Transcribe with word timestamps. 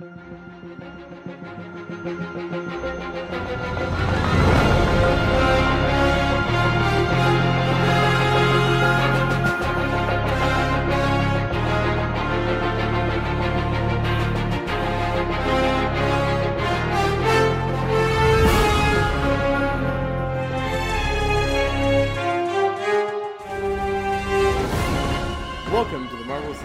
Welcome 0.00 0.20
to 4.44 4.57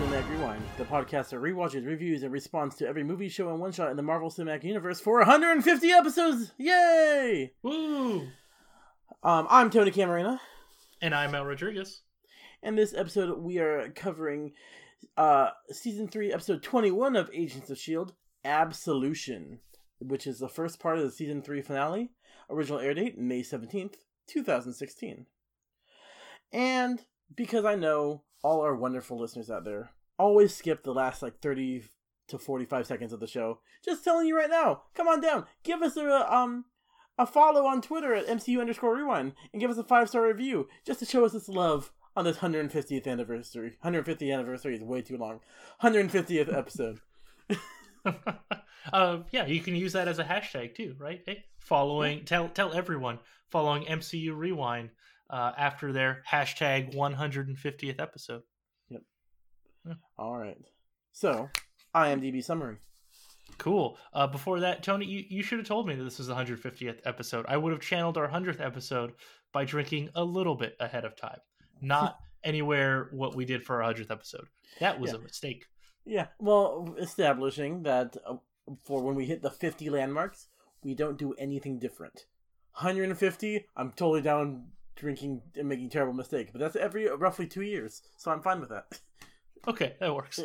Cinematic 0.03 0.29
Rewind, 0.31 0.61
the 0.77 0.83
podcast 0.83 1.29
that 1.29 1.37
rewatches, 1.39 1.85
reviews, 1.85 2.23
and 2.23 2.33
responds 2.33 2.75
to 2.75 2.85
every 2.85 3.05
movie, 3.05 3.29
show, 3.29 3.47
and 3.49 3.61
one 3.61 3.71
shot 3.71 3.89
in 3.89 3.95
the 3.95 4.03
Marvel 4.03 4.29
Cinematic 4.29 4.65
Universe 4.65 4.99
for 4.99 5.19
150 5.19 5.91
episodes! 5.91 6.51
Yay! 6.57 7.53
Woo! 7.63 8.27
Um, 9.23 9.47
I'm 9.49 9.69
Tony 9.69 9.91
Camarena, 9.91 10.41
And 11.01 11.15
I'm 11.15 11.31
Mel 11.31 11.45
Rodriguez. 11.45 12.01
and 12.61 12.77
this 12.77 12.93
episode 12.93 13.39
we 13.39 13.59
are 13.59 13.91
covering 13.95 14.51
uh, 15.15 15.51
season 15.71 16.09
3, 16.09 16.33
episode 16.33 16.61
21 16.61 17.15
of 17.15 17.29
Agents 17.33 17.69
of 17.69 17.77
S.H.I.E.L.D. 17.77 18.11
Absolution, 18.43 19.59
which 19.99 20.27
is 20.27 20.37
the 20.39 20.49
first 20.49 20.81
part 20.81 20.97
of 20.97 21.05
the 21.05 21.11
season 21.11 21.41
3 21.41 21.61
finale. 21.61 22.11
Original 22.49 22.79
air 22.79 22.93
date 22.93 23.17
May 23.17 23.39
17th, 23.39 23.95
2016. 24.27 25.27
And 26.51 26.99
because 27.33 27.63
I 27.63 27.75
know 27.75 28.23
all 28.43 28.61
our 28.61 28.75
wonderful 28.75 29.19
listeners 29.19 29.49
out 29.49 29.65
there 29.65 29.91
always 30.19 30.55
skip 30.55 30.83
the 30.83 30.93
last 30.93 31.21
like 31.21 31.39
30 31.39 31.83
to 32.27 32.37
45 32.37 32.87
seconds 32.87 33.13
of 33.13 33.19
the 33.19 33.27
show, 33.27 33.59
just 33.83 34.03
telling 34.03 34.27
you 34.27 34.37
right 34.37 34.49
now, 34.49 34.83
come 34.93 35.07
on 35.07 35.21
down, 35.21 35.45
give 35.63 35.81
us 35.81 35.97
a 35.97 36.33
um 36.33 36.65
a 37.17 37.25
follow 37.25 37.65
on 37.65 37.81
Twitter 37.81 38.13
at 38.13 38.27
MCU 38.27 38.59
underscore 38.59 38.95
rewind 38.95 39.33
and 39.51 39.59
give 39.59 39.69
us 39.69 39.77
a 39.77 39.83
five 39.83 40.09
star 40.09 40.27
review 40.27 40.67
just 40.85 40.99
to 40.99 41.05
show 41.05 41.25
us 41.25 41.33
this 41.33 41.49
love 41.49 41.91
on 42.15 42.25
this 42.25 42.37
150th 42.37 43.07
anniversary. 43.07 43.77
150th 43.83 44.33
anniversary 44.33 44.75
is 44.75 44.83
way 44.83 45.01
too 45.01 45.17
long. 45.17 45.39
150th 45.81 46.55
episode. 46.55 46.99
uh, 48.93 49.19
yeah, 49.31 49.45
you 49.45 49.61
can 49.61 49.75
use 49.75 49.93
that 49.93 50.07
as 50.07 50.19
a 50.19 50.23
hashtag 50.23 50.75
too, 50.75 50.95
right? 50.99 51.21
Hey, 51.25 51.45
following, 51.59 52.25
tell 52.25 52.49
tell 52.49 52.73
everyone 52.73 53.19
following 53.49 53.85
MCU 53.85 54.35
Rewind 54.35 54.89
uh, 55.33 55.51
after 55.57 55.91
their 55.91 56.21
hashtag 56.31 56.93
150th 56.95 57.99
episode. 57.99 58.43
Yep. 58.89 59.01
All 60.17 60.37
right. 60.37 60.57
So, 61.11 61.49
IMDb 61.95 62.43
summary. 62.43 62.77
Cool. 63.57 63.97
Uh, 64.13 64.27
before 64.27 64.59
that, 64.61 64.83
Tony, 64.83 65.05
you, 65.05 65.23
you 65.29 65.43
should 65.43 65.57
have 65.59 65.67
told 65.67 65.87
me 65.87 65.95
that 65.95 66.03
this 66.03 66.19
was 66.19 66.27
the 66.27 66.35
150th 66.35 66.99
episode. 67.05 67.45
I 67.49 67.57
would 67.57 67.71
have 67.71 67.81
channeled 67.81 68.17
our 68.17 68.27
100th 68.29 68.61
episode 68.61 69.13
by 69.51 69.65
drinking 69.65 70.09
a 70.15 70.23
little 70.23 70.55
bit 70.55 70.75
ahead 70.79 71.03
of 71.05 71.15
time, 71.15 71.39
not 71.81 72.19
anywhere 72.43 73.09
what 73.11 73.35
we 73.35 73.45
did 73.45 73.63
for 73.63 73.81
our 73.81 73.93
100th 73.93 74.11
episode. 74.11 74.45
That 74.79 74.99
was 74.99 75.11
Yeah. 75.11 75.17
a 75.17 75.21
mistake. 75.21 75.65
Yeah, 76.05 76.27
well, 76.39 76.95
establishing 76.99 77.83
that 77.83 78.17
uh, 78.27 78.35
for 78.85 79.01
when 79.01 79.15
we 79.15 79.25
hit 79.25 79.41
the 79.41 79.49
50 79.51 79.89
landmarks, 79.89 80.47
we 80.83 80.93
don't 80.95 81.17
do 81.17 81.33
anything 81.33 81.79
different. 81.79 82.25
150, 82.75 83.65
I'm 83.75 83.91
totally 83.91 84.21
down 84.21 84.65
drinking 84.95 85.41
and 85.57 85.67
making 85.67 85.89
terrible 85.89 86.13
mistake, 86.13 86.49
but 86.51 86.59
that's 86.59 86.75
every 86.75 87.07
roughly 87.09 87.47
two 87.47 87.61
years, 87.63 88.01
so 88.17 88.31
I'm 88.31 88.41
fine 88.41 88.59
with 88.59 88.69
that. 88.69 88.99
Okay, 89.65 89.93
that 90.01 90.13
works. 90.13 90.39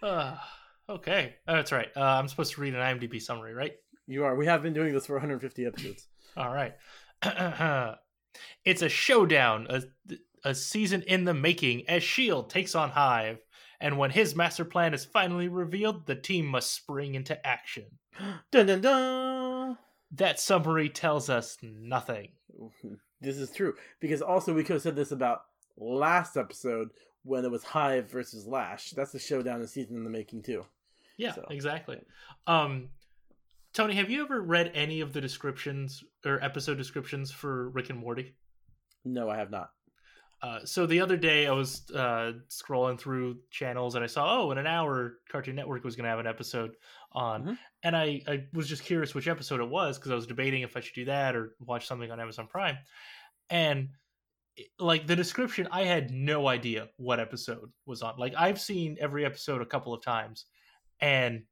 uh, 0.00 0.36
okay, 0.88 1.34
Oh, 1.48 1.54
that's 1.56 1.72
right. 1.72 1.88
Uh, 1.96 2.00
I'm 2.04 2.28
supposed 2.28 2.52
to 2.54 2.60
read 2.60 2.74
an 2.74 2.80
IMDb 2.80 3.20
summary, 3.20 3.52
right? 3.52 3.72
you 4.06 4.24
are. 4.24 4.36
We 4.36 4.46
have 4.46 4.62
been 4.62 4.72
doing 4.74 4.92
this 4.92 5.06
for 5.06 5.14
150 5.14 5.66
episodes. 5.66 6.06
All 6.36 6.52
right. 6.52 6.74
it's 8.64 8.82
a 8.82 8.88
showdown, 8.88 9.66
a, 9.70 9.82
a 10.44 10.54
season 10.54 11.02
in 11.02 11.24
the 11.24 11.34
making 11.34 11.88
as 11.88 12.02
S.H.I.E.L.D. 12.02 12.48
takes 12.48 12.74
on 12.76 12.90
Hive. 12.90 13.38
And 13.80 13.98
when 13.98 14.10
his 14.10 14.36
master 14.36 14.64
plan 14.64 14.94
is 14.94 15.04
finally 15.04 15.48
revealed, 15.48 16.06
the 16.06 16.14
team 16.14 16.46
must 16.46 16.72
spring 16.74 17.14
into 17.14 17.44
action. 17.46 17.86
dun 18.52 18.66
dun 18.66 18.80
dun. 18.82 19.39
That 20.12 20.40
summary 20.40 20.88
tells 20.88 21.28
us 21.30 21.56
nothing. 21.62 22.28
This 23.22 23.36
is 23.36 23.50
true 23.50 23.74
because 24.00 24.22
also 24.22 24.54
we 24.54 24.64
could 24.64 24.72
have 24.76 24.82
said 24.82 24.96
this 24.96 25.12
about 25.12 25.42
last 25.76 26.38
episode 26.38 26.88
when 27.22 27.44
it 27.44 27.50
was 27.50 27.62
Hive 27.62 28.10
versus 28.10 28.46
Lash. 28.46 28.92
That's 28.92 29.12
the 29.12 29.18
showdown, 29.18 29.60
the 29.60 29.68
season 29.68 29.94
in 29.98 30.04
the 30.04 30.08
making 30.10 30.40
too. 30.42 30.64
Yeah, 31.18 31.34
So- 31.34 31.44
exactly. 31.50 32.00
Um, 32.46 32.88
Tony, 33.74 33.92
have 33.96 34.08
you 34.08 34.22
ever 34.22 34.40
read 34.40 34.72
any 34.74 35.02
of 35.02 35.12
the 35.12 35.20
descriptions 35.20 36.02
or 36.24 36.42
episode 36.42 36.78
descriptions 36.78 37.30
for 37.30 37.68
Rick 37.68 37.90
and 37.90 37.98
Morty? 37.98 38.34
No, 39.04 39.28
I 39.28 39.36
have 39.36 39.50
not. 39.50 39.70
Uh, 40.42 40.64
so 40.64 40.86
the 40.86 41.00
other 41.00 41.18
day 41.18 41.46
I 41.46 41.52
was 41.52 41.82
uh, 41.90 42.32
scrolling 42.48 42.98
through 42.98 43.38
channels 43.50 43.94
and 43.94 44.02
I 44.02 44.06
saw, 44.06 44.40
oh, 44.40 44.50
in 44.52 44.58
an 44.58 44.66
hour, 44.66 45.18
Cartoon 45.30 45.54
Network 45.54 45.84
was 45.84 45.96
going 45.96 46.04
to 46.04 46.08
have 46.10 46.18
an 46.18 46.26
episode 46.26 46.72
on, 47.12 47.44
Mhm. 47.44 47.58
and 47.82 47.94
I, 47.96 48.22
I 48.26 48.44
was 48.54 48.66
just 48.66 48.82
curious 48.84 49.14
which 49.14 49.28
episode 49.28 49.60
it 49.60 49.68
was 49.68 49.98
because 49.98 50.12
I 50.12 50.14
was 50.14 50.26
debating 50.26 50.62
if 50.62 50.76
I 50.76 50.80
should 50.80 50.94
do 50.94 51.04
that 51.06 51.36
or 51.36 51.56
watch 51.60 51.86
something 51.86 52.10
on 52.10 52.20
Amazon 52.20 52.46
Prime, 52.46 52.78
and 53.50 53.90
like 54.78 55.06
the 55.06 55.16
description, 55.16 55.68
I 55.70 55.82
had 55.84 56.10
no 56.10 56.48
idea 56.48 56.88
what 56.96 57.20
episode 57.20 57.70
was 57.86 58.00
on. 58.02 58.16
Like 58.18 58.34
I've 58.36 58.60
seen 58.60 58.96
every 59.00 59.24
episode 59.26 59.60
a 59.60 59.66
couple 59.66 59.92
of 59.92 60.02
times, 60.02 60.46
and 61.00 61.42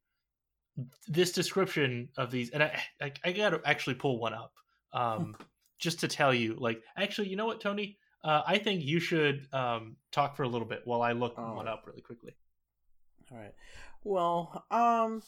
this 1.08 1.32
description 1.32 2.08
of 2.16 2.30
these, 2.30 2.50
and 2.50 2.62
I 2.62 2.82
I, 3.02 3.12
I 3.24 3.32
got 3.32 3.50
to 3.50 3.60
actually 3.64 3.94
pull 3.96 4.18
one 4.18 4.32
up, 4.34 4.52
um, 4.92 5.36
just 5.78 6.00
to 6.00 6.08
tell 6.08 6.32
you, 6.32 6.54
like 6.58 6.82
actually, 6.96 7.28
you 7.28 7.36
know 7.36 7.46
what, 7.46 7.60
Tony. 7.60 7.98
Uh, 8.24 8.42
I 8.46 8.58
think 8.58 8.82
you 8.84 8.98
should 9.00 9.46
um, 9.52 9.96
talk 10.10 10.36
for 10.36 10.42
a 10.42 10.48
little 10.48 10.66
bit 10.66 10.82
while 10.84 11.02
I 11.02 11.12
look 11.12 11.34
Oh. 11.38 11.54
one 11.54 11.68
up 11.68 11.84
really 11.86 12.00
quickly. 12.02 12.34
All 13.30 13.38
right. 13.38 13.54
Well, 14.04 14.64
um, 14.70 15.22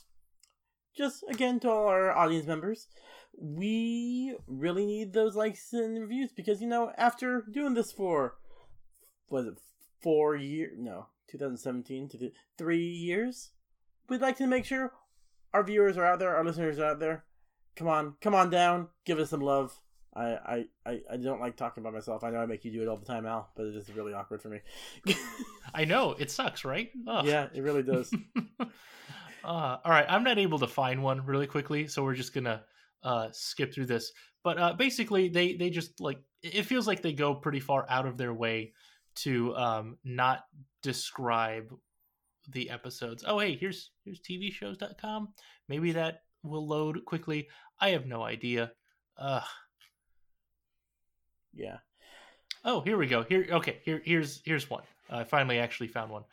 just 0.96 1.22
again 1.28 1.60
to 1.60 1.70
all 1.70 1.86
our 1.88 2.10
audience 2.12 2.46
members, 2.46 2.88
we 3.38 4.36
really 4.46 4.86
need 4.86 5.12
those 5.12 5.36
likes 5.36 5.72
and 5.72 6.00
reviews 6.00 6.32
because 6.32 6.60
you 6.60 6.66
know 6.66 6.92
after 6.98 7.42
doing 7.50 7.74
this 7.74 7.92
for 7.92 8.36
was 9.28 9.46
it 9.46 9.54
four 10.02 10.34
years? 10.34 10.72
No, 10.78 11.06
2017 11.28 12.08
to 12.08 12.16
the 12.18 12.32
three 12.58 12.84
years. 12.88 13.50
We'd 14.08 14.20
like 14.20 14.36
to 14.38 14.46
make 14.46 14.64
sure 14.64 14.92
our 15.54 15.62
viewers 15.62 15.96
are 15.96 16.04
out 16.04 16.18
there, 16.18 16.34
our 16.34 16.44
listeners 16.44 16.78
are 16.78 16.86
out 16.86 17.00
there. 17.00 17.24
Come 17.76 17.86
on, 17.86 18.14
come 18.20 18.34
on 18.34 18.50
down, 18.50 18.88
give 19.04 19.18
us 19.20 19.30
some 19.30 19.40
love. 19.40 19.78
I, 20.14 20.66
I, 20.84 21.00
I, 21.08 21.16
don't 21.16 21.40
like 21.40 21.56
talking 21.56 21.82
about 21.82 21.92
myself. 21.92 22.24
I 22.24 22.30
know 22.30 22.38
I 22.38 22.46
make 22.46 22.64
you 22.64 22.72
do 22.72 22.82
it 22.82 22.88
all 22.88 22.96
the 22.96 23.06
time, 23.06 23.26
Al, 23.26 23.48
but 23.54 23.66
it 23.66 23.76
is 23.76 23.94
really 23.94 24.12
awkward 24.12 24.42
for 24.42 24.48
me. 24.48 24.60
I 25.74 25.84
know 25.84 26.16
it 26.18 26.30
sucks, 26.32 26.64
right? 26.64 26.90
Ugh. 27.06 27.24
yeah, 27.24 27.46
it 27.54 27.62
really 27.62 27.84
does. 27.84 28.12
uh, 28.60 28.66
all 29.44 29.80
right, 29.84 30.06
I'm 30.08 30.24
not 30.24 30.38
able 30.38 30.58
to 30.58 30.66
find 30.66 31.02
one 31.02 31.24
really 31.24 31.46
quickly, 31.46 31.86
so 31.86 32.02
we're 32.02 32.14
just 32.14 32.34
gonna 32.34 32.64
uh, 33.04 33.28
skip 33.30 33.72
through 33.72 33.86
this. 33.86 34.10
But 34.42 34.58
uh, 34.58 34.72
basically, 34.72 35.28
they 35.28 35.54
they 35.54 35.70
just 35.70 36.00
like 36.00 36.18
it 36.42 36.64
feels 36.64 36.88
like 36.88 37.02
they 37.02 37.12
go 37.12 37.34
pretty 37.34 37.60
far 37.60 37.86
out 37.88 38.06
of 38.06 38.16
their 38.16 38.34
way 38.34 38.72
to 39.16 39.54
um, 39.54 39.98
not 40.02 40.40
describe 40.82 41.72
the 42.48 42.70
episodes. 42.70 43.24
Oh, 43.26 43.38
hey, 43.38 43.56
here's 43.56 43.92
here's 44.04 44.20
TVShows.com. 44.20 45.28
Maybe 45.68 45.92
that 45.92 46.22
will 46.42 46.66
load 46.66 47.04
quickly. 47.04 47.48
I 47.80 47.90
have 47.90 48.06
no 48.06 48.22
idea. 48.22 48.72
Uh, 49.16 49.42
Yeah. 51.54 51.78
Oh, 52.64 52.80
here 52.80 52.96
we 52.96 53.06
go. 53.06 53.22
Here, 53.22 53.46
okay. 53.50 53.80
Here, 53.84 54.02
here's 54.04 54.42
here's 54.44 54.68
one. 54.68 54.82
I 55.08 55.24
finally 55.24 55.58
actually 55.58 55.88
found 55.88 56.10
one. 56.10 56.24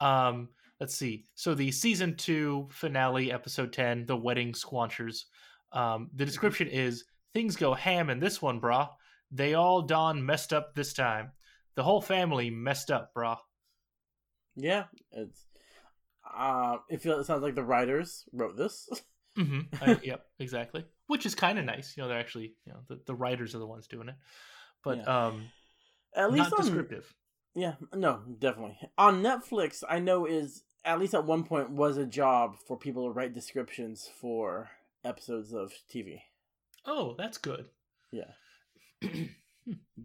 Um, 0.00 0.48
let's 0.80 0.94
see. 0.94 1.24
So 1.34 1.54
the 1.54 1.70
season 1.70 2.16
two 2.16 2.68
finale, 2.70 3.32
episode 3.32 3.72
ten, 3.72 4.06
the 4.06 4.16
wedding 4.16 4.52
squanchers. 4.52 5.24
Um, 5.72 6.10
the 6.14 6.24
description 6.24 6.68
is 6.68 7.04
things 7.34 7.56
go 7.56 7.74
ham 7.74 8.10
in 8.10 8.20
this 8.20 8.42
one, 8.42 8.60
brah. 8.60 8.88
They 9.30 9.54
all 9.54 9.82
don 9.82 10.24
messed 10.24 10.52
up 10.52 10.74
this 10.74 10.92
time. 10.92 11.32
The 11.74 11.82
whole 11.82 12.00
family 12.00 12.50
messed 12.50 12.90
up, 12.90 13.12
brah. 13.14 13.38
Yeah, 14.56 14.84
it's 15.12 15.44
uh 16.36 16.78
it 16.90 17.00
feels 17.00 17.20
it 17.20 17.24
sounds 17.24 17.42
like 17.42 17.54
the 17.54 17.64
writers 17.64 18.24
wrote 18.32 18.56
this. 18.56 18.88
hmm 19.36 19.60
yep, 20.02 20.26
exactly. 20.38 20.84
Which 21.06 21.24
is 21.26 21.34
kind 21.34 21.58
of 21.58 21.64
nice. 21.64 21.94
You 21.96 22.02
know, 22.02 22.08
they're 22.08 22.18
actually 22.18 22.54
you 22.66 22.72
know 22.72 22.80
the, 22.88 23.00
the 23.06 23.14
writers 23.14 23.54
are 23.54 23.58
the 23.60 23.66
ones 23.66 23.86
doing 23.86 24.08
it, 24.08 24.16
but 24.84 25.06
um, 25.08 25.48
At 26.14 26.32
least 26.32 26.50
not 26.50 26.60
on 26.60 26.64
descriptive. 26.66 27.14
Yeah, 27.54 27.74
no, 27.94 28.20
definitely. 28.38 28.78
On 28.96 29.22
Netflix, 29.22 29.82
I 29.88 29.98
know 29.98 30.26
is 30.26 30.62
at 30.84 30.98
least 31.00 31.14
at 31.14 31.24
one 31.24 31.44
point 31.44 31.70
was 31.70 31.96
a 31.96 32.06
job 32.06 32.56
for 32.66 32.76
people 32.78 33.04
to 33.06 33.10
write 33.10 33.34
descriptions 33.34 34.08
for 34.20 34.70
episodes 35.04 35.52
of 35.52 35.72
TV. 35.92 36.20
Oh, 36.86 37.14
that's 37.18 37.38
good. 37.38 37.66
Yeah. 38.12 38.30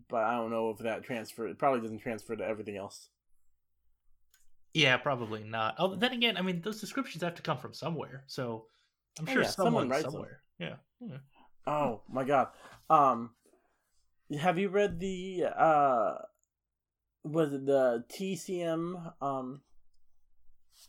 but 0.10 0.24
I 0.24 0.36
don't 0.36 0.52
know 0.52 0.72
if 0.72 0.80
that 0.80 1.04
transfer 1.04 1.48
it 1.48 1.58
probably 1.58 1.81
doesn't 1.81 2.00
transfer 2.00 2.36
to 2.36 2.44
everything 2.44 2.76
else. 2.78 3.10
Yeah, 4.74 4.98
probably 4.98 5.44
not. 5.44 5.76
Oh, 5.78 5.96
then 5.96 6.14
again, 6.14 6.36
I 6.36 6.42
mean, 6.42 6.62
those 6.62 6.81
descriptions 6.81 7.24
have 7.24 7.36
to 7.36 7.44
come 7.44 7.58
from 7.60 7.74
somewhere, 7.74 8.24
so 8.28 8.66
I'm 9.19 9.28
Oh, 9.30 9.31
sure 9.31 9.42
yeah, 9.44 9.48
someone 9.50 9.74
someone, 9.74 9.90
writes 9.90 10.04
them. 10.04 10.12
somewhere. 10.14 10.42
Yeah. 10.58 10.76
yeah. 11.00 11.18
Oh 11.68 12.02
my 12.10 12.24
god. 12.24 12.48
Um 12.90 13.31
have 14.39 14.57
you 14.57 14.69
read 14.69 15.00
the 15.00 15.45
uh 15.57 16.15
was 17.24 17.53
it 17.53 17.65
the 17.65 18.03
TCM 18.09 19.13
um 19.21 19.62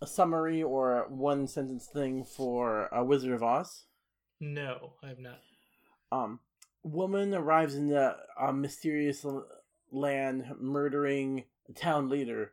a 0.02 0.06
summary 0.06 0.62
or 0.62 1.06
one 1.08 1.46
sentence 1.46 1.87
thing 1.87 2.25
for 2.25 2.88
a 2.93 3.05
Wizard 3.05 3.32
of 3.32 3.43
Oz? 3.43 3.85
No, 4.41 4.94
I 5.02 5.08
have 5.08 5.19
not. 5.19 5.41
Um 6.11 6.41
woman 6.82 7.35
arrives 7.35 7.75
in 7.75 7.88
the 7.88 8.17
uh, 8.38 8.52
mysterious 8.52 9.25
land 9.91 10.44
murdering 10.61 11.44
town 11.75 12.08
leader 12.08 12.52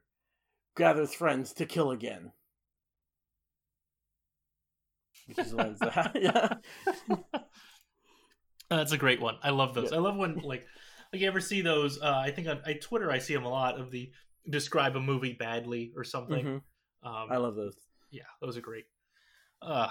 gathers 0.78 1.14
friends 1.14 1.52
to 1.54 1.66
kill 1.66 1.92
again. 1.92 2.32
Which 5.28 5.40
is 5.40 5.54
it's- 5.54 6.10
yeah. 6.16 6.54
That's 8.70 8.94
a 8.94 8.98
great 8.98 9.20
one. 9.20 9.36
I 9.44 9.50
love 9.50 9.74
those. 9.74 9.92
Yeah. 9.92 9.98
I 9.98 10.00
love 10.00 10.16
when 10.16 10.36
like 10.40 10.66
you 11.20 11.28
ever 11.28 11.40
see 11.42 11.62
those? 11.62 12.02
Uh, 12.02 12.18
I 12.24 12.32
think 12.32 12.48
on 12.48 12.62
I, 12.66 12.74
Twitter 12.74 13.12
I 13.12 13.20
see 13.20 13.34
them 13.34 13.46
a 13.46 13.50
lot 13.50 13.80
of 13.80 13.92
the 13.92 14.12
describe 14.50 14.96
a 14.96 15.00
movie 15.00 15.34
badly 15.34 15.92
or 15.96 16.04
something. 16.04 16.46
Mhm. 16.46 16.62
Um, 17.04 17.32
I 17.32 17.38
love 17.38 17.56
those. 17.56 17.76
yeah, 18.12 18.24
those 18.42 18.58
are 18.58 18.62
great. 18.62 18.86
Uh, 19.62 19.90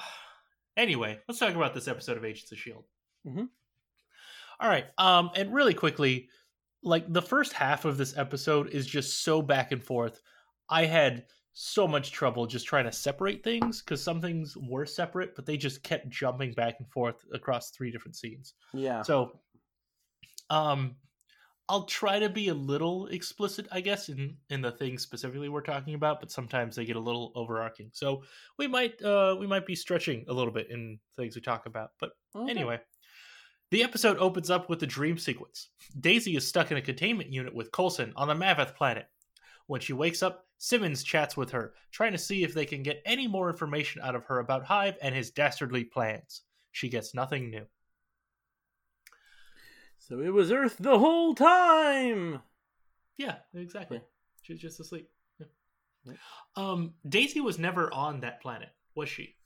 anyway, 0.76 1.18
let's 1.28 1.38
talk 1.38 1.54
about 1.54 1.74
this 1.74 1.88
episode 1.88 2.16
of 2.16 2.24
Agents 2.24 2.50
of 2.52 2.58
Shield. 2.58 2.84
Mhm. 3.26 3.48
All 4.60 4.68
right, 4.68 4.86
um, 4.98 5.30
and 5.34 5.52
really 5.54 5.74
quickly, 5.74 6.28
like 6.82 7.10
the 7.12 7.22
first 7.22 7.52
half 7.52 7.84
of 7.84 7.96
this 7.96 8.16
episode 8.16 8.68
is 8.70 8.86
just 8.86 9.22
so 9.22 9.40
back 9.42 9.72
and 9.72 9.82
forth. 9.82 10.20
I 10.68 10.84
had 10.86 11.26
so 11.52 11.86
much 11.88 12.12
trouble 12.12 12.46
just 12.46 12.66
trying 12.66 12.84
to 12.84 12.92
separate 12.92 13.42
things 13.42 13.82
because 13.82 14.02
some 14.02 14.20
things 14.20 14.56
were 14.56 14.86
separate, 14.86 15.34
but 15.34 15.44
they 15.46 15.56
just 15.56 15.82
kept 15.82 16.08
jumping 16.08 16.52
back 16.52 16.76
and 16.78 16.88
forth 16.90 17.24
across 17.32 17.70
three 17.70 17.90
different 17.90 18.16
scenes. 18.16 18.54
Yeah. 18.72 19.02
So, 19.02 19.40
um, 20.48 20.96
I'll 21.70 21.84
try 21.84 22.18
to 22.18 22.28
be 22.28 22.48
a 22.48 22.54
little 22.54 23.06
explicit, 23.06 23.68
I 23.70 23.80
guess, 23.80 24.08
in 24.08 24.36
in 24.50 24.60
the 24.60 24.72
things 24.72 25.02
specifically 25.02 25.48
we're 25.48 25.60
talking 25.60 25.94
about, 25.94 26.18
but 26.18 26.32
sometimes 26.32 26.74
they 26.74 26.84
get 26.84 26.96
a 26.96 27.00
little 27.00 27.30
overarching. 27.36 27.90
So 27.92 28.24
we 28.58 28.66
might 28.66 29.00
uh 29.02 29.36
we 29.38 29.46
might 29.46 29.66
be 29.66 29.76
stretching 29.76 30.24
a 30.28 30.32
little 30.32 30.52
bit 30.52 30.68
in 30.68 30.98
things 31.16 31.36
we 31.36 31.40
talk 31.40 31.66
about. 31.66 31.92
But 32.00 32.10
Okay. 32.34 32.50
anyway, 32.50 32.80
the 33.70 33.84
episode 33.84 34.18
opens 34.18 34.50
up 34.50 34.68
with 34.68 34.80
the 34.80 34.86
dream 34.86 35.16
sequence. 35.16 35.68
Daisy 36.00 36.34
is 36.34 36.46
stuck 36.46 36.72
in 36.72 36.76
a 36.76 36.82
containment 36.82 37.30
unit 37.30 37.54
with 37.54 37.70
Coulson 37.70 38.12
on 38.16 38.26
the 38.26 38.34
Maveth 38.34 38.74
planet. 38.74 39.06
When 39.68 39.80
she 39.80 39.92
wakes 39.92 40.24
up, 40.24 40.46
Simmons 40.58 41.04
chats 41.04 41.36
with 41.36 41.52
her, 41.52 41.74
trying 41.92 42.12
to 42.12 42.18
see 42.18 42.42
if 42.42 42.52
they 42.52 42.66
can 42.66 42.82
get 42.82 43.00
any 43.06 43.28
more 43.28 43.48
information 43.48 44.02
out 44.02 44.16
of 44.16 44.24
her 44.24 44.40
about 44.40 44.64
Hive 44.64 44.98
and 45.00 45.14
his 45.14 45.30
dastardly 45.30 45.84
plans. 45.84 46.42
She 46.72 46.88
gets 46.88 47.14
nothing 47.14 47.48
new. 47.48 47.66
So 50.10 50.18
it 50.18 50.32
was 50.32 50.50
Earth 50.50 50.76
the 50.80 50.98
whole 50.98 51.36
time. 51.36 52.42
Yeah, 53.16 53.36
exactly. 53.54 53.98
Yeah. 53.98 54.02
She 54.42 54.52
was 54.54 54.60
just 54.60 54.80
asleep. 54.80 55.08
Yeah. 55.38 55.46
Right. 56.04 56.18
Um, 56.56 56.94
Daisy 57.08 57.40
was 57.40 57.60
never 57.60 57.94
on 57.94 58.18
that 58.20 58.42
planet, 58.42 58.70
was 58.96 59.08
she? 59.08 59.36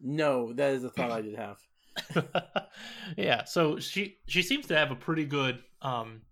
No, 0.00 0.54
that 0.54 0.72
is 0.72 0.84
a 0.84 0.90
thought 0.90 1.10
I 1.10 1.20
did 1.20 1.36
have. 1.36 1.58
yeah. 3.18 3.44
So 3.44 3.78
she 3.78 4.16
she 4.26 4.40
seems 4.40 4.66
to 4.68 4.76
have 4.76 4.90
a 4.90 4.96
pretty 4.96 5.26
good 5.26 5.58
um 5.82 6.22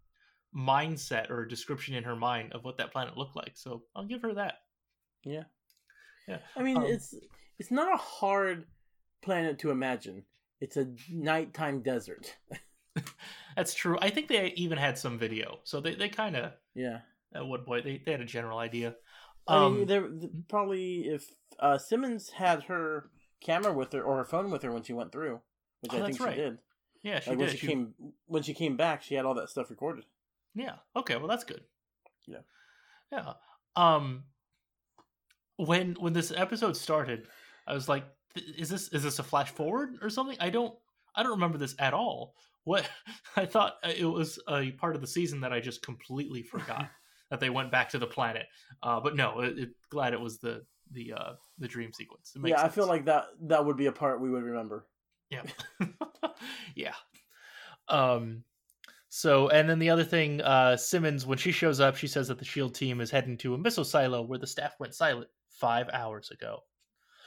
mindset 0.57 1.29
or 1.29 1.45
description 1.45 1.95
in 1.95 2.05
her 2.05 2.17
mind 2.17 2.55
of 2.55 2.65
what 2.65 2.79
that 2.79 2.91
planet 2.91 3.19
looked 3.19 3.37
like. 3.37 3.53
So 3.53 3.83
I'll 3.95 4.07
give 4.07 4.23
her 4.23 4.33
that. 4.33 4.55
Yeah. 5.25 5.45
Yeah. 6.27 6.39
I 6.57 6.63
mean, 6.63 6.79
Um, 6.79 6.85
it's 6.85 7.15
it's 7.59 7.71
not 7.71 7.93
a 7.93 7.99
hard 7.99 8.65
planet 9.21 9.59
to 9.59 9.71
imagine. 9.71 10.25
It's 10.63 10.79
a 10.79 10.87
nighttime 11.11 11.83
desert. 11.83 12.35
That's 13.57 13.75
true. 13.75 13.97
I 14.01 14.11
think 14.11 14.29
they 14.29 14.49
even 14.57 14.79
had 14.79 14.99
some 14.99 15.19
video, 15.19 15.61
so 15.65 15.81
they 15.81 15.95
they 15.95 16.09
kind 16.09 16.37
of 16.37 16.53
Yeah. 16.75 17.01
at 17.35 17.47
one 17.47 17.63
point 17.63 17.85
they 17.85 18.03
they 18.05 18.13
had 18.13 18.21
a 18.21 18.25
general 18.27 18.59
idea. 18.59 18.95
I 19.49 19.65
Um, 19.65 19.79
mean, 19.79 19.87
there 19.87 20.09
th- 20.09 20.33
probably 20.49 21.09
if 21.09 21.31
uh, 21.61 21.79
Simmons 21.79 22.31
had 22.31 22.65
her 22.65 23.11
camera 23.41 23.73
with 23.73 23.93
her 23.93 24.03
or 24.03 24.17
her 24.19 24.25
phone 24.25 24.51
with 24.51 24.63
her 24.63 24.73
when 24.73 24.83
she 24.83 24.93
went 24.93 25.13
through, 25.13 25.41
which 25.81 25.93
Oh, 25.95 25.99
I 26.03 26.07
think 26.07 26.21
right. 26.21 26.35
she 26.35 26.41
did. 26.41 26.59
yeah, 27.03 27.21
she 27.21 27.31
like 27.31 27.39
did. 27.39 27.45
when 27.47 27.53
she, 27.53 27.59
She- 27.59 27.67
came 27.67 27.95
when 28.27 28.43
she 28.43 28.55
came 28.55 28.77
back, 28.77 29.03
she 29.03 29.15
had 29.15 29.25
all 29.25 29.35
that 29.35 29.49
stuff 29.51 29.71
recorded. 29.71 30.05
Yeah. 30.55 30.77
Okay. 30.97 31.17
Well, 31.17 31.29
that's 31.29 31.45
good. 31.45 31.63
Yeah. 32.27 32.41
Yeah. 33.13 33.35
Um, 33.77 34.25
when 35.57 35.95
when 35.95 36.13
this 36.13 36.33
episode 36.35 36.77
started, 36.77 37.29
I 37.67 37.75
was 37.75 37.89
like, 37.89 38.05
"Is 38.35 38.69
this 38.69 38.89
is 38.89 39.03
this 39.03 39.19
a 39.19 39.23
flash 39.23 39.51
forward 39.51 39.99
or 40.03 40.11
something?" 40.11 40.37
I 40.41 40.51
don't 40.51 40.75
I 41.15 41.23
don't 41.23 41.33
remember 41.33 41.59
this 41.59 41.75
at 41.79 41.95
all. 41.95 42.35
What 42.67 42.91
I 43.37 43.47
thought 43.47 43.77
uh, 43.83 43.93
it 43.97 44.05
was 44.05 44.39
a 44.49 44.73
part 44.73 44.97
of 44.97 45.01
the 45.01 45.07
season 45.07 45.41
that 45.41 45.53
I 45.53 45.61
just 45.61 45.83
completely 45.83 46.43
forgot 46.55 46.91
that 47.31 47.41
they 47.41 47.49
went 47.49 47.73
back 47.73 47.89
to 47.91 47.99
the 47.99 48.07
planet. 48.07 48.47
Uh, 48.83 49.01
but 49.01 49.17
no, 49.17 49.41
it, 49.41 49.59
it, 49.59 49.69
glad 49.89 50.13
it 50.13 50.21
was 50.21 50.39
the 50.39 50.65
the 50.93 51.15
uh, 51.15 51.33
the 51.59 51.69
dream 51.69 51.93
sequence. 51.93 52.37
Yeah, 52.45 52.63
I 52.63 52.69
feel 52.69 52.87
like 52.87 53.07
that 53.07 53.27
that 53.43 53.65
would 53.65 53.77
be 53.77 53.87
a 53.87 53.93
part 53.93 54.21
we 54.21 54.31
would 54.31 54.43
remember. 54.43 54.87
Yeah. 55.31 55.43
yeah. 56.75 56.95
Um 57.89 58.43
so 59.09 59.49
and 59.49 59.71
then 59.71 59.79
the 59.79 59.91
other 59.91 60.05
thing, 60.05 60.41
uh 60.43 60.77
Simmons, 60.77 61.25
when 61.25 61.39
she 61.39 61.53
shows 61.53 61.81
up, 61.81 61.97
she 61.97 62.07
says 62.07 62.29
that 62.29 62.39
the 62.39 62.45
shield 62.45 62.75
team 62.75 63.01
is 63.01 63.11
heading 63.11 63.37
to 63.39 63.55
a 63.55 63.59
missile 63.59 63.85
silo 63.85 64.23
where 64.23 64.39
the 64.39 64.47
staff 64.47 64.75
went 64.79 64.95
silent 64.95 65.29
five 65.51 65.89
hours 65.93 66.31
ago. 66.31 66.61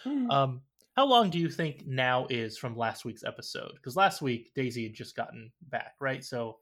Um 0.06 0.62
how 1.00 1.06
long 1.06 1.30
do 1.30 1.40
you 1.40 1.50
think 1.50 1.88
now 1.88 2.28
is 2.30 2.58
from 2.58 2.76
last 2.76 3.06
week's 3.06 3.24
episode? 3.24 3.72
Because 3.76 3.96
last 3.96 4.22
week 4.22 4.52
Daisy 4.54 4.84
had 4.84 4.94
just 4.94 5.16
gotten 5.16 5.50
back, 5.70 5.94
right? 6.02 6.22
So 6.22 6.58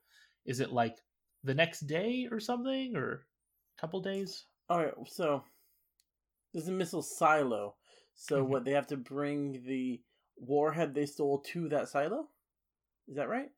is 0.45 0.59
it 0.59 0.71
like 0.71 0.97
the 1.43 1.55
next 1.55 1.87
day 1.87 2.27
or 2.31 2.39
something 2.39 2.95
or 2.95 3.25
a 3.75 3.81
couple 3.81 3.99
days? 3.99 4.45
All 4.69 4.77
right, 4.77 4.93
so 5.07 5.43
there's 6.53 6.67
a 6.67 6.71
missile 6.71 7.01
silo. 7.01 7.77
So 8.13 8.45
Mhm. 8.45 8.49
what 8.49 8.63
they 8.63 8.73
have 8.73 8.85
to 8.87 8.97
bring 8.97 9.63
the 9.63 10.03
warhead 10.35 10.93
they 10.93 11.07
stole 11.07 11.39
to 11.39 11.67
that 11.69 11.89
silo? 11.89 12.29
Is 13.07 13.15
that 13.15 13.29
right? 13.29 13.49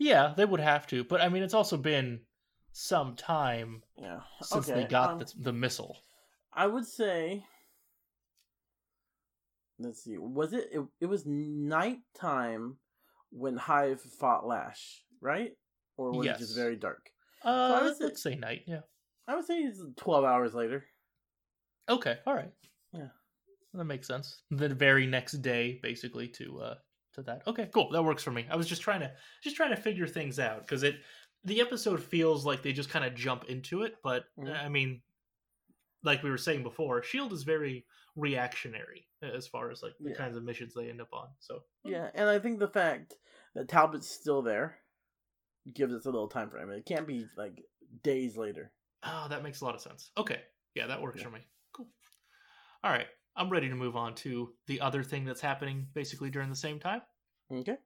Yeah, 0.00 0.34
they 0.36 0.46
would 0.46 0.58
have 0.58 0.88
to, 0.88 1.04
but 1.04 1.20
I 1.20 1.28
mean 1.28 1.44
it's 1.44 1.54
also 1.54 1.76
been 1.76 2.26
some 2.72 3.14
time 3.14 3.84
Yeah. 3.96 4.22
since 4.42 4.68
okay. 4.68 4.82
they 4.82 4.88
got 4.88 5.10
um, 5.10 5.18
the, 5.20 5.32
the 5.36 5.52
missile. 5.52 6.02
I 6.52 6.66
would 6.66 6.86
say. 6.86 7.46
Let's 9.78 10.02
see. 10.04 10.16
Was 10.18 10.52
it? 10.52 10.68
It, 10.72 10.80
it 11.00 11.06
was 11.06 11.24
nighttime 11.26 12.76
when 13.30 13.56
Hive 13.56 14.00
fought 14.00 14.46
Lash, 14.46 15.02
right? 15.20 15.52
Or 15.96 16.12
was 16.12 16.26
it 16.26 16.38
just 16.38 16.56
very 16.56 16.76
dark? 16.76 17.10
Uh, 17.42 17.80
would 17.82 17.96
say- 17.96 18.04
let's 18.04 18.22
say 18.22 18.34
night. 18.34 18.62
Yeah. 18.66 18.80
I 19.28 19.34
would 19.34 19.44
say 19.44 19.58
it's 19.58 19.82
twelve 19.96 20.24
hours 20.24 20.54
later. 20.54 20.84
Okay. 21.88 22.16
All 22.26 22.34
right. 22.34 22.52
Yeah. 22.92 23.08
That 23.74 23.84
makes 23.84 24.06
sense. 24.06 24.42
The 24.50 24.68
very 24.68 25.06
next 25.06 25.32
day, 25.42 25.78
basically, 25.82 26.28
to 26.28 26.60
uh 26.60 26.74
to 27.14 27.22
that. 27.22 27.42
Okay, 27.46 27.68
cool. 27.74 27.90
That 27.90 28.02
works 28.02 28.22
for 28.22 28.30
me. 28.30 28.46
I 28.50 28.56
was 28.56 28.66
just 28.68 28.82
trying 28.82 29.00
to 29.00 29.10
just 29.42 29.56
trying 29.56 29.70
to 29.70 29.76
figure 29.80 30.06
things 30.06 30.38
out 30.38 30.60
because 30.60 30.82
it 30.82 30.96
the 31.44 31.60
episode 31.60 32.02
feels 32.02 32.44
like 32.46 32.62
they 32.62 32.72
just 32.72 32.88
kind 32.90 33.04
of 33.04 33.14
jump 33.14 33.44
into 33.44 33.82
it, 33.82 33.96
but 34.02 34.24
Mhm. 34.38 34.64
I 34.64 34.68
mean, 34.68 35.02
like 36.06 36.22
we 36.22 36.30
were 36.30 36.38
saying 36.38 36.62
before, 36.62 37.02
Shield 37.02 37.32
is 37.32 37.42
very 37.42 37.84
reactionary 38.14 39.06
as 39.22 39.46
far 39.46 39.70
as 39.70 39.82
like 39.82 39.92
the 40.00 40.10
Yeah. 40.10 40.16
kinds 40.16 40.36
of 40.36 40.44
missions 40.44 40.72
they 40.72 40.88
end 40.88 41.02
up 41.02 41.12
on. 41.12 41.28
So 41.40 41.64
hmm. 41.84 41.90
Yeah, 41.90 42.10
and 42.14 42.28
I 42.28 42.38
think 42.38 42.58
the 42.58 42.68
fact 42.68 43.14
that 43.54 43.68
Talbot's 43.68 44.08
still 44.08 44.40
there 44.40 44.78
gives 45.74 45.92
us 45.92 46.06
a 46.06 46.10
little 46.10 46.28
time 46.28 46.48
frame. 46.48 46.70
It 46.70 46.86
can't 46.86 47.06
be 47.06 47.26
like 47.36 47.62
days 48.02 48.36
later. 48.36 48.72
Oh, 49.02 49.26
that 49.28 49.42
makes 49.42 49.60
a 49.60 49.64
lot 49.64 49.74
of 49.74 49.80
sense. 49.80 50.10
Okay. 50.16 50.40
Yeah, 50.74 50.86
that 50.86 51.02
works 51.02 51.18
Yeah. 51.18 51.24
for 51.26 51.30
me. 51.30 51.40
Cool. 51.72 51.88
All 52.84 52.90
right. 52.90 53.06
I'm 53.34 53.50
ready 53.50 53.68
to 53.68 53.74
move 53.74 53.96
on 53.96 54.14
to 54.16 54.54
the 54.66 54.80
other 54.80 55.02
thing 55.02 55.24
that's 55.24 55.40
happening 55.42 55.88
basically 55.92 56.30
during 56.30 56.48
the 56.48 56.56
same 56.56 56.78
time. 56.80 57.02
Okay. 57.52 57.76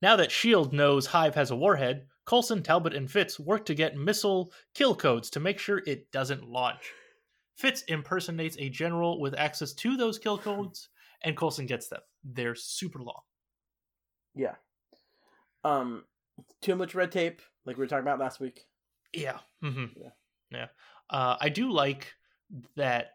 Now 0.00 0.14
that 0.16 0.28
S.H.I.E.L.D. 0.28 0.76
knows 0.76 1.06
Hive 1.06 1.34
has 1.34 1.50
a 1.50 1.56
warhead, 1.56 2.06
Coulson, 2.26 2.62
Talbot, 2.62 2.94
and 2.94 3.10
Fitz 3.10 3.40
work 3.40 3.64
to 3.66 3.74
get 3.74 3.96
missile 3.96 4.52
kill 4.74 4.94
codes 4.94 5.30
to 5.30 5.40
make 5.40 5.58
sure 5.58 5.82
it 5.86 6.10
doesn't 6.12 6.44
launch. 6.48 6.92
Fitz 7.58 7.82
impersonates 7.82 8.56
a 8.58 8.68
general 8.68 9.20
with 9.20 9.34
access 9.36 9.72
to 9.74 9.96
those 9.96 10.18
kill 10.18 10.38
codes, 10.48 10.88
and 11.22 11.36
Coulson 11.36 11.66
gets 11.66 11.88
them. 11.88 12.00
They're 12.24 12.54
super 12.54 13.00
long. 13.00 13.20
Yeah. 14.34 14.54
Um, 15.64 16.04
too 16.62 16.76
much 16.76 16.94
red 16.94 17.10
tape, 17.10 17.42
like 17.66 17.76
we 17.76 17.80
were 17.80 17.88
talking 17.88 18.04
about 18.04 18.20
last 18.20 18.38
week. 18.38 18.60
Yeah. 19.12 19.38
Mm-hmm. 19.62 19.86
Yeah. 20.00 20.10
Yeah. 20.50 20.66
Uh, 21.10 21.36
I 21.40 21.48
do 21.48 21.70
like 21.72 22.12
that. 22.76 23.12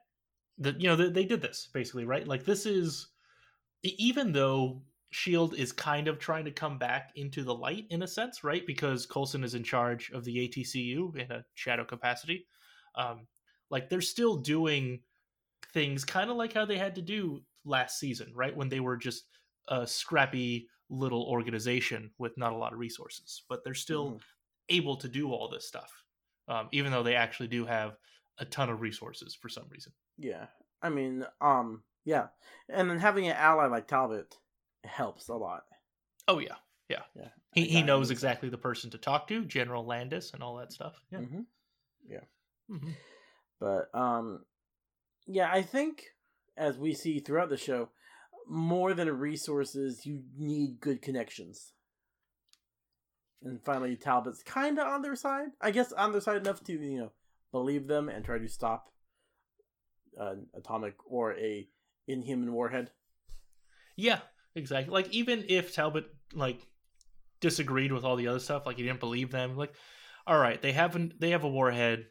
That 0.59 0.79
you 0.79 0.87
know 0.87 0.95
they, 0.95 1.09
they 1.09 1.25
did 1.25 1.41
this 1.41 1.69
basically 1.73 2.05
right. 2.05 2.27
Like 2.27 2.45
this 2.45 2.67
is 2.67 3.07
even 3.81 4.31
though 4.31 4.83
Shield 5.09 5.55
is 5.55 5.71
kind 5.71 6.07
of 6.07 6.19
trying 6.19 6.45
to 6.45 6.51
come 6.51 6.77
back 6.77 7.11
into 7.15 7.43
the 7.43 7.55
light 7.55 7.85
in 7.89 8.03
a 8.03 8.07
sense, 8.07 8.43
right? 8.43 8.65
Because 8.67 9.05
Coulson 9.05 9.43
is 9.43 9.55
in 9.55 9.63
charge 9.63 10.11
of 10.11 10.23
the 10.23 10.47
ATCU 10.47 11.15
in 11.15 11.31
a 11.31 11.45
shadow 11.55 11.85
capacity. 11.85 12.45
Um, 12.95 13.25
Like 13.73 13.89
they're 13.89 14.01
still 14.01 14.37
doing 14.37 15.03
things 15.73 16.05
kind 16.05 16.29
of 16.29 16.37
like 16.37 16.53
how 16.53 16.65
they 16.65 16.77
had 16.77 16.95
to 16.95 17.01
do 17.01 17.43
last 17.65 17.99
season, 17.99 18.33
right? 18.35 18.55
When 18.55 18.69
they 18.69 18.79
were 18.79 18.97
just 18.97 19.25
a 19.67 19.87
scrappy 19.87 20.69
little 20.89 21.23
organization 21.23 22.13
with 22.17 22.37
not 22.37 22.53
a 22.53 22.57
lot 22.57 22.73
of 22.73 22.79
resources, 22.79 23.43
but 23.49 23.63
they're 23.63 23.73
still 23.73 24.17
Mhm. 24.17 24.23
able 24.69 24.97
to 24.97 25.09
do 25.09 25.31
all 25.31 25.49
this 25.49 25.67
stuff, 25.67 26.05
um, 26.47 26.69
even 26.71 26.91
though 26.91 27.03
they 27.03 27.15
actually 27.15 27.47
do 27.49 27.65
have 27.65 27.97
a 28.39 28.45
ton 28.45 28.69
of 28.69 28.81
resources 28.81 29.35
for 29.35 29.49
some 29.49 29.67
reason. 29.69 29.93
Yeah. 30.17 30.47
I 30.81 30.89
mean, 30.89 31.25
um, 31.41 31.83
yeah. 32.05 32.29
And 32.69 32.89
then 32.89 32.99
having 32.99 33.27
an 33.27 33.35
ally 33.35 33.65
like 33.67 33.87
Talbot 33.87 34.37
helps 34.83 35.27
a 35.27 35.35
lot. 35.35 35.65
Oh 36.27 36.39
yeah, 36.39 36.57
Yeah. 36.89 37.03
Yeah. 37.15 37.29
He 37.53 37.67
he 37.67 37.81
knows 37.83 38.11
exactly 38.11 38.49
the 38.49 38.57
person 38.57 38.89
to 38.91 38.97
talk 38.97 39.27
to, 39.27 39.45
General 39.45 39.85
Landis, 39.85 40.33
and 40.33 40.41
all 40.43 40.55
that 40.57 40.73
stuff. 40.73 41.01
Yeah. 41.11 41.23
hmm 41.25 41.43
hmm 42.69 42.93
But 43.63 43.97
um 43.97 44.43
yeah, 45.25 45.49
I 45.49 45.61
think 45.61 46.03
as 46.57 46.77
we 46.77 46.93
see 46.93 47.19
throughout 47.19 47.49
the 47.49 47.55
show, 47.57 47.89
more 48.45 48.93
than 48.93 49.09
resources, 49.17 50.05
you 50.05 50.23
need 50.37 50.81
good 50.81 51.01
connections. 51.01 51.71
And 53.41 53.63
finally 53.63 53.95
Talbot's 53.95 54.43
kinda 54.43 54.83
on 54.83 55.01
their 55.01 55.15
side. 55.15 55.47
I 55.61 55.71
guess 55.71 55.93
on 55.93 56.11
their 56.11 56.19
side 56.19 56.37
enough 56.37 56.61
to, 56.65 56.73
you 56.73 56.99
know, 56.99 57.11
believe 57.53 57.87
them 57.87 58.09
and 58.09 58.25
try 58.25 58.37
to 58.37 58.49
stop 58.49 58.91
an 60.17 60.47
atomic 60.53 60.95
or 61.05 61.33
a 61.37 61.69
inhuman 62.05 62.51
warhead. 62.51 62.91
Yeah, 63.95 64.19
exactly. 64.55 64.91
Like 64.91 65.09
even 65.11 65.45
if 65.47 65.73
Talbot 65.73 66.05
like 66.33 66.67
disagreed 67.39 67.93
with 67.93 68.03
all 68.03 68.17
the 68.17 68.27
other 68.27 68.39
stuff, 68.39 68.65
like 68.65 68.75
he 68.75 68.83
didn't 68.83 68.99
believe 68.99 69.31
them, 69.31 69.55
like 69.55 69.73
all 70.27 70.37
right, 70.37 70.61
they 70.61 70.73
haven't 70.73 71.21
they 71.21 71.29
have 71.29 71.45
a 71.45 71.49
warhead. 71.49 72.07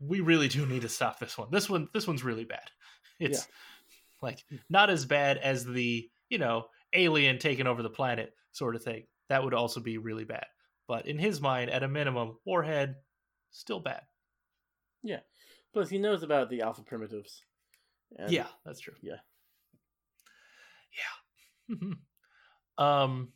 We 0.00 0.20
really 0.20 0.48
do 0.48 0.66
need 0.66 0.82
to 0.82 0.88
stop 0.88 1.18
this 1.18 1.36
one. 1.38 1.48
This 1.50 1.68
one 1.70 1.88
this 1.94 2.06
one's 2.06 2.24
really 2.24 2.44
bad. 2.44 2.60
It's 3.20 3.46
like 4.20 4.44
not 4.68 4.90
as 4.90 5.04
bad 5.06 5.38
as 5.38 5.64
the, 5.64 6.10
you 6.28 6.38
know, 6.38 6.66
alien 6.92 7.38
taking 7.38 7.68
over 7.68 7.80
the 7.82 7.88
planet 7.88 8.34
sort 8.50 8.74
of 8.74 8.82
thing. 8.82 9.04
That 9.28 9.44
would 9.44 9.54
also 9.54 9.78
be 9.80 9.98
really 9.98 10.24
bad. 10.24 10.46
But 10.88 11.06
in 11.06 11.16
his 11.18 11.40
mind, 11.40 11.70
at 11.70 11.84
a 11.84 11.88
minimum, 11.88 12.38
warhead 12.44 12.96
still 13.52 13.78
bad. 13.78 14.02
Yeah. 15.04 15.20
Plus 15.72 15.88
he 15.88 15.98
knows 15.98 16.24
about 16.24 16.50
the 16.50 16.62
alpha 16.62 16.82
primitives. 16.82 17.40
And- 18.18 18.32
yeah, 18.32 18.46
that's 18.66 18.80
true. 18.80 18.94
yeah. 19.00 19.20
Yeah. 21.68 21.76
Um, 22.76 23.28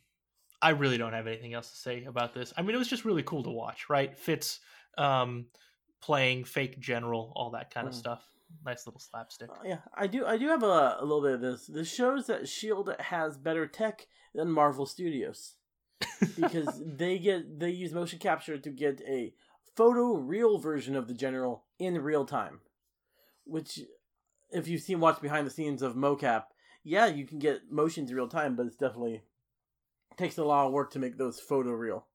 I 0.61 0.71
really 0.71 0.97
don't 0.97 1.13
have 1.13 1.25
anything 1.27 1.53
else 1.53 1.69
to 1.71 1.77
say 1.77 2.03
about 2.03 2.33
this. 2.33 2.53
I 2.57 2.61
mean, 2.61 2.75
it 2.75 2.77
was 2.77 2.89
just 2.89 3.05
really 3.05 3.23
cool 3.23 3.43
to 3.43 3.49
watch, 3.49 3.89
right? 3.89 4.17
Fitz, 4.19 4.59
um, 4.97 5.45
playing 6.01 6.43
fake 6.45 6.79
general, 6.79 7.31
all 7.35 7.51
that 7.51 7.71
kind 7.73 7.87
of 7.87 7.93
Mm. 7.93 7.97
stuff. 7.97 8.25
Nice 8.65 8.87
little 8.87 8.99
slapstick. 8.99 9.49
Uh, 9.51 9.55
yeah, 9.63 9.77
I 9.95 10.07
do. 10.07 10.25
I 10.25 10.37
do 10.37 10.47
have 10.47 10.63
a, 10.63 10.97
a 10.99 11.01
little 11.01 11.21
bit 11.21 11.33
of 11.33 11.41
this. 11.41 11.67
This 11.67 11.87
shows 11.93 12.25
that 12.27 12.47
Shield 12.49 12.93
has 12.99 13.37
better 13.37 13.67
tech 13.67 14.07
than 14.33 14.49
Marvel 14.49 14.85
Studios 14.87 15.53
because 16.39 16.81
they 16.83 17.19
get 17.19 17.59
they 17.59 17.69
use 17.69 17.91
motion 17.93 18.17
capture 18.19 18.57
to 18.57 18.69
get 18.71 19.01
a 19.07 19.33
photo 19.75 20.15
real 20.15 20.57
version 20.57 20.95
of 20.95 21.07
the 21.07 21.13
general 21.13 21.65
in 21.77 22.01
real 22.01 22.25
time. 22.25 22.61
Which, 23.45 23.79
if 24.51 24.67
you've 24.67 24.81
seen 24.81 24.99
watch 24.99 25.21
behind 25.21 25.45
the 25.45 25.51
scenes 25.51 25.81
of 25.83 25.93
mocap, 25.95 26.45
yeah, 26.83 27.05
you 27.05 27.25
can 27.27 27.37
get 27.39 27.71
motions 27.71 28.11
real 28.11 28.27
time, 28.27 28.55
but 28.55 28.65
it's 28.65 28.75
definitely 28.77 29.21
takes 30.17 30.37
a 30.39 30.43
lot 30.43 30.65
of 30.65 30.73
work 30.73 30.91
to 30.91 30.99
make 30.99 31.17
those 31.17 31.39
photo 31.39 31.69
real. 31.71 32.07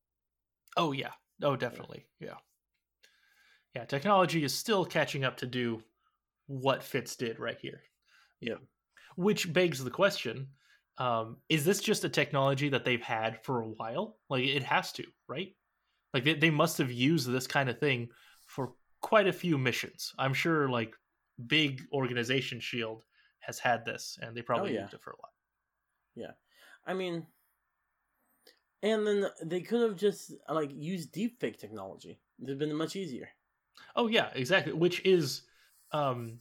oh 0.76 0.90
yeah. 0.92 1.12
Oh, 1.42 1.54
definitely. 1.56 2.06
Yeah. 2.20 2.34
Yeah. 3.74 3.84
Technology 3.84 4.44
is 4.44 4.54
still 4.54 4.84
catching 4.84 5.24
up 5.24 5.36
to 5.38 5.46
do 5.46 5.82
what 6.46 6.82
Fitz 6.82 7.16
did 7.16 7.38
right 7.40 7.58
here. 7.60 7.80
Yeah. 8.40 8.56
Which 9.16 9.52
begs 9.52 9.82
the 9.82 9.90
question: 9.90 10.48
um, 10.98 11.38
Is 11.48 11.64
this 11.64 11.80
just 11.80 12.04
a 12.04 12.08
technology 12.08 12.68
that 12.68 12.84
they've 12.84 13.02
had 13.02 13.42
for 13.44 13.60
a 13.62 13.68
while? 13.68 14.16
Like 14.28 14.44
it 14.44 14.62
has 14.62 14.92
to, 14.92 15.04
right? 15.28 15.54
Like 16.12 16.24
they, 16.24 16.34
they 16.34 16.50
must 16.50 16.78
have 16.78 16.92
used 16.92 17.30
this 17.30 17.46
kind 17.46 17.68
of 17.68 17.78
thing 17.78 18.08
for 18.46 18.72
quite 19.00 19.26
a 19.26 19.32
few 19.32 19.58
missions. 19.58 20.12
I'm 20.18 20.34
sure, 20.34 20.68
like 20.68 20.94
big 21.46 21.82
organization 21.92 22.60
Shield 22.60 23.02
has 23.40 23.58
had 23.58 23.84
this, 23.84 24.18
and 24.22 24.36
they 24.36 24.42
probably 24.42 24.70
Oh, 24.70 24.74
yeah. 24.74 24.80
used 24.82 24.94
it 24.94 25.02
for 25.02 25.10
a 25.10 25.16
lot. 25.16 25.30
Yeah. 26.14 26.32
I 26.86 26.94
mean, 26.94 27.26
and 28.82 29.06
then 29.06 29.26
they 29.42 29.60
could 29.62 29.80
have 29.82 29.96
just 29.96 30.32
like 30.48 30.70
used 30.74 31.12
deepfake 31.12 31.58
technology. 31.58 32.20
It'd 32.38 32.50
have 32.50 32.58
been 32.58 32.74
much 32.74 32.94
easier. 32.96 33.28
Oh 33.96 34.06
yeah, 34.08 34.30
exactly. 34.34 34.72
Which 34.72 35.04
is, 35.04 35.42
um, 35.92 36.40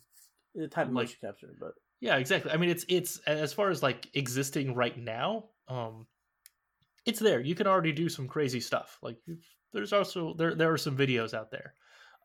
The 0.55 0.67
type 0.67 0.87
of 0.87 0.93
Like- 0.93 1.05
motion 1.05 1.17
capture, 1.21 1.53
but 1.59 1.73
yeah, 1.99 2.17
exactly. 2.17 2.51
I 2.51 2.57
mean, 2.57 2.69
it's 2.69 2.85
it's 2.87 3.17
as 3.25 3.53
far 3.53 3.69
as 3.69 3.81
like 3.81 4.07
existing 4.13 4.75
right 4.75 4.97
now, 4.97 5.49
um, 5.67 6.05
it's 7.05 7.19
there. 7.19 7.39
You 7.39 7.55
can 7.55 7.65
already 7.67 7.91
do 7.91 8.07
some 8.09 8.27
crazy 8.27 8.59
stuff. 8.59 8.99
Like 9.01 9.17
there's 9.71 9.93
also 9.93 10.33
there 10.35 10.53
there 10.55 10.71
are 10.71 10.77
some 10.77 10.95
videos 10.97 11.33
out 11.33 11.49
there. 11.49 11.73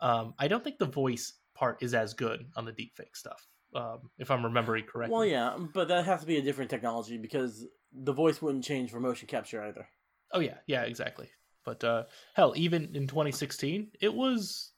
Um, 0.00 0.34
I 0.38 0.46
don't 0.48 0.62
think 0.62 0.78
the 0.78 0.86
voice 0.86 1.32
part 1.54 1.82
is 1.82 1.94
as 1.94 2.12
good 2.14 2.46
on 2.56 2.64
the 2.64 2.72
deepfake 2.72 3.14
stuff. 3.16 3.46
Um, 3.74 4.10
if 4.18 4.30
I'm 4.30 4.44
remembering 4.44 4.84
correctly. 4.84 5.12
well, 5.14 5.24
yeah, 5.26 5.56
but 5.74 5.88
that 5.88 6.04
has 6.06 6.20
to 6.20 6.26
be 6.26 6.38
a 6.38 6.42
different 6.42 6.70
technology 6.70 7.18
because 7.18 7.66
the 7.92 8.12
voice 8.12 8.40
wouldn't 8.40 8.64
change 8.64 8.90
for 8.90 9.00
motion 9.00 9.26
capture 9.28 9.62
either. 9.62 9.86
Oh 10.32 10.40
yeah, 10.40 10.58
yeah, 10.66 10.82
exactly. 10.82 11.28
But 11.64 11.82
uh, 11.84 12.04
hell, 12.34 12.52
even 12.56 12.94
in 12.94 13.06
2016, 13.06 13.92
it 14.00 14.12
was 14.12 14.72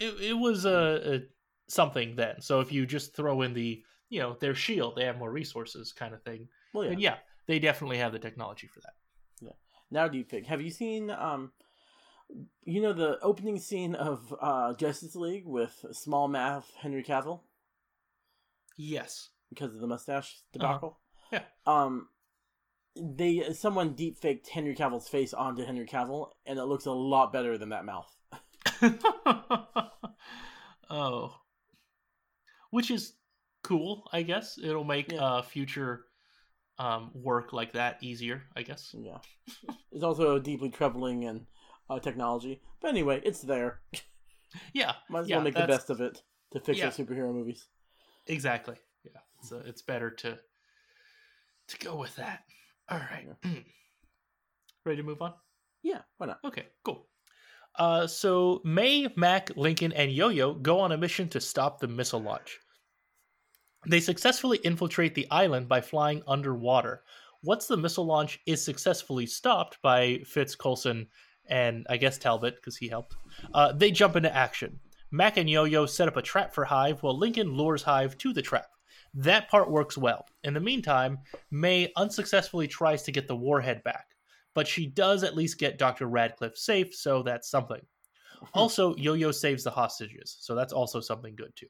it, 0.00 0.20
it, 0.20 0.32
was 0.32 0.64
a, 0.64 1.14
a 1.14 1.20
something 1.68 2.16
then. 2.16 2.40
So 2.40 2.60
if 2.60 2.72
you 2.72 2.86
just 2.86 3.14
throw 3.14 3.42
in 3.42 3.54
the 3.54 3.82
you 4.08 4.20
know 4.20 4.36
their 4.40 4.54
shield, 4.54 4.96
they 4.96 5.04
have 5.04 5.18
more 5.18 5.30
resources, 5.30 5.92
kind 5.92 6.14
of 6.14 6.22
thing. 6.22 6.48
Well, 6.72 6.84
yeah. 6.84 6.90
And 6.90 7.00
yeah, 7.00 7.16
they 7.46 7.58
definitely 7.58 7.98
have 7.98 8.12
the 8.12 8.18
technology 8.18 8.66
for 8.66 8.80
that. 8.80 8.94
Yeah. 9.40 9.52
Now 9.90 10.08
deepfake. 10.08 10.46
Have 10.46 10.60
you 10.60 10.70
seen 10.70 11.10
um, 11.10 11.52
you 12.64 12.80
know 12.82 12.92
the 12.92 13.18
opening 13.20 13.58
scene 13.58 13.94
of 13.94 14.34
uh 14.40 14.74
Justice 14.74 15.14
League 15.16 15.46
with 15.46 15.84
small 15.92 16.28
math 16.28 16.72
Henry 16.80 17.02
Cavill 17.02 17.40
Yes. 18.76 19.30
because 19.48 19.74
of 19.74 19.80
the 19.80 19.86
mustache 19.86 20.40
debacle? 20.52 20.98
Yeah. 21.32 21.42
Um, 21.66 22.08
they 22.96 23.52
someone 23.52 23.94
deepfaked 23.94 24.48
Henry 24.48 24.74
Cavill's 24.74 25.08
face 25.08 25.34
onto 25.34 25.64
Henry 25.64 25.86
Cavill, 25.86 26.30
and 26.46 26.58
it 26.58 26.64
looks 26.64 26.86
a 26.86 26.92
lot 26.92 27.32
better 27.32 27.58
than 27.58 27.68
that 27.68 27.84
mouth. 27.84 28.17
oh, 30.90 31.34
which 32.70 32.90
is 32.90 33.14
cool. 33.62 34.08
I 34.12 34.22
guess 34.22 34.58
it'll 34.62 34.84
make 34.84 35.12
Yeah. 35.12 35.20
uh, 35.22 35.42
future 35.42 36.04
um, 36.78 37.10
work 37.14 37.52
like 37.52 37.72
that 37.72 37.98
easier. 38.02 38.42
I 38.56 38.62
guess. 38.62 38.94
Yeah, 38.98 39.18
it's 39.92 40.02
also 40.04 40.38
deeply 40.38 40.70
troubling 40.70 41.24
and 41.24 41.46
uh, 41.90 41.98
technology. 41.98 42.62
But 42.80 42.88
anyway, 42.88 43.20
it's 43.24 43.40
there. 43.42 43.80
Yeah. 44.72 44.92
Might 45.10 45.20
as 45.20 45.28
Yeah, 45.28 45.36
well 45.36 45.44
make 45.44 45.54
the 45.54 45.66
best 45.66 45.90
of 45.90 46.00
it 46.00 46.22
to 46.52 46.60
fix 46.60 46.78
Yeah. 46.78 46.86
our 46.86 46.92
superhero 46.92 47.32
movies. 47.32 47.66
Exactly. 48.26 48.76
Yeah. 49.04 49.20
So 49.42 49.62
it's 49.64 49.82
better 49.82 50.10
to 50.10 50.38
to 51.68 51.78
go 51.78 51.96
with 51.96 52.14
that. 52.16 52.44
All 52.88 52.98
right. 52.98 53.28
Ready 54.84 54.96
to 54.98 55.02
move 55.02 55.20
on? 55.20 55.34
Yeah, 55.82 56.00
why 56.16 56.28
not? 56.28 56.40
Okay, 56.44 56.66
cool. 56.82 57.06
Uh, 57.78 58.06
so 58.06 58.60
May, 58.64 59.08
Mac, 59.16 59.56
Lincoln, 59.56 59.92
and 59.92 60.12
Yo-Yo 60.12 60.54
go 60.54 60.80
on 60.80 60.92
a 60.92 60.98
mission 60.98 61.28
to 61.28 61.40
stop 61.40 61.78
the 61.78 61.86
missile 61.86 62.20
launch. 62.20 62.58
They 63.86 64.00
successfully 64.00 64.58
infiltrate 64.58 65.14
the 65.14 65.30
island 65.30 65.68
by 65.68 65.80
flying 65.80 66.22
underwater. 66.26 67.04
Once 67.44 67.66
the 67.66 67.76
missile 67.76 68.04
launch 68.04 68.40
is 68.46 68.64
successfully 68.64 69.26
stopped 69.26 69.80
by 69.80 70.20
Fitz 70.26 70.56
Coulson 70.56 71.06
and 71.48 71.86
I 71.88 71.96
guess 71.96 72.18
Talbot 72.18 72.56
because 72.56 72.76
he 72.76 72.88
helped, 72.88 73.16
uh, 73.54 73.72
they 73.72 73.92
jump 73.92 74.16
into 74.16 74.34
action. 74.34 74.80
Mac 75.12 75.36
and 75.36 75.48
Yo-Yo 75.48 75.86
set 75.86 76.08
up 76.08 76.16
a 76.16 76.22
trap 76.22 76.52
for 76.52 76.64
Hive 76.64 77.02
while 77.02 77.16
Lincoln 77.16 77.54
lures 77.54 77.82
Hive 77.82 78.18
to 78.18 78.32
the 78.32 78.42
trap. 78.42 78.66
That 79.14 79.48
part 79.48 79.70
works 79.70 79.96
well. 79.96 80.26
In 80.42 80.52
the 80.52 80.60
meantime, 80.60 81.18
May 81.50 81.92
unsuccessfully 81.96 82.66
tries 82.66 83.04
to 83.04 83.12
get 83.12 83.28
the 83.28 83.36
warhead 83.36 83.82
back 83.84 84.08
but 84.58 84.66
she 84.66 84.86
does 84.86 85.22
at 85.22 85.36
least 85.36 85.56
get 85.56 85.78
Dr. 85.78 86.08
Radcliffe 86.08 86.58
safe, 86.58 86.92
so 86.92 87.22
that's 87.22 87.48
something. 87.48 87.80
Also, 88.54 88.96
Yo 88.96 89.14
Yo 89.14 89.30
saves 89.30 89.62
the 89.62 89.70
hostages, 89.70 90.36
so 90.40 90.56
that's 90.56 90.72
also 90.72 91.00
something 91.00 91.36
good 91.36 91.52
too. 91.54 91.68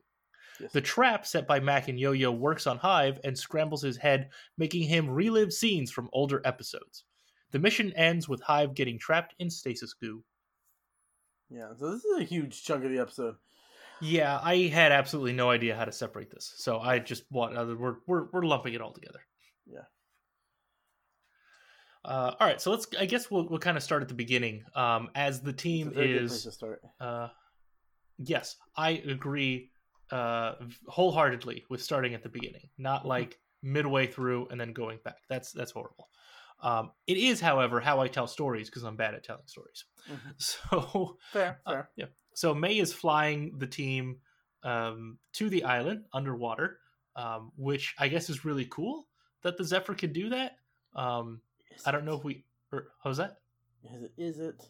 Yes. 0.58 0.72
The 0.72 0.80
trap 0.80 1.26
set 1.26 1.46
by 1.46 1.60
Mac 1.60 1.88
and 1.88 2.00
Yo 2.00 2.12
Yo 2.12 2.32
works 2.32 2.66
on 2.66 2.78
Hive 2.78 3.20
and 3.24 3.36
scrambles 3.36 3.82
his 3.82 3.98
head, 3.98 4.30
making 4.56 4.84
him 4.84 5.10
relive 5.10 5.52
scenes 5.52 5.90
from 5.90 6.08
older 6.14 6.40
episodes. 6.46 7.04
The 7.50 7.58
mission 7.58 7.92
ends 7.92 8.26
with 8.26 8.40
Hive 8.40 8.72
getting 8.72 8.98
trapped 8.98 9.34
in 9.38 9.50
stasis 9.50 9.92
goo. 9.92 10.24
Yeah, 11.50 11.68
so 11.78 11.90
this 11.90 12.04
is 12.04 12.20
a 12.22 12.24
huge 12.24 12.62
chunk 12.62 12.84
of 12.84 12.90
the 12.90 13.00
episode. 13.00 13.36
Yeah, 14.00 14.40
I 14.42 14.68
had 14.68 14.92
absolutely 14.92 15.34
no 15.34 15.50
idea 15.50 15.76
how 15.76 15.84
to 15.84 15.92
separate 15.92 16.30
this, 16.30 16.54
so 16.56 16.80
I 16.80 17.00
just 17.00 17.24
want 17.30 17.56
uh, 17.56 17.66
we're 17.78 17.96
we're 18.06 18.28
we're 18.32 18.46
lumping 18.46 18.72
it 18.72 18.80
all 18.80 18.92
together. 18.92 19.20
Yeah. 19.66 19.84
Uh, 22.04 22.34
all 22.38 22.46
right, 22.46 22.60
so 22.60 22.70
let's. 22.70 22.86
I 22.98 23.06
guess 23.06 23.30
we'll 23.30 23.48
we'll 23.48 23.58
kind 23.58 23.76
of 23.76 23.82
start 23.82 24.02
at 24.02 24.08
the 24.08 24.14
beginning. 24.14 24.64
Um, 24.74 25.10
as 25.14 25.40
the 25.40 25.52
team 25.52 25.88
a 25.88 25.90
very 25.90 26.08
good 26.08 26.28
place 26.28 26.38
is 26.38 26.44
to 26.44 26.52
start. 26.52 26.82
uh 27.00 27.28
yes, 28.18 28.56
I 28.76 28.90
agree 28.90 29.70
uh, 30.10 30.54
wholeheartedly 30.86 31.64
with 31.68 31.82
starting 31.82 32.14
at 32.14 32.22
the 32.22 32.28
beginning, 32.28 32.68
not 32.78 33.00
Mm-hmm. 33.00 33.08
like 33.08 33.38
midway 33.62 34.06
through 34.06 34.46
and 34.50 34.60
then 34.60 34.72
going 34.72 34.98
back. 35.04 35.18
That's 35.28 35.52
that's 35.52 35.72
horrible. 35.72 36.08
Um, 36.60 36.90
it 37.06 37.16
is, 37.18 37.40
however, 37.40 37.78
how 37.80 38.00
I 38.00 38.08
tell 38.08 38.26
stories 38.26 38.68
because 38.68 38.82
I'm 38.82 38.96
bad 38.96 39.14
at 39.14 39.22
telling 39.24 39.46
stories. 39.46 39.84
Mhm. 40.10 40.34
So 40.38 41.18
Fair, 41.32 41.60
uh, 41.66 41.82
yeah. 41.96 42.06
So 42.34 42.54
May 42.54 42.78
is 42.78 42.92
flying 42.92 43.58
the 43.58 43.66
team 43.66 44.18
um, 44.62 45.18
to 45.34 45.48
the 45.50 45.64
island 45.64 46.04
underwater, 46.12 46.78
um, 47.16 47.52
which 47.56 47.94
I 47.98 48.08
guess 48.08 48.28
is 48.30 48.44
really 48.44 48.64
cool 48.66 49.06
that 49.42 49.56
the 49.56 49.64
Zephyr 49.64 49.94
can 49.94 50.12
do 50.12 50.30
that. 50.30 50.52
Um, 50.96 51.40
I 51.86 51.90
don't 51.90 52.04
know 52.04 52.16
if 52.16 52.24
we. 52.24 52.44
Or, 52.72 52.88
how's 53.02 53.16
that? 53.18 53.38
Is 53.84 54.02
it? 54.02 54.12
Is 54.16 54.38
it? 54.38 54.62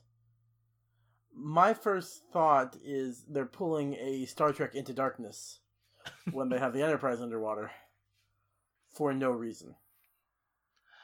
My 1.34 1.72
first 1.72 2.22
thought 2.32 2.76
is 2.84 3.24
they're 3.28 3.46
pulling 3.46 3.94
a 3.94 4.26
Star 4.26 4.52
Trek 4.52 4.74
Into 4.74 4.92
Darkness 4.92 5.60
when 6.32 6.48
they 6.48 6.58
have 6.58 6.72
the 6.72 6.82
Enterprise 6.82 7.20
underwater 7.20 7.70
for 8.94 9.12
no 9.12 9.30
reason. 9.30 9.74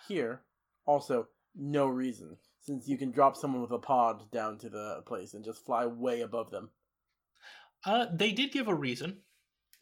Here, 0.09 0.43
also 0.87 1.29
no 1.55 1.87
reason, 1.87 2.37
since 2.61 2.89
you 2.89 2.99
can 2.99 3.11
drop 3.11 3.37
someone 3.37 3.63
with 3.63 3.71
a 3.71 3.79
pod 3.79 4.31
down 4.31 4.59
to 4.59 4.69
the 4.69 5.03
place 5.07 5.35
and 5.35 5.45
just 5.45 5.65
fly 5.65 5.87
way 5.87 6.21
above 6.21 6.51
them. 6.51 6.71
Uh, 7.87 8.07
they 8.13 8.33
did 8.33 8.53
give 8.53 8.69
a 8.69 8.75
reason, 8.75 9.19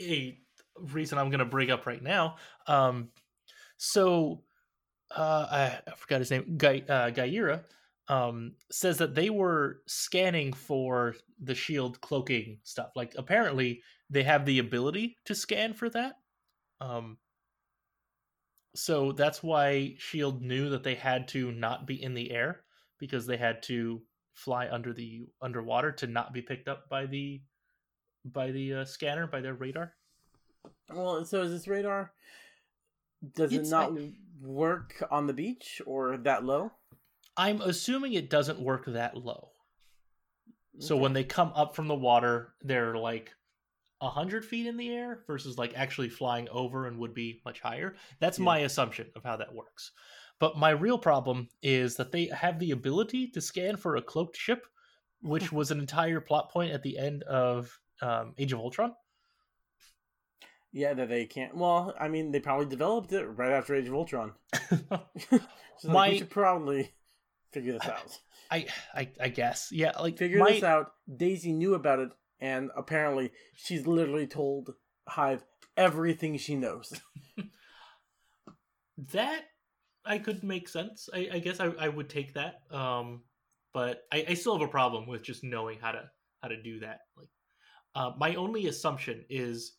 a 0.01 0.39
reason 0.79 1.19
I'm 1.19 1.31
going 1.31 1.39
to 1.39 1.45
bring 1.45 1.71
up 1.71 1.87
right 1.87 2.03
now. 2.03 2.37
Um, 2.67 3.09
so 3.77 4.43
uh, 5.17 5.47
I, 5.51 5.79
I 5.87 5.95
forgot 5.97 6.21
his 6.21 6.31
name, 6.31 6.57
Guy, 6.57 6.83
uh, 6.89 7.11
Giyera, 7.11 7.63
um, 8.09 8.53
says 8.71 8.99
that 8.99 9.15
they 9.15 9.31
were 9.31 9.83
scanning 9.87 10.53
for 10.53 11.15
the 11.43 11.55
shield 11.55 12.01
cloaking 12.01 12.59
stuff. 12.63 12.91
Like 12.97 13.15
apparently 13.17 13.83
they 14.11 14.23
have 14.23 14.45
the 14.45 14.59
ability 14.59 15.17
to 15.25 15.35
scan 15.35 15.75
for 15.75 15.89
that. 15.91 16.17
Um, 16.81 17.19
so 18.75 19.13
that's 19.13 19.43
why 19.43 19.95
Shield 19.99 20.43
knew 20.43 20.71
that 20.71 20.83
they 20.83 20.95
had 20.95 21.29
to 21.29 21.53
not 21.53 21.87
be 21.87 22.03
in 22.03 22.15
the 22.15 22.31
air 22.31 22.63
because 22.99 23.27
they 23.27 23.37
had 23.37 23.63
to 23.65 24.01
fly 24.35 24.69
under 24.71 24.93
the 24.93 25.27
underwater 25.43 25.93
to 25.93 26.07
not 26.07 26.33
be 26.33 26.41
picked 26.41 26.69
up 26.69 26.89
by 26.89 27.07
the 27.07 27.43
by 28.25 28.51
the 28.51 28.75
uh, 28.75 28.85
scanner 28.85 29.27
by 29.27 29.41
their 29.41 29.55
radar. 29.55 29.93
Well, 30.93 31.25
so 31.25 31.43
is 31.43 31.51
this 31.51 31.69
radar? 31.69 32.13
Does 33.35 33.53
it 33.53 33.57
It's- 33.57 33.71
not 33.71 33.93
work 34.41 35.03
on 35.11 35.27
the 35.27 35.33
beach 35.33 35.81
or 35.87 36.17
that 36.19 36.45
low? 36.45 36.73
I'm 37.37 37.61
assuming 37.61 38.13
it 38.15 38.29
doesn't 38.29 38.61
work 38.61 38.85
that 38.87 39.17
low. 39.17 39.53
So 40.79 40.97
when 40.97 41.13
they 41.13 41.25
come 41.25 41.53
up 41.55 41.75
from 41.77 41.87
the 41.89 41.95
water, 41.95 42.55
they're 42.63 42.97
like 42.97 43.35
a 44.01 44.09
hundred 44.11 44.45
feet 44.45 44.67
in 44.67 44.77
the 44.77 44.91
air 44.91 45.23
versus 45.27 45.57
like 45.59 45.75
actually 45.77 46.09
flying 46.09 46.49
over 46.49 46.87
and 46.89 46.99
would 46.99 47.15
be 47.15 47.41
much 47.45 47.61
higher. 47.61 47.95
That's 48.21 48.39
Yeah. 48.39 48.45
my 48.47 48.59
assumption 48.61 49.11
of 49.15 49.23
how 49.23 49.37
that 49.37 49.55
works. 49.55 49.93
But 50.41 50.57
my 50.59 50.71
real 50.71 50.99
problem 50.99 51.49
is 51.63 51.97
that 51.97 52.11
they 52.11 52.27
have 52.27 52.59
the 52.59 52.73
ability 52.73 53.29
to 53.29 53.41
scan 53.41 53.77
for 53.77 53.97
a 53.97 54.03
cloaked 54.03 54.37
ship, 54.37 54.67
which 55.21 55.53
was 55.53 55.71
an 55.71 55.79
entire 55.79 56.21
plot 56.21 56.51
point 56.51 56.73
at 56.73 56.83
the 56.83 56.99
end 56.99 57.23
of 57.25 57.79
um, 58.01 58.35
Age 58.39 58.53
of 58.53 58.59
Ultron. 58.59 58.95
Yeah, 60.73 60.95
that 60.95 61.09
they 61.09 61.27
can't. 61.27 61.55
Well, 61.55 61.95
I 62.01 62.09
mean, 62.09 62.33
they 62.33 62.41
probably 62.41 62.67
developed 62.67 63.13
it 63.13 63.27
right 63.27 63.53
after 63.53 63.75
Age 63.75 63.89
of 63.89 63.95
Ultron. 63.95 64.33
So 65.79 65.89
like, 65.89 65.95
My- 65.95 66.09
we 66.11 66.19
should 66.19 66.31
probably 66.31 66.93
figure 67.53 67.73
this 67.73 67.87
out. 67.87 68.19
I, 68.51 68.67
I 68.95 69.09
I 69.21 69.29
guess 69.31 69.71
yeah 69.73 69.99
like 69.99 70.19
Figure 70.19 70.39
my, 70.39 70.53
this 70.53 70.63
out. 70.63 70.93
Daisy 71.17 71.53
knew 71.53 71.75
about 71.75 71.99
it, 71.99 72.11
and 72.39 72.71
apparently 72.77 73.33
she's 73.57 73.87
literally 73.87 74.27
told 74.27 74.75
Hive 75.09 75.43
everything 75.77 76.37
she 76.37 76.55
knows. 76.55 76.93
that 79.13 79.43
I 80.05 80.19
could 80.19 80.45
make 80.45 80.69
sense. 80.69 81.09
I, 81.13 81.29
I 81.33 81.39
guess 81.39 81.61
I, 81.61 81.73
I 81.79 81.89
would 81.89 82.09
take 82.09 82.35
that. 82.35 82.61
Um, 82.71 83.23
but 83.73 84.03
I, 84.13 84.25
I 84.29 84.35
still 84.35 84.59
have 84.59 84.69
a 84.69 84.71
problem 84.71 85.07
with 85.07 85.23
just 85.23 85.43
knowing 85.43 85.79
how 85.81 85.93
to 85.93 86.11
how 86.43 86.49
to 86.49 86.63
do 86.63 86.81
that. 86.81 87.01
Like, 87.17 87.29
uh, 87.95 88.13
my 88.19 88.35
only 88.35 88.67
assumption 88.67 89.25
is, 89.31 89.73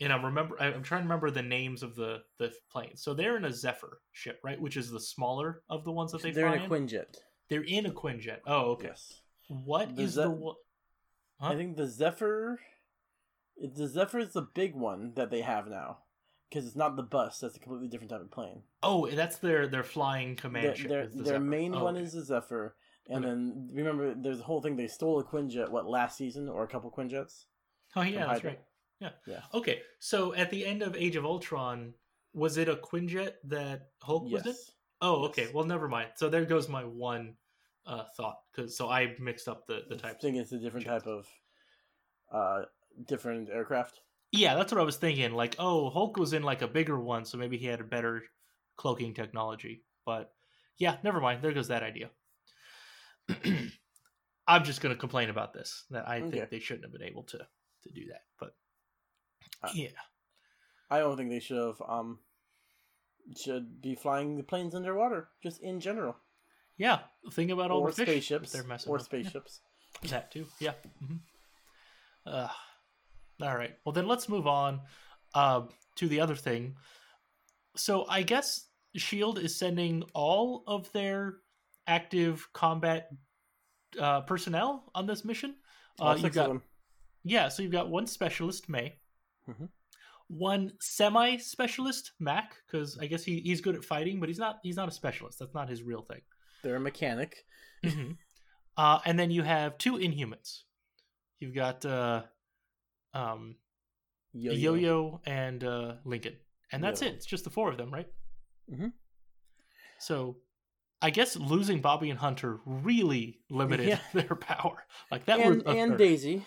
and 0.00 0.12
I'm 0.12 0.24
remember 0.24 0.56
I- 0.60 0.72
I'm 0.72 0.82
trying 0.82 1.00
to 1.02 1.06
remember 1.08 1.30
the 1.30 1.42
names 1.42 1.82
of 1.82 1.94
the 1.94 2.22
the 2.38 2.52
planes. 2.70 3.02
So 3.02 3.14
they're 3.14 3.36
in 3.36 3.44
a 3.44 3.52
Zephyr 3.52 4.00
ship, 4.12 4.40
right? 4.44 4.60
Which 4.60 4.76
is 4.76 4.90
the 4.90 5.00
smaller 5.00 5.62
of 5.68 5.84
the 5.84 5.92
ones 5.92 6.12
that 6.12 6.22
they 6.22 6.30
They're 6.30 6.46
fly 6.48 6.56
in 6.56 6.60
a 6.70 6.74
in. 6.74 6.86
Quinjet. 6.86 7.16
They're 7.48 7.62
in 7.64 7.86
a 7.86 7.90
Quinjet. 7.92 8.38
Oh, 8.46 8.72
okay. 8.72 8.88
Yes. 8.88 9.20
What 9.48 9.94
The 9.96 10.02
is 10.02 10.12
Ze- 10.12 10.22
the 10.22 10.30
one? 10.30 10.56
Huh? 11.40 11.48
I 11.48 11.56
think 11.56 11.76
the 11.76 11.86
Zephyr. 11.88 12.60
The 13.56 13.86
Zephyr 13.86 14.18
is 14.18 14.32
the 14.32 14.42
big 14.54 14.74
one 14.74 15.12
that 15.14 15.30
they 15.30 15.42
have 15.42 15.68
now, 15.68 15.98
because 16.48 16.66
it's 16.66 16.74
not 16.76 16.96
the 16.96 17.02
bus. 17.04 17.38
That's 17.38 17.56
a 17.56 17.60
completely 17.60 17.88
different 17.88 18.10
type 18.10 18.20
of 18.20 18.30
plane. 18.30 18.62
Oh, 18.82 19.06
that's 19.08 19.38
their 19.38 19.68
their 19.68 19.84
flying 19.84 20.34
command 20.34 20.66
Their 20.66 20.74
ship. 20.76 20.88
their, 20.88 21.06
the 21.06 21.22
their 21.22 21.40
main 21.40 21.74
Oh, 21.74 21.84
one 21.84 21.94
okay. 21.96 22.04
is 22.04 22.12
the 22.14 22.24
Zephyr, 22.24 22.74
and 23.08 23.24
Okay. 23.24 23.28
then 23.28 23.68
remember, 23.72 24.14
there's 24.14 24.40
a 24.40 24.44
whole 24.44 24.60
thing. 24.60 24.74
They 24.76 24.88
stole 24.88 25.20
a 25.20 25.24
Quinjet. 25.24 25.68
What 25.70 25.86
last 25.88 26.16
season 26.18 26.48
or 26.48 26.64
a 26.64 26.68
couple 26.68 26.90
Quinjets? 26.90 27.44
Oh 27.94 28.02
yeah, 28.02 28.26
that's 28.26 28.42
right. 28.42 28.60
Yeah. 29.04 29.10
Yeah. 29.26 29.40
Okay, 29.52 29.82
so 29.98 30.34
at 30.34 30.50
the 30.50 30.64
end 30.66 30.82
of 30.82 30.96
Age 30.96 31.16
of 31.16 31.24
Ultron, 31.24 31.94
was 32.32 32.56
it 32.56 32.68
a 32.68 32.76
Quinjet 32.76 33.34
that 33.44 33.90
Hulk 34.02 34.30
was 34.30 34.42
in? 34.42 34.48
Yes. 34.48 34.70
Oh, 35.00 35.24
okay. 35.26 35.42
Yes. 35.44 35.54
Well, 35.54 35.64
never 35.64 35.88
mind. 35.88 36.10
So 36.16 36.28
there 36.28 36.44
goes 36.44 36.68
my 36.68 36.84
one 36.84 37.36
uh, 37.86 38.04
thought 38.16 38.38
because 38.50 38.76
so 38.76 38.88
I 38.88 39.14
mixed 39.20 39.48
up 39.48 39.66
the 39.66 39.82
the 39.88 39.96
I 39.96 39.98
types. 39.98 40.22
think 40.22 40.36
it's 40.36 40.52
a 40.52 40.58
different 40.58 40.86
type 40.86 41.06
of, 41.06 41.28
uh, 42.32 42.62
different 43.06 43.50
aircraft. 43.50 44.00
Yeah, 44.32 44.54
that's 44.54 44.72
what 44.72 44.80
I 44.80 44.84
was 44.84 44.96
thinking. 44.96 45.32
Like, 45.32 45.56
oh, 45.58 45.90
Hulk 45.90 46.16
was 46.16 46.32
in 46.32 46.42
like 46.42 46.62
a 46.62 46.68
bigger 46.68 46.98
one, 46.98 47.24
so 47.24 47.38
maybe 47.38 47.56
he 47.56 47.66
had 47.66 47.80
a 47.80 47.84
better 47.84 48.22
cloaking 48.76 49.14
technology. 49.14 49.84
But 50.04 50.32
yeah, 50.78 50.96
never 51.04 51.20
mind. 51.20 51.42
There 51.42 51.52
goes 51.52 51.68
that 51.68 51.82
idea. 51.82 52.10
I'm 54.46 54.64
just 54.64 54.80
gonna 54.80 54.96
complain 54.96 55.30
about 55.30 55.52
this. 55.52 55.84
That 55.90 56.08
I 56.08 56.20
Okay. 56.20 56.30
think 56.30 56.50
they 56.50 56.58
shouldn't 56.58 56.84
have 56.84 56.92
been 56.92 57.02
able 57.08 57.22
to 57.24 57.38
to 57.38 57.90
do 57.92 58.06
that. 58.08 58.22
But 58.38 58.54
yeah, 59.74 59.88
I 60.90 60.98
don't 60.98 61.16
think 61.16 61.30
they 61.30 61.40
should 61.40 61.58
have 61.58 61.82
um 61.86 62.18
should 63.36 63.80
be 63.80 63.94
flying 63.94 64.36
the 64.36 64.42
planes 64.42 64.74
underwater, 64.74 65.28
just 65.42 65.60
in 65.62 65.80
general, 65.80 66.16
yeah. 66.76 67.00
Think 67.32 67.50
about 67.50 67.70
all 67.70 67.80
or 67.80 67.88
the 67.90 67.96
fish 67.96 68.08
spaceships 68.08 68.52
they're 68.52 68.64
messing 68.64 68.90
or. 68.90 68.98
Yeah. 68.98 69.04
spaceships. 69.04 69.60
That 70.08 70.30
too, 70.30 70.46
yeah. 70.58 70.72
hmm 71.04 71.16
Uh, 72.26 72.48
all 73.40 73.56
right. 73.56 73.76
Well, 73.84 73.92
then 73.92 74.08
let's 74.08 74.28
move 74.28 74.46
on 74.46 74.80
uh, 75.34 75.62
to 75.96 76.08
the 76.08 76.20
other 76.20 76.34
thing. 76.34 76.76
So 77.76 78.06
I 78.08 78.22
guess 78.22 78.68
Shield 78.96 79.38
is 79.38 79.56
sending 79.56 80.04
all 80.14 80.64
of 80.66 80.90
their 80.92 81.36
active 81.86 82.48
combat 82.52 83.10
uh, 84.00 84.22
personnel 84.22 84.90
on 84.94 85.06
this 85.06 85.24
mission. 85.24 85.56
Uh, 86.00 86.16
you've 86.18 86.34
got 86.34 86.60
yeah, 87.22 87.48
so 87.48 87.62
you've 87.62 87.72
got 87.72 87.88
one 87.88 88.06
specialist 88.06 88.68
May, 88.68 88.96
Mhm. 89.48 89.68
one 90.28 90.72
semi-specialist 90.80 92.12
Mac, 92.18 92.56
because 92.66 92.96
I 92.98 93.06
guess 93.06 93.24
he, 93.24 93.40
he's 93.40 93.60
good 93.60 93.74
at 93.76 93.84
fighting, 93.84 94.20
but 94.20 94.28
he's 94.28 94.38
not 94.38 94.58
he's 94.62 94.76
not 94.76 94.88
a 94.88 94.92
specialist. 94.92 95.38
That's 95.38 95.54
not 95.54 95.68
his 95.68 95.82
real 95.82 96.02
thing. 96.02 96.22
They're 96.62 96.76
a 96.76 96.80
mechanic. 96.80 97.44
hmm 97.84 98.12
uh, 98.76 98.98
and 99.04 99.16
then 99.18 99.30
you 99.30 99.42
have 99.42 99.78
two 99.78 99.92
Inhumans. 99.98 100.62
You've 101.38 101.54
got 101.54 101.84
uh, 101.84 102.22
um, 103.12 103.56
Yo-yo. 104.32 104.74
Yo-Yo 104.74 105.20
and 105.26 105.62
uh, 105.62 105.94
Lincoln, 106.04 106.36
and 106.72 106.82
that's 106.82 107.00
Yeah. 107.02 107.08
it. 107.08 107.14
It's 107.14 107.26
just 107.26 107.44
the 107.44 107.50
four 107.50 107.70
of 107.70 107.76
them, 107.76 107.92
right? 107.92 108.08
Mhm. 108.68 108.92
So, 110.00 110.38
I 111.00 111.10
guess 111.10 111.36
losing 111.36 111.80
Bobby 111.82 112.10
and 112.10 112.18
Hunter 112.18 112.58
really 112.66 113.38
limited 113.48 113.86
Yeah. 113.88 114.00
their 114.14 114.34
power. 114.36 114.84
Like 115.10 115.26
that 115.26 115.38
and 115.38 115.62
and. 115.68 115.96
Daisy. 115.98 116.44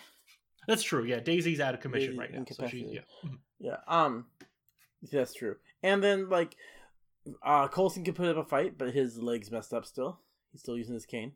That's 0.68 0.84
true. 0.84 1.06
Yeah, 1.06 1.20
Daisy's 1.20 1.60
out 1.60 1.74
of 1.74 1.80
commission 1.80 2.10
Daisy 2.12 2.20
right 2.20 2.34
now. 2.34 2.46
So 2.52 2.68
she, 2.68 2.86
yeah. 2.92 3.02
Mhm. 3.26 3.38
Yeah. 3.60 3.78
Um. 3.88 4.26
That's 5.12 5.34
true. 5.34 5.56
And 5.84 6.04
then 6.04 6.28
like, 6.30 6.56
uh, 7.44 7.68
Coulson 7.68 8.04
can 8.04 8.14
put 8.14 8.28
up 8.28 8.38
a 8.46 8.48
fight, 8.48 8.78
but 8.78 8.94
his 8.94 9.18
legs 9.22 9.52
messed 9.52 9.74
up 9.74 9.86
still. 9.86 10.20
He's 10.52 10.62
still 10.62 10.78
using 10.78 10.94
his 10.96 11.06
cane. 11.06 11.34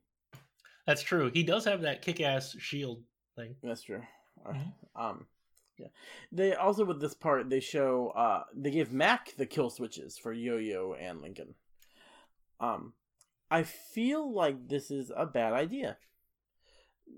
That's 0.87 1.03
true. 1.03 1.29
He 1.33 1.43
does 1.43 1.65
have 1.65 1.81
that 1.81 2.01
kick-ass 2.01 2.55
shield 2.59 3.03
thing. 3.35 3.55
That's 3.63 3.83
true. 3.83 4.01
Uh, 4.45 4.53
Mhm. 4.53 4.73
Um, 4.95 5.27
yeah. 5.77 5.87
They 6.31 6.55
also 6.55 6.83
with 6.85 6.99
this 6.99 7.13
part 7.13 7.49
they 7.49 7.59
show 7.59 8.09
uh 8.09 8.43
they 8.55 8.71
give 8.71 8.91
Mac 8.91 9.35
the 9.37 9.45
kill 9.45 9.69
switches 9.69 10.17
for 10.17 10.33
Yo-Yo 10.33 10.93
and 10.93 11.21
Lincoln. 11.21 11.53
Um, 12.59 12.93
I 13.49 13.63
feel 13.63 14.31
like 14.33 14.67
this 14.67 14.91
is 14.91 15.11
a 15.15 15.25
bad 15.25 15.53
idea. 15.53 15.97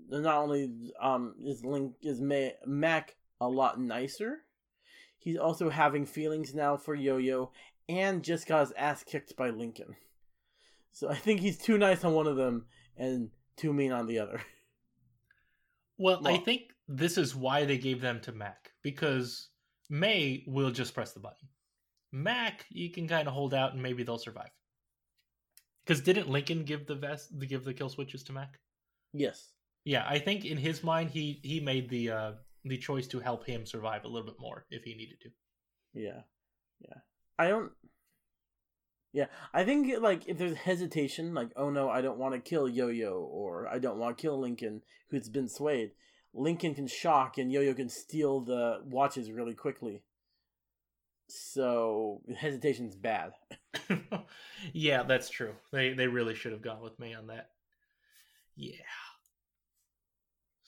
Not 0.08 0.36
only 0.36 0.92
um 1.00 1.34
is 1.44 1.64
Link 1.64 1.94
is 2.02 2.20
Ma- 2.20 2.56
Mac 2.66 3.16
a 3.40 3.48
lot 3.48 3.80
nicer, 3.80 4.38
he's 5.18 5.38
also 5.38 5.70
having 5.70 6.06
feelings 6.06 6.54
now 6.54 6.76
for 6.76 6.94
Yo-Yo 6.94 7.52
and 7.88 8.22
just 8.22 8.46
got 8.46 8.60
his 8.60 8.72
ass 8.76 9.02
kicked 9.02 9.36
by 9.36 9.50
Lincoln. 9.50 9.96
So 10.92 11.10
I 11.10 11.16
think 11.16 11.40
he's 11.40 11.58
too 11.58 11.76
nice 11.76 12.04
on 12.04 12.14
one 12.14 12.26
of 12.26 12.36
them 12.36 12.66
and 12.96 13.30
too 13.56 13.72
mean 13.72 13.92
on 13.92 14.06
the 14.06 14.18
other. 14.18 14.40
Well, 15.96 16.26
I 16.26 16.38
think 16.38 16.72
this 16.88 17.16
is 17.16 17.36
why 17.36 17.64
they 17.64 17.78
gave 17.78 18.00
them 18.00 18.20
to 18.22 18.32
Mac 18.32 18.72
because 18.82 19.50
May 19.88 20.42
will 20.46 20.72
just 20.72 20.92
press 20.92 21.12
the 21.12 21.20
button. 21.20 21.48
Mac, 22.10 22.66
you 22.68 22.90
can 22.90 23.06
kind 23.06 23.28
of 23.28 23.34
hold 23.34 23.54
out 23.54 23.74
and 23.74 23.82
maybe 23.82 24.02
they'll 24.02 24.18
survive. 24.18 24.50
Because 25.84 26.00
didn't 26.00 26.28
Lincoln 26.28 26.64
give 26.64 26.86
the 26.86 26.94
vest, 26.94 27.38
the 27.38 27.46
give 27.46 27.64
the 27.64 27.74
kill 27.74 27.88
switches 27.88 28.24
to 28.24 28.32
Mac? 28.32 28.58
Yes. 29.12 29.52
Yeah, 29.84 30.04
I 30.08 30.18
think 30.18 30.44
in 30.44 30.58
his 30.58 30.82
mind 30.82 31.10
he 31.10 31.40
he 31.42 31.60
made 31.60 31.88
the 31.90 32.10
uh 32.10 32.32
the 32.64 32.78
choice 32.78 33.06
to 33.08 33.20
help 33.20 33.46
him 33.46 33.66
survive 33.66 34.04
a 34.04 34.08
little 34.08 34.26
bit 34.26 34.40
more 34.40 34.64
if 34.70 34.84
he 34.84 34.94
needed 34.94 35.20
to. 35.22 35.30
Yeah. 35.92 36.22
Yeah. 36.80 36.98
I 37.38 37.48
don't. 37.48 37.72
Yeah, 39.12 39.26
I 39.52 39.64
think 39.64 40.02
like 40.02 40.28
if 40.28 40.38
there's 40.38 40.56
hesitation, 40.56 41.34
like 41.34 41.50
oh 41.54 41.70
no, 41.70 41.88
I 41.88 42.00
don't 42.00 42.18
want 42.18 42.34
to 42.34 42.40
kill 42.40 42.68
Yo-Yo 42.68 43.28
or 43.30 43.68
I 43.68 43.78
don't 43.78 43.98
want 43.98 44.16
to 44.16 44.22
kill 44.22 44.40
Lincoln, 44.40 44.82
who's 45.10 45.28
been 45.28 45.48
swayed. 45.48 45.92
Lincoln 46.32 46.74
can 46.74 46.88
shock 46.88 47.38
and 47.38 47.52
Yo-Yo 47.52 47.74
can 47.74 47.88
steal 47.88 48.40
the 48.40 48.80
watches 48.84 49.30
really 49.30 49.54
quickly. 49.54 50.02
So 51.28 52.22
hesitation's 52.36 52.96
bad. 52.96 53.32
yeah, 54.72 55.04
that's 55.04 55.30
true. 55.30 55.54
They 55.72 55.92
they 55.92 56.08
really 56.08 56.34
should 56.34 56.52
have 56.52 56.62
gone 56.62 56.80
with 56.80 56.98
me 56.98 57.14
on 57.14 57.28
that. 57.28 57.50
Yeah. 58.56 58.72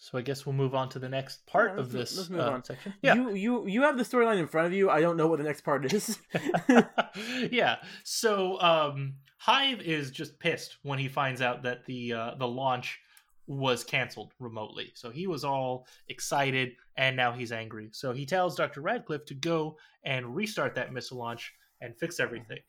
So 0.06 0.16
I 0.16 0.20
guess 0.20 0.46
we'll 0.46 0.52
move 0.54 0.72
on 0.72 0.88
to 0.90 1.00
the 1.00 1.08
next 1.08 1.44
part 1.46 1.72
Yeah, 1.74 1.80
of 1.80 1.90
this 1.90 2.16
let's 2.16 2.30
move 2.30 2.40
uh, 2.40 2.50
on. 2.50 2.62
section. 2.62 2.94
Yeah. 3.02 3.14
You 3.14 3.34
you 3.34 3.66
you 3.66 3.82
have 3.82 3.98
the 3.98 4.04
storyline 4.04 4.38
in 4.38 4.46
front 4.46 4.68
of 4.68 4.72
you. 4.72 4.88
I 4.88 5.00
don't 5.00 5.16
know 5.16 5.26
what 5.26 5.38
the 5.38 5.44
next 5.44 5.62
part 5.62 5.92
is. 5.92 6.20
yeah. 7.50 7.78
So 8.04 8.60
um, 8.60 9.14
Hive 9.38 9.80
is 9.80 10.12
just 10.12 10.38
pissed 10.38 10.76
when 10.84 11.00
he 11.00 11.08
finds 11.08 11.42
out 11.42 11.64
that 11.64 11.84
the 11.86 12.12
uh, 12.12 12.34
the 12.38 12.46
launch 12.46 13.00
was 13.48 13.82
canceled 13.82 14.30
remotely. 14.38 14.92
So 14.94 15.10
he 15.10 15.26
was 15.26 15.42
all 15.42 15.88
excited, 16.08 16.76
and 16.96 17.16
now 17.16 17.32
he's 17.32 17.50
angry. 17.50 17.88
So 17.90 18.12
he 18.12 18.26
tells 18.26 18.54
Dr. 18.54 18.82
Radcliffe 18.82 19.24
to 19.24 19.34
go 19.34 19.76
and 20.04 20.36
restart 20.36 20.76
that 20.76 20.92
missile 20.92 21.18
launch 21.18 21.52
and 21.80 21.96
fix 21.96 22.20
everything. 22.20 22.60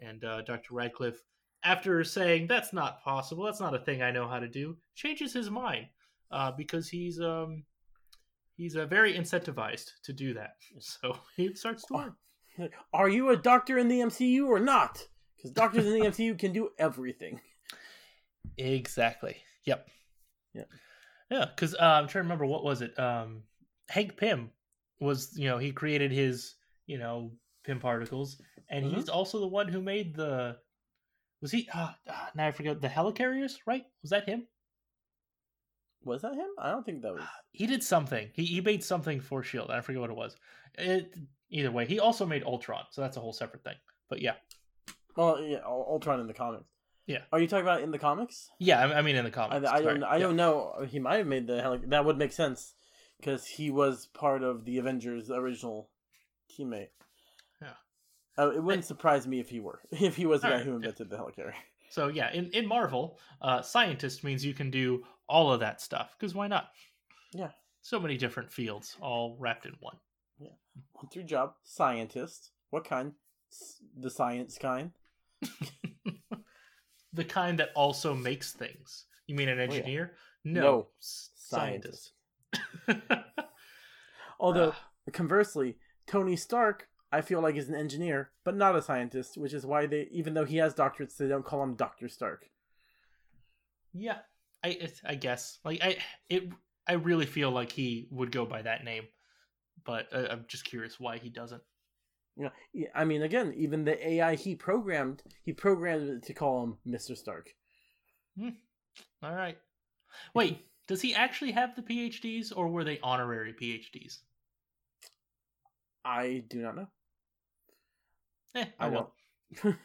And 0.00 0.24
uh, 0.24 0.40
Dr. 0.40 0.72
Radcliffe, 0.72 1.20
after 1.64 2.02
saying 2.02 2.46
that's 2.46 2.72
not 2.72 3.02
possible, 3.02 3.44
that's 3.44 3.60
not 3.60 3.74
a 3.74 3.78
thing 3.78 4.00
I 4.00 4.10
know 4.10 4.26
how 4.26 4.38
to 4.38 4.48
do, 4.48 4.78
changes 4.94 5.34
his 5.34 5.50
mind 5.50 5.88
uh, 6.30 6.52
because 6.52 6.88
he's 6.88 7.20
um, 7.20 7.64
he's 8.56 8.76
uh, 8.76 8.86
very 8.86 9.14
incentivized 9.14 9.90
to 10.04 10.12
do 10.12 10.34
that. 10.34 10.56
So 10.80 11.16
he 11.36 11.54
starts 11.54 11.84
to 11.86 11.94
work. 11.94 12.14
Are 12.92 13.08
you 13.08 13.30
a 13.30 13.36
doctor 13.36 13.78
in 13.78 13.88
the 13.88 14.00
MCU 14.00 14.46
or 14.46 14.58
not? 14.60 15.06
Because 15.36 15.50
doctors 15.52 15.86
in 15.86 15.92
the 15.94 16.04
MCU 16.10 16.36
can 16.38 16.52
do 16.52 16.70
everything. 16.78 17.40
Exactly. 18.56 19.36
Yep. 19.64 19.88
Yep. 20.54 20.68
Yeah, 21.30 21.44
because 21.44 21.74
uh, 21.74 21.78
I'm 21.78 22.08
trying 22.08 22.22
to 22.22 22.26
remember 22.26 22.46
what 22.46 22.64
was 22.64 22.80
it. 22.82 22.98
Um, 22.98 23.42
Hank 23.88 24.16
Pym 24.16 24.50
was, 25.00 25.32
you 25.36 25.46
know, 25.48 25.58
he 25.58 25.72
created 25.72 26.10
his, 26.10 26.54
you 26.86 26.98
know, 26.98 27.32
Pym 27.64 27.78
particles, 27.78 28.40
and 28.70 28.86
Mhm. 28.86 28.94
he's 28.94 29.08
also 29.08 29.38
the 29.40 29.46
one 29.46 29.68
who 29.68 29.80
made 29.82 30.14
the. 30.14 30.58
Was 31.40 31.52
he? 31.52 31.68
Uh, 31.72 31.92
uh, 32.08 32.26
now 32.34 32.46
I 32.48 32.50
forget 32.50 32.80
the 32.80 32.88
helicarriers, 32.88 33.58
right? 33.66 33.84
Was 34.02 34.10
that 34.10 34.26
him? 34.28 34.48
Was 36.04 36.22
that 36.22 36.34
him? 36.34 36.46
I 36.58 36.70
don't 36.70 36.84
think 36.86 37.02
that 37.02 37.14
was. 37.14 37.22
He 37.52 37.66
did 37.66 37.82
something. 37.82 38.30
He 38.32 38.44
he 38.44 38.60
made 38.60 38.82
something 38.84 39.20
for 39.20 39.42
Shield. 39.42 39.70
I 39.70 39.80
forget 39.80 40.00
what 40.00 40.10
it 40.10 40.16
was. 40.16 40.36
It, 40.78 41.12
either 41.50 41.70
way, 41.70 41.86
he 41.86 41.98
also 41.98 42.24
made 42.24 42.44
Ultron, 42.44 42.84
so 42.90 43.00
that's 43.02 43.16
a 43.16 43.20
whole 43.20 43.32
separate 43.32 43.64
thing. 43.64 43.74
But 44.08 44.22
yeah, 44.22 44.34
Well, 45.16 45.40
yeah, 45.42 45.58
Ultron 45.66 46.20
in 46.20 46.26
the 46.26 46.34
comics. 46.34 46.64
Yeah. 47.06 47.22
Are 47.32 47.40
you 47.40 47.46
talking 47.48 47.64
about 47.64 47.82
in 47.82 47.90
the 47.90 47.98
comics? 47.98 48.50
yeah. 48.58 48.80
I, 48.86 48.98
I 48.98 49.02
mean, 49.02 49.16
in 49.16 49.24
the 49.24 49.30
comics. 49.30 49.66
I 49.66 49.80
don't. 49.80 50.00
sorry. 50.00 50.02
I 50.04 50.16
Yeah. 50.16 50.22
don't 50.22 50.36
know. 50.36 50.86
He 50.88 50.98
might 50.98 51.16
have 51.16 51.26
made 51.26 51.46
the 51.46 51.60
heli- 51.62 51.86
That 51.86 52.04
would 52.04 52.18
make 52.18 52.32
sense 52.32 52.74
because 53.18 53.46
he 53.46 53.70
was 53.70 54.06
part 54.06 54.42
of 54.42 54.64
the 54.66 54.78
Avengers' 54.78 55.30
original 55.30 55.88
teammate. 56.52 56.90
Yeah. 57.60 57.68
Uh, 58.38 58.50
it 58.50 58.62
wouldn't 58.62 58.84
surprise 58.84 59.26
me 59.26 59.40
if 59.40 59.48
he 59.48 59.58
were. 59.60 59.80
If 59.90 60.16
he 60.16 60.26
was 60.26 60.42
the 60.42 60.48
guy 60.48 60.52
Alright, 60.52 60.66
who 60.66 60.72
yeah. 60.72 60.76
invented 60.76 61.10
the 61.10 61.16
helicarrier. 61.16 61.54
So 61.90 62.08
yeah, 62.08 62.30
in, 62.32 62.50
in 62.52 62.66
Marvel, 62.66 63.18
uh, 63.42 63.62
scientist 63.62 64.24
means 64.24 64.44
you 64.44 64.54
can 64.54 64.70
do 64.70 65.04
all 65.28 65.52
of 65.52 65.60
that 65.60 65.80
stuff. 65.80 66.14
Because 66.18 66.34
why 66.34 66.48
not? 66.48 66.68
Yeah. 67.32 67.50
So 67.82 67.98
many 68.00 68.16
different 68.16 68.52
fields, 68.52 68.96
all 69.00 69.36
wrapped 69.38 69.64
in 69.66 69.74
one. 69.80 69.96
Yeah, 70.38 70.50
what's 70.92 71.16
your 71.16 71.24
job? 71.24 71.54
Scientist. 71.64 72.50
What 72.70 72.84
kind? 72.84 73.12
The 73.98 74.10
science 74.10 74.58
kind. 74.58 74.92
the 77.12 77.24
kind 77.24 77.58
that 77.58 77.70
also 77.74 78.14
makes 78.14 78.52
things. 78.52 79.06
You 79.26 79.34
mean 79.34 79.48
an 79.48 79.58
Oh, 79.58 79.62
yeah. 79.62 79.68
engineer? 79.68 80.12
No, 80.44 80.60
No, 80.60 80.86
s- 81.00 81.30
scientist. 81.34 82.12
Although 84.40 84.72
Ah, 84.72 84.90
conversely, 85.12 85.76
Tony 86.06 86.36
Stark, 86.36 86.88
I 87.10 87.20
feel 87.22 87.40
like 87.40 87.56
is 87.56 87.68
an 87.68 87.74
engineer, 87.74 88.30
but 88.44 88.56
not 88.56 88.76
a 88.76 88.82
scientist, 88.82 89.36
which 89.38 89.54
is 89.54 89.64
why 89.66 89.86
they, 89.86 90.08
even 90.10 90.34
though 90.34 90.44
he 90.44 90.58
has 90.58 90.74
doctorates, 90.74 91.16
they 91.16 91.28
don't 91.28 91.44
call 91.44 91.62
him 91.62 91.74
Doctor 91.74 92.08
Stark. 92.08 92.50
yeah, 93.92 94.18
I 94.62 94.68
it, 94.68 95.00
I 95.04 95.14
guess 95.14 95.58
like 95.64 95.80
I 95.82 95.98
it 96.28 96.50
I 96.86 96.94
really 96.94 97.26
feel 97.26 97.50
like 97.50 97.72
he 97.72 98.08
would 98.10 98.32
go 98.32 98.44
by 98.46 98.62
that 98.62 98.84
name, 98.84 99.08
but 99.84 100.08
uh, 100.12 100.28
I'm 100.30 100.44
just 100.48 100.64
curious 100.64 101.00
why 101.00 101.18
he 101.18 101.28
doesn't. 101.30 101.62
Yeah, 102.36 102.50
I 102.94 103.04
mean, 103.04 103.22
again, 103.22 103.52
even 103.56 103.84
the 103.84 104.08
AI 104.08 104.34
he 104.36 104.54
programmed, 104.54 105.22
he 105.42 105.52
programmed 105.52 106.08
it 106.08 106.22
to 106.24 106.34
call 106.34 106.62
him 106.64 106.78
Mister 106.84 107.14
Stark. 107.16 107.50
All 109.22 109.34
right. 109.34 109.58
Wait, 110.34 110.66
does 110.86 111.02
he 111.02 111.14
actually 111.14 111.52
have 111.52 111.74
the 111.76 111.82
PhDs 111.82 112.52
or 112.54 112.68
were 112.68 112.84
they 112.84 112.98
honorary 113.02 113.52
PhDs? 113.52 114.18
I 116.04 116.44
do 116.48 116.62
not 116.62 116.76
know. 116.76 116.88
Eh, 118.54 118.64
I 118.78 118.86
oh 118.86 118.90
well. 119.64 119.76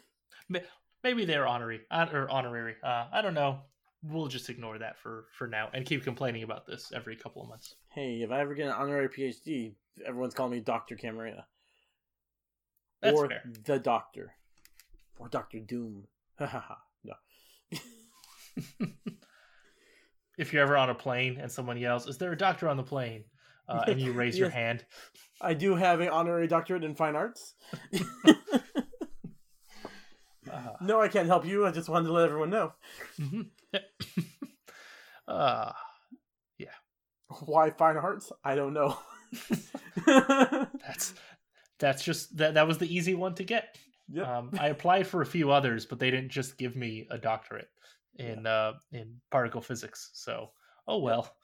Maybe 1.03 1.25
they're 1.25 1.47
honorary 1.47 1.81
uh, 1.91 2.07
or 2.11 2.29
honorary. 2.29 2.75
Uh, 2.83 3.05
I 3.11 3.21
don't 3.21 3.33
know. 3.33 3.59
We'll 4.03 4.27
just 4.27 4.49
ignore 4.49 4.77
that 4.79 4.97
for 4.99 5.25
for 5.37 5.47
now 5.47 5.69
and 5.73 5.85
keep 5.85 6.03
complaining 6.03 6.43
about 6.43 6.65
this 6.65 6.91
every 6.93 7.15
couple 7.15 7.41
of 7.41 7.49
months. 7.49 7.75
Hey, 7.89 8.21
if 8.21 8.31
I 8.31 8.41
ever 8.41 8.53
get 8.53 8.67
an 8.67 8.73
honorary 8.73 9.09
PhD, 9.09 9.73
everyone's 10.05 10.33
calling 10.33 10.51
me 10.51 10.59
Doctor 10.59 10.95
Camarena 10.95 11.43
That's 13.01 13.17
or 13.17 13.29
fair. 13.29 13.43
the 13.65 13.79
Doctor 13.79 14.33
or 15.17 15.29
Doctor 15.29 15.59
Doom. 15.59 16.07
Ha 16.39 16.47
ha 16.47 16.65
ha. 16.67 16.77
No. 17.03 17.13
If 20.37 20.51
you're 20.51 20.63
ever 20.63 20.75
on 20.77 20.89
a 20.89 20.95
plane 20.95 21.37
and 21.39 21.51
someone 21.51 21.77
yells, 21.77 22.07
"Is 22.07 22.17
there 22.17 22.31
a 22.31 22.37
doctor 22.37 22.67
on 22.67 22.77
the 22.77 22.83
plane?" 22.83 23.25
Uh, 23.67 23.83
and 23.87 24.01
you 24.01 24.11
raise 24.11 24.37
your 24.37 24.49
hand, 24.49 24.83
I 25.39 25.53
do 25.53 25.75
have 25.75 26.01
an 26.01 26.09
honorary 26.09 26.47
doctorate 26.47 26.83
in 26.83 26.95
fine 26.95 27.15
arts. 27.15 27.53
Uh, 30.53 30.73
no, 30.81 31.01
I 31.01 31.07
can't 31.07 31.27
help 31.27 31.45
you. 31.45 31.65
I 31.65 31.71
just 31.71 31.89
wanted 31.89 32.07
to 32.07 32.13
let 32.13 32.25
everyone 32.25 32.49
know. 32.49 32.73
uh, 35.27 35.71
Why 37.45 37.69
fine 37.71 37.97
arts? 37.97 38.31
I 38.43 38.55
don't 38.55 38.73
know. 38.73 38.97
that's 40.05 41.13
that's 41.79 42.03
just 42.03 42.37
that 42.37 42.53
that 42.53 42.67
was 42.67 42.77
the 42.77 42.93
easy 42.93 43.15
one 43.15 43.35
to 43.35 43.43
get. 43.43 43.77
Yep. 44.11 44.27
Um, 44.27 44.51
I 44.59 44.67
applied 44.67 45.07
for 45.07 45.21
a 45.21 45.25
few 45.25 45.51
others, 45.51 45.85
but 45.85 45.99
they 45.99 46.11
didn't 46.11 46.29
just 46.29 46.57
give 46.57 46.75
me 46.75 47.07
a 47.09 47.17
doctorate 47.17 47.69
in 48.15 48.45
uh, 48.45 48.73
in 48.91 49.21
particle 49.31 49.61
physics. 49.61 50.11
So, 50.13 50.51
oh 50.87 50.99
well. 50.99 51.35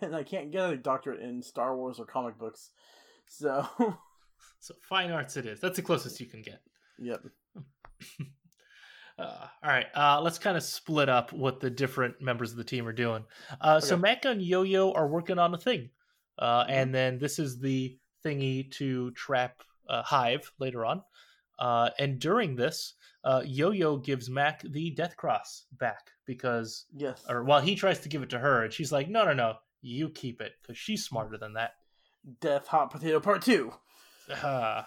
and 0.00 0.16
I 0.16 0.22
can't 0.22 0.50
get 0.50 0.70
a 0.70 0.76
doctorate 0.76 1.20
in 1.20 1.42
Star 1.42 1.76
Wars 1.76 1.98
or 1.98 2.06
comic 2.06 2.38
books. 2.38 2.70
So, 3.26 3.68
So 4.60 4.74
fine 4.82 5.10
arts 5.10 5.36
it 5.36 5.46
is. 5.46 5.60
That's 5.60 5.76
the 5.76 5.82
closest 5.82 6.20
you 6.20 6.26
can 6.26 6.42
get. 6.42 6.60
Yep. 6.98 7.22
Uh, 9.18 9.46
all 9.62 9.70
right, 9.70 9.86
uh, 9.94 10.20
let's 10.20 10.38
kind 10.38 10.58
of 10.58 10.62
split 10.62 11.08
up 11.08 11.32
what 11.32 11.58
the 11.58 11.70
different 11.70 12.20
members 12.20 12.50
of 12.50 12.58
the 12.58 12.64
team 12.64 12.86
are 12.86 12.92
doing. 12.92 13.24
Uh, 13.62 13.80
So 13.80 13.94
Okay. 13.94 14.02
Mecca 14.02 14.28
and 14.28 14.42
Yo-Yo 14.42 14.92
are 14.92 15.08
working 15.08 15.38
on 15.38 15.54
a 15.54 15.58
thing, 15.58 15.88
uh, 16.38 16.66
and 16.68 16.94
then 16.94 17.18
this 17.18 17.38
is 17.38 17.58
the 17.58 17.98
thingy 18.22 18.70
to 18.72 19.10
trap 19.12 19.62
uh, 19.88 20.02
Hive 20.02 20.52
later 20.58 20.84
on. 20.84 21.02
Uh, 21.58 21.88
and 21.98 22.18
during 22.18 22.56
this, 22.56 22.92
uh, 23.24 23.42
Yo-Yo 23.46 23.96
gives 23.96 24.28
Mac 24.28 24.60
the 24.62 24.90
Death 24.90 25.16
Cross 25.16 25.64
back 25.72 26.10
because, 26.26 26.84
Yes. 26.94 27.24
or 27.26 27.42
well, 27.42 27.62
he 27.62 27.74
tries 27.74 28.00
to 28.00 28.10
give 28.10 28.22
it 28.22 28.28
to 28.30 28.38
her, 28.38 28.64
and 28.64 28.72
she's 28.72 28.92
like, 28.92 29.08
"No, 29.08 29.24
no, 29.24 29.32
no, 29.32 29.54
you 29.80 30.10
keep 30.10 30.42
it 30.42 30.52
because 30.60 30.76
she's 30.76 31.06
smarter 31.06 31.38
than 31.38 31.54
that." 31.54 31.76
Death 32.42 32.66
Hot 32.66 32.90
Potato 32.90 33.20
Part 33.20 33.40
2. 33.42 33.72
Uh, 34.42 34.82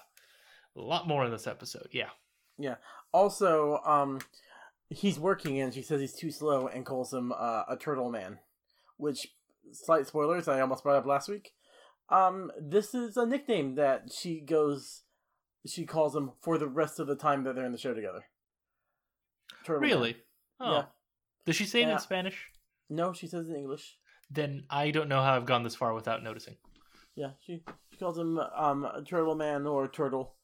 a 0.80 0.84
lot 0.86 1.08
more 1.08 1.26
in 1.26 1.32
this 1.32 1.48
episode, 1.48 1.90
yeah. 1.92 2.10
Yeah. 2.58 2.76
Also, 3.14 3.80
um, 3.86 4.20
he's 4.90 5.20
working 5.20 5.60
and 5.60 5.74
she 5.74 5.82
says 5.82 6.02
he's 6.02 6.14
too 6.14 6.32
slow 6.32 6.68
and 6.68 6.86
calls 6.86 7.14
him 7.14 7.32
uh, 7.32 7.64
a 7.70 7.78
turtle 7.78 8.10
man. 8.12 8.40
Which, 8.98 9.28
slight 9.72 10.08
spoilers, 10.08 10.48
I 10.48 10.60
almost 10.62 10.84
brought 10.84 10.98
up 10.98 11.06
last 11.06 11.30
week. 11.30 11.52
Um, 12.10 12.52
this 12.60 12.94
is 12.94 13.16
a 13.18 13.26
nickname 13.26 13.76
that 13.76 14.12
she 14.12 14.42
goes, 14.42 15.04
she 15.66 15.86
calls 15.86 16.16
him 16.16 16.32
for 16.42 16.58
the 16.58 16.68
rest 16.68 17.00
of 17.00 17.08
the 17.08 17.16
time 17.16 17.44
that 17.44 17.56
they're 17.56 17.66
in 17.66 17.72
the 17.72 17.78
show 17.78 17.94
together. 17.94 18.26
Turtle 19.64 19.82
Man. 19.82 19.90
Really? 19.90 20.18
Oh. 20.60 20.74
Yeah. 20.74 20.84
Does 21.46 21.56
she 21.56 21.66
say 21.66 21.82
it 21.82 21.88
Yeah. 21.88 21.94
in 21.94 22.00
Spanish? 22.00 22.48
No, 22.90 23.14
she 23.14 23.28
says 23.28 23.48
it 23.48 23.52
in 23.52 23.58
English. 23.58 23.98
then 24.32 24.64
I 24.70 24.92
don't 24.92 25.10
know 25.10 25.22
how 25.22 25.36
I've 25.36 25.46
gone 25.46 25.64
this 25.64 25.76
far 25.76 25.94
without 25.94 26.24
noticing. 26.24 26.56
Yeah, 27.16 27.32
she 27.46 27.64
she 27.92 27.98
calls 27.98 28.18
him 28.18 28.38
um 28.38 28.86
a 28.86 29.02
Turtle 29.04 29.36
Man 29.36 29.66
or 29.68 29.88
Turtle, 29.88 30.36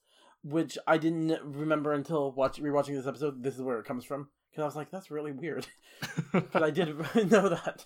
which 0.46 0.78
I 0.86 1.00
didn't 1.00 1.42
remember 1.44 1.92
until 1.92 2.32
watch 2.32 2.62
rewatching 2.62 2.96
this 2.96 3.08
episode. 3.08 3.42
This 3.42 3.56
is 3.56 3.62
where 3.64 3.80
it 3.80 3.86
comes 3.86 4.06
from 4.06 4.30
because 4.52 4.62
I 4.62 4.66
was 4.66 4.76
like, 4.76 4.92
that's 4.92 5.10
really 5.10 5.32
weird, 5.32 5.66
but 6.32 6.62
I 6.62 6.70
did 6.70 6.90
know 7.16 7.50
that. 7.50 7.86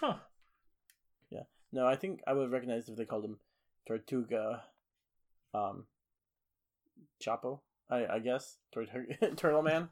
Huh. 0.00 0.14
Yeah, 1.30 1.42
no, 1.70 1.86
I 1.86 1.94
think 1.94 2.20
I 2.26 2.32
would 2.32 2.44
have 2.44 2.52
recognized 2.52 2.88
if 2.88 2.96
they 2.96 3.04
called 3.04 3.26
him 3.26 3.38
Tortuga, 3.86 4.62
um, 5.52 5.84
Chapo. 7.22 7.60
I 7.90 8.06
I 8.06 8.18
guess 8.20 8.56
Turtle 8.72 9.62
Man. 9.62 9.90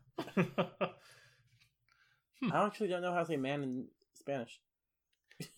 I 2.51 2.65
actually 2.67 2.89
don't 2.89 3.03
know 3.03 3.13
how 3.13 3.21
to 3.21 3.27
say 3.27 3.37
man 3.37 3.63
in 3.63 3.85
Spanish. 4.15 4.61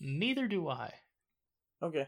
Neither 0.01 0.47
do 0.47 0.67
I. 0.67 0.93
Okay. 1.81 2.07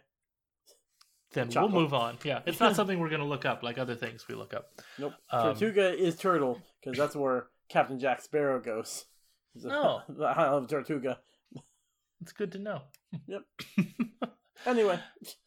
Then 1.33 1.47
Chapo. 1.49 1.61
we'll 1.61 1.69
move 1.81 1.93
on. 1.93 2.17
Yeah, 2.23 2.41
it's 2.45 2.59
not 2.59 2.75
something 2.77 2.99
we're 2.99 3.09
going 3.09 3.21
to 3.21 3.27
look 3.27 3.45
up 3.45 3.63
like 3.63 3.77
other 3.77 3.95
things 3.95 4.27
we 4.27 4.35
look 4.35 4.53
up. 4.53 4.71
Nope. 4.99 5.13
Um, 5.29 5.43
Tortuga 5.43 5.93
is 5.97 6.17
turtle 6.17 6.59
because 6.83 6.97
that's 6.97 7.15
where 7.15 7.47
Captain 7.69 7.99
Jack 7.99 8.21
Sparrow 8.21 8.59
goes. 8.59 9.05
Oh. 9.65 10.01
the 10.09 10.25
Isle 10.25 10.57
of 10.57 10.67
Tortuga. 10.67 11.19
It's 12.21 12.33
good 12.33 12.51
to 12.53 12.59
know. 12.59 12.81
Yep. 13.27 13.41
Anyway, 14.63 14.99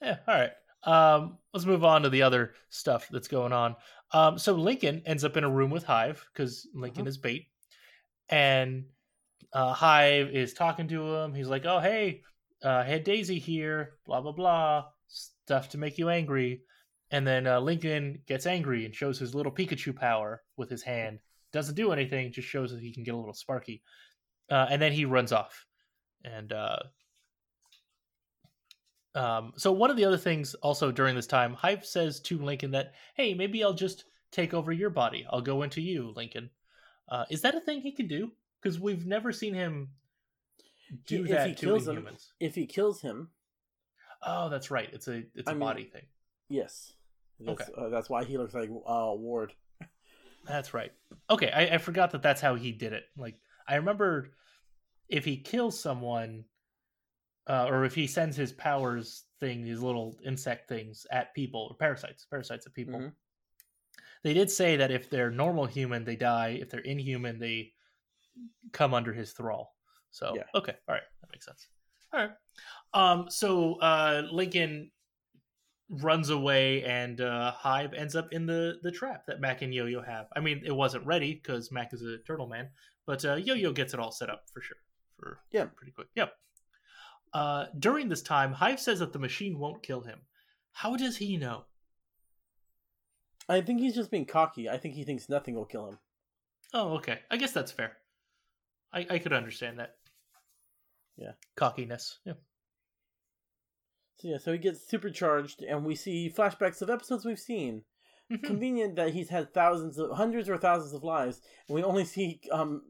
Yeah, 0.03 0.17
all 0.27 0.35
right. 0.35 0.51
Um, 0.83 1.39
let's 1.53 1.65
move 1.65 1.85
on 1.85 2.03
to 2.03 2.09
the 2.09 2.23
other 2.23 2.55
stuff 2.69 3.07
that's 3.13 3.29
going 3.29 3.53
on. 3.53 3.77
Um, 4.13 4.39
so 4.39 4.55
Lincoln 4.55 5.03
ends 5.07 5.23
up 5.23 5.37
in 5.37 5.45
a 5.45 5.49
room 5.51 5.71
with 5.71 5.85
Hive 5.85 6.27
because 6.33 6.67
Lincoln 6.75 7.05
Mhm. 7.05 7.09
is 7.09 7.17
bait, 7.17 7.47
and 8.29 8.87
uh, 9.53 9.73
Hive 9.73 10.31
is 10.31 10.53
talking 10.53 10.89
to 10.89 11.15
him. 11.15 11.33
He's 11.33 11.47
like, 11.47 11.65
"Oh, 11.65 11.79
hey, 11.79 12.23
uh, 12.61 12.83
had 12.83 13.05
Daisy 13.05 13.39
here, 13.39 13.95
blah 14.05 14.21
blah 14.21 14.33
blah, 14.33 14.87
stuff 15.47 15.69
to 15.71 15.79
make 15.79 15.99
you 15.99 16.09
angry." 16.09 16.63
And 17.11 17.27
then 17.27 17.47
uh, 17.47 17.61
Lincoln 17.61 18.21
gets 18.27 18.47
angry 18.47 18.85
and 18.87 18.95
shows 18.95 19.19
his 19.19 19.35
little 19.35 19.53
Pikachu 19.53 19.95
power 19.95 20.43
with 20.57 20.71
his 20.71 20.83
hand. 20.83 21.21
Doesn't 21.53 21.75
do 21.77 21.93
anything, 21.93 22.33
just 22.33 22.49
shows 22.49 22.71
that 22.73 22.81
he 22.81 22.93
can 22.93 23.05
get 23.05 23.15
a 23.15 23.17
little 23.17 23.35
sparky. 23.35 23.83
Uh, 24.51 24.67
and 24.71 24.81
then 24.83 24.93
he 24.93 25.05
runs 25.05 25.31
off. 25.33 25.67
And 26.25 26.53
uh, 26.53 26.79
um, 29.15 29.53
so 29.57 29.71
one 29.71 29.91
of 29.91 29.97
the 29.97 30.05
other 30.05 30.17
things 30.19 30.55
also 30.55 30.91
during 30.91 31.15
this 31.15 31.27
time, 31.27 31.55
Hive 31.55 31.85
says 31.87 32.21
to 32.23 32.39
Lincoln 32.39 32.73
that, 32.73 32.95
"Hey, 33.15 33.35
maybe 33.35 33.63
I'll 33.63 33.75
just 33.75 34.05
take 34.33 34.55
over 34.55 34.73
your 34.73 34.91
body. 34.91 35.25
I'll 35.31 35.41
go 35.41 35.63
into 35.63 35.81
you, 35.81 36.13
Lincoln." 36.17 36.51
Uh, 37.09 37.25
is 37.31 37.43
that 37.43 37.55
a 37.55 37.61
thing 37.61 37.81
he 37.81 37.93
can 37.93 38.09
do? 38.09 38.33
Because 38.61 38.81
we've 38.81 39.07
never 39.07 39.31
seen 39.31 39.55
him 39.55 39.91
do 41.07 41.23
If 41.25 41.31
that 41.31 41.49
he 41.49 41.55
to 41.55 41.61
kills 41.67 41.87
him- 41.87 41.97
Inhumans. 41.97 42.33
if 42.41 42.55
he 42.55 42.67
kills 42.67 43.03
him, 43.03 43.31
Oh, 44.27 44.49
that's 44.49 44.71
right. 44.71 44.89
It's 44.93 45.09
a 45.09 45.23
it's 45.35 45.47
a 45.49 45.51
I 45.51 45.55
mean- 45.55 45.61
body 45.61 45.85
thing. 45.85 46.07
yes. 46.49 46.93
That's, 47.41 47.63
Okay. 47.63 47.73
uh, 47.77 47.89
that's 47.89 48.09
why 48.09 48.23
he 48.25 48.39
looks 48.39 48.55
like 48.55 48.71
uh, 48.71 49.13
Ward. 49.17 49.53
That's 50.47 50.73
right. 50.73 50.93
Okay, 51.29 51.51
I, 51.51 51.75
I 51.75 51.79
forgot 51.79 52.13
that 52.13 52.23
that's 52.23 52.41
how 52.41 52.55
he 52.55 52.71
did 52.71 52.93
it. 52.93 53.05
Like 53.17 53.35
I 53.67 53.75
remember, 53.75 54.31
if 55.09 55.25
he 55.25 55.37
kills 55.39 55.79
someone, 55.79 56.45
uh, 57.49 57.67
or 57.69 57.85
if 57.85 57.95
he 57.95 58.07
sends 58.07 58.37
his 58.37 58.53
powers 58.53 59.25
thing, 59.41 59.65
these 59.65 59.81
little 59.81 60.17
insect 60.25 60.69
things 60.69 61.07
at 61.11 61.35
people 61.35 61.67
or 61.71 61.77
parasites, 61.77 62.25
parasites 62.31 62.67
at 62.67 62.73
people. 62.75 63.01
Mhm. 63.01 63.13
They 64.23 64.33
did 64.33 64.51
say 64.51 64.77
that 64.77 64.91
if 64.93 65.11
they're 65.11 65.31
normal 65.31 65.67
human, 65.67 66.05
they 66.05 66.17
die. 66.17 66.59
If 66.61 66.71
they're 66.71 66.81
inhuman, 66.81 67.39
they 67.41 67.73
come 68.73 68.95
under 68.95 69.13
his 69.13 69.33
thrall. 69.33 69.75
So 70.13 70.35
Yeah. 70.37 70.45
okay, 70.55 70.77
all 70.89 70.95
right, 70.95 71.03
that 71.21 71.31
makes 71.33 71.47
sense. 71.47 71.69
All 72.15 72.21
right. 72.21 72.31
Um, 72.93 73.27
so 73.29 73.75
uh, 73.81 74.23
Lincoln 74.31 74.91
runs 75.89 76.31
away, 76.31 76.85
and 76.85 77.21
uh, 77.21 77.51
Hive 77.53 77.93
ends 77.93 78.15
up 78.15 78.33
in 78.33 78.47
the 78.47 78.77
the 78.83 78.93
trap 78.93 79.25
that 79.27 79.41
Mac 79.41 79.63
and 79.63 79.75
Yo 79.75 79.87
Yo 79.87 80.01
have. 80.03 80.27
I 80.37 80.41
mean, 80.41 80.63
it 80.65 80.71
wasn't 80.75 81.05
ready 81.07 81.35
because 81.35 81.73
Mac 81.73 81.93
is 81.93 82.03
a 82.03 82.19
turtle 82.19 82.47
man, 82.47 82.69
but 83.07 83.25
uh, 83.25 83.35
Yo 83.35 83.55
Yo 83.55 83.73
gets 83.73 83.95
it 83.95 84.01
all 84.01 84.13
set 84.13 84.31
up 84.31 84.45
for 84.53 84.61
sure. 84.61 84.77
For 85.19 85.41
Yeah. 85.51 85.65
pretty 85.77 85.93
quick. 85.93 86.09
Yep. 86.15 86.33
Uh, 87.33 87.67
during 87.81 88.09
this 88.09 88.23
time, 88.23 88.53
Hive 88.53 88.79
says 88.79 89.01
that 89.01 89.13
the 89.13 89.19
machine 89.19 89.59
won't 89.59 89.83
kill 89.83 90.03
him. 90.03 90.21
How 90.73 90.95
does 90.97 91.17
he 91.17 91.37
know? 91.37 91.65
I 93.49 93.61
think 93.61 93.81
he's 93.81 93.95
just 93.95 94.11
being 94.11 94.25
cocky. 94.25 94.69
I 94.69 94.79
think 94.79 94.95
he 94.95 95.03
thinks 95.05 95.29
nothing 95.29 95.55
will 95.57 95.65
kill 95.67 95.89
him. 95.89 95.99
Oh, 96.73 96.95
okay. 96.97 97.19
I 97.31 97.37
guess 97.37 97.53
that's 97.53 97.73
fair. 97.73 97.97
I, 98.93 99.05
I 99.11 99.19
could 99.19 99.33
understand 99.33 99.81
that. 99.81 99.97
Yeah. 101.17 101.33
Cockiness. 101.57 102.19
Yeah. 102.25 102.35
So 104.17 104.29
yeah, 104.29 104.39
so 104.39 104.53
he 104.53 104.59
gets 104.59 104.87
supercharged, 104.89 105.63
and 105.63 105.85
we 105.85 105.95
see 105.95 106.33
flashbacks 106.35 106.81
of 106.83 106.91
episodes 106.91 107.25
we've 107.25 107.39
seen. 107.39 107.83
Mhm. 108.33 108.43
Convenient 108.45 108.97
that 108.97 109.13
he's 109.13 109.29
had 109.29 109.53
thousands 109.53 109.99
of 109.99 110.13
hundreds 110.13 110.49
or 110.49 110.57
thousands 110.57 110.95
of 110.95 111.05
lives, 111.05 111.41
and 111.69 111.75
we 111.75 111.83
only 111.83 112.05
see 112.05 112.41
um 112.53 112.83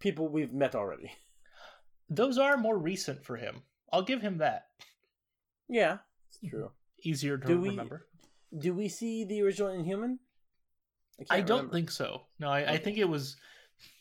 people 0.00 0.28
we've 0.28 0.52
met 0.52 0.74
already. 0.74 1.12
Those 2.10 2.38
are 2.38 2.56
more 2.56 2.76
recent 2.78 3.24
for 3.24 3.36
him. 3.36 3.62
I'll 3.92 4.02
give 4.02 4.20
him 4.22 4.38
that. 4.38 4.66
Yeah, 5.68 5.98
it's 6.28 6.50
true. 6.50 6.70
Easier 7.02 7.38
to 7.38 7.46
Do 7.46 7.60
we- 7.60 7.70
remember. 7.70 8.06
Do 8.58 8.74
we 8.74 8.88
see 8.88 9.24
the 9.24 9.40
original 9.42 9.70
Inhuman? 9.72 10.18
I 11.30 11.36
can't 11.36 11.46
don't 11.46 11.56
remember. 11.58 11.74
think 11.74 11.90
so. 11.90 12.22
No, 12.38 12.50
I, 12.50 12.72
I 12.72 12.76
think 12.78 12.98
it 12.98 13.08
was. 13.08 13.36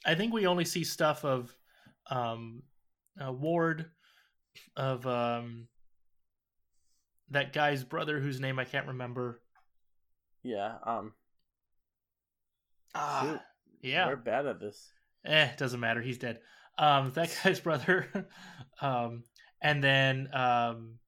I 0.06 0.16
think 0.16 0.34
we 0.34 0.46
only 0.46 0.66
see 0.66 0.84
stuff 0.84 1.24
of 1.24 1.56
um, 2.10 2.64
uh, 3.20 3.32
Ward, 3.32 3.88
of 4.76 5.06
um, 5.08 5.68
that 7.30 7.54
guy's 7.54 7.84
brother 7.84 8.20
whose 8.20 8.40
name 8.40 8.60
I 8.60 8.66
can't 8.66 8.88
remember. 8.88 9.42
Yeah. 10.44 10.76
Um. 10.86 11.14
Ah, 12.94 13.22
shoot, 13.24 13.40
yeah. 13.82 14.08
We're 14.08 14.16
bad 14.18 14.46
at 14.46 14.60
this. 14.60 14.92
Eh, 15.26 15.50
doesn't 15.58 15.80
matter. 15.80 16.02
He's 16.02 16.18
dead. 16.18 16.40
Um, 16.78 17.12
that 17.16 17.36
guy's 17.44 17.60
brother. 17.60 18.28
um, 18.82 19.24
and 19.62 19.84
then 19.84 20.30
um, 20.34 21.00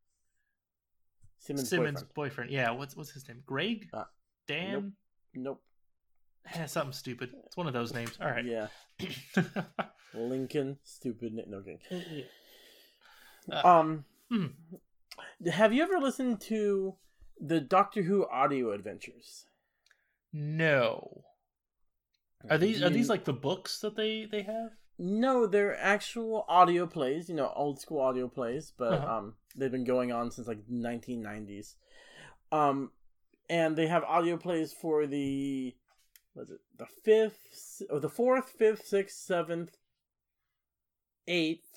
Simmons. 1.40 1.70
Simmons' 1.70 2.04
boyfriend. 2.04 2.14
boyfriend. 2.14 2.52
Yeah, 2.52 2.72
what's 2.72 2.96
what's 2.96 3.12
his 3.12 3.28
name? 3.28 3.42
Greg? 3.46 3.90
Uh, 3.94 4.06
Dan? 4.48 4.94
Nope. 5.34 5.62
Eh, 5.62 5.73
something 6.68 6.94
stupid. 6.94 7.32
It's 7.46 7.58
one 7.58 7.68
of 7.68 7.74
those 7.74 7.94
names. 7.94 8.18
All 8.22 8.30
right. 8.30 8.46
Yeah. 8.46 8.68
Lincoln. 10.14 10.78
Stupid. 10.84 11.34
No 11.48 11.62
kidding. 11.62 11.80
Uh, 13.52 13.68
Um. 13.68 14.06
hmm. 14.30 14.46
Have 15.52 15.74
you 15.74 15.84
ever 15.84 16.00
listened 16.00 16.42
to 16.42 16.96
the 17.40 17.60
Doctor 17.60 18.02
Who 18.04 18.26
audio 18.28 18.72
adventures? 18.72 19.46
no. 20.32 21.24
Are 22.50 22.58
these 22.58 22.82
are 22.84 22.90
these 22.90 23.08
like 23.08 23.24
the 23.24 23.32
books 23.34 23.80
that 23.80 23.96
they 23.96 24.26
they 24.30 24.42
have? 24.42 24.72
No, 25.00 25.48
they're 25.48 25.78
actual 25.80 26.44
audio 26.50 26.86
plays. 26.86 27.30
You 27.30 27.36
know, 27.36 27.52
old 27.56 27.80
school 27.80 28.02
audio 28.02 28.28
plays, 28.28 28.74
but 28.78 28.94
Uh-huh. 28.94 29.16
um, 29.18 29.36
they've 29.56 29.72
been 29.72 29.86
going 29.86 30.12
on 30.12 30.30
since 30.30 30.46
like 30.48 30.60
1990s. 30.70 31.76
Um, 32.52 32.92
and 33.50 33.76
they 33.78 33.88
have 33.88 34.04
audio 34.04 34.36
plays 34.38 34.74
for 34.74 35.08
the 35.08 35.74
was 36.36 36.50
it 36.50 36.60
the 36.78 36.88
fifth 37.04 37.82
or 37.90 38.00
the 38.00 38.10
fourth, 38.10 38.50
fifth, 38.50 38.86
sixth, 38.86 39.18
seventh, 39.18 39.78
eighth. 41.28 41.70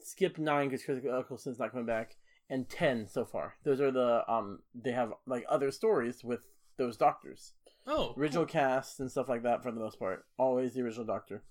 Skip 0.00 0.38
nine 0.38 0.68
because 0.68 0.84
Chris 0.84 0.98
Eccleston's 0.98 1.58
not 1.58 1.70
coming 1.70 1.86
back, 1.86 2.16
and 2.50 2.68
ten 2.68 3.06
so 3.06 3.24
far. 3.24 3.54
Those 3.64 3.80
are 3.80 3.92
the 3.92 4.24
um. 4.30 4.60
They 4.74 4.92
have 4.92 5.12
like 5.26 5.44
other 5.48 5.70
stories 5.70 6.24
with 6.24 6.46
those 6.76 6.96
doctors 6.96 7.52
Oh, 7.86 8.14
original 8.16 8.46
cast 8.46 9.00
and 9.00 9.10
stuff 9.10 9.28
like 9.28 9.42
that 9.42 9.62
for 9.62 9.72
the 9.72 9.80
most 9.80 9.98
part. 9.98 10.24
Always 10.38 10.74
the 10.74 10.82
original 10.82 11.04
Doctor. 11.04 11.42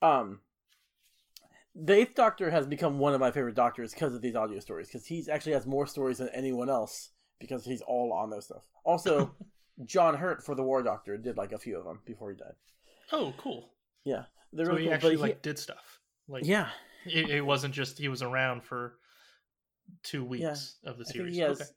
Um, 0.00 0.40
the 1.74 1.94
Eighth 1.94 2.14
Doctor 2.14 2.50
has 2.50 2.66
become 2.66 2.98
one 2.98 3.12
of 3.12 3.20
my 3.20 3.30
favorite 3.30 3.54
Doctors 3.54 3.92
because 3.92 4.14
of 4.14 4.22
these 4.22 4.34
audio 4.36 4.58
stories. 4.60 4.88
Because 4.88 5.06
he 5.06 5.26
actually 5.30 5.52
has 5.52 5.66
more 5.66 5.86
stories 5.86 6.18
than 6.18 6.30
anyone 6.30 6.70
else 6.70 7.10
because 7.38 7.64
he's 7.64 7.82
all 7.82 8.12
on 8.12 8.30
those 8.30 8.46
stuff. 8.46 8.62
Also, 8.84 9.34
John 9.84 10.14
Hurt 10.16 10.44
for 10.44 10.54
the 10.54 10.62
War 10.62 10.82
Doctor 10.82 11.16
did 11.16 11.36
like 11.36 11.52
a 11.52 11.58
few 11.58 11.78
of 11.78 11.84
them 11.84 12.00
before 12.04 12.30
he 12.30 12.36
died. 12.36 12.54
oh, 13.12 13.32
cool. 13.38 13.70
Yeah, 14.04 14.24
they're 14.52 14.66
So 14.66 14.72
really 14.72 14.82
he 14.82 14.88
cool. 14.88 14.94
actually 14.94 15.16
but 15.16 15.22
like 15.22 15.42
did 15.42 15.58
stuff. 15.58 16.00
Like 16.28 16.44
yeah, 16.46 16.68
it, 17.06 17.30
it 17.30 17.40
wasn't 17.44 17.74
just 17.74 17.98
he 17.98 18.08
was 18.08 18.22
around 18.22 18.62
for 18.64 18.94
two 20.02 20.24
weeks 20.24 20.76
of 20.84 20.98
the 20.98 21.04
series. 21.04 21.34
he 21.34 21.40
has 21.40 21.60
Okay. 21.60 21.70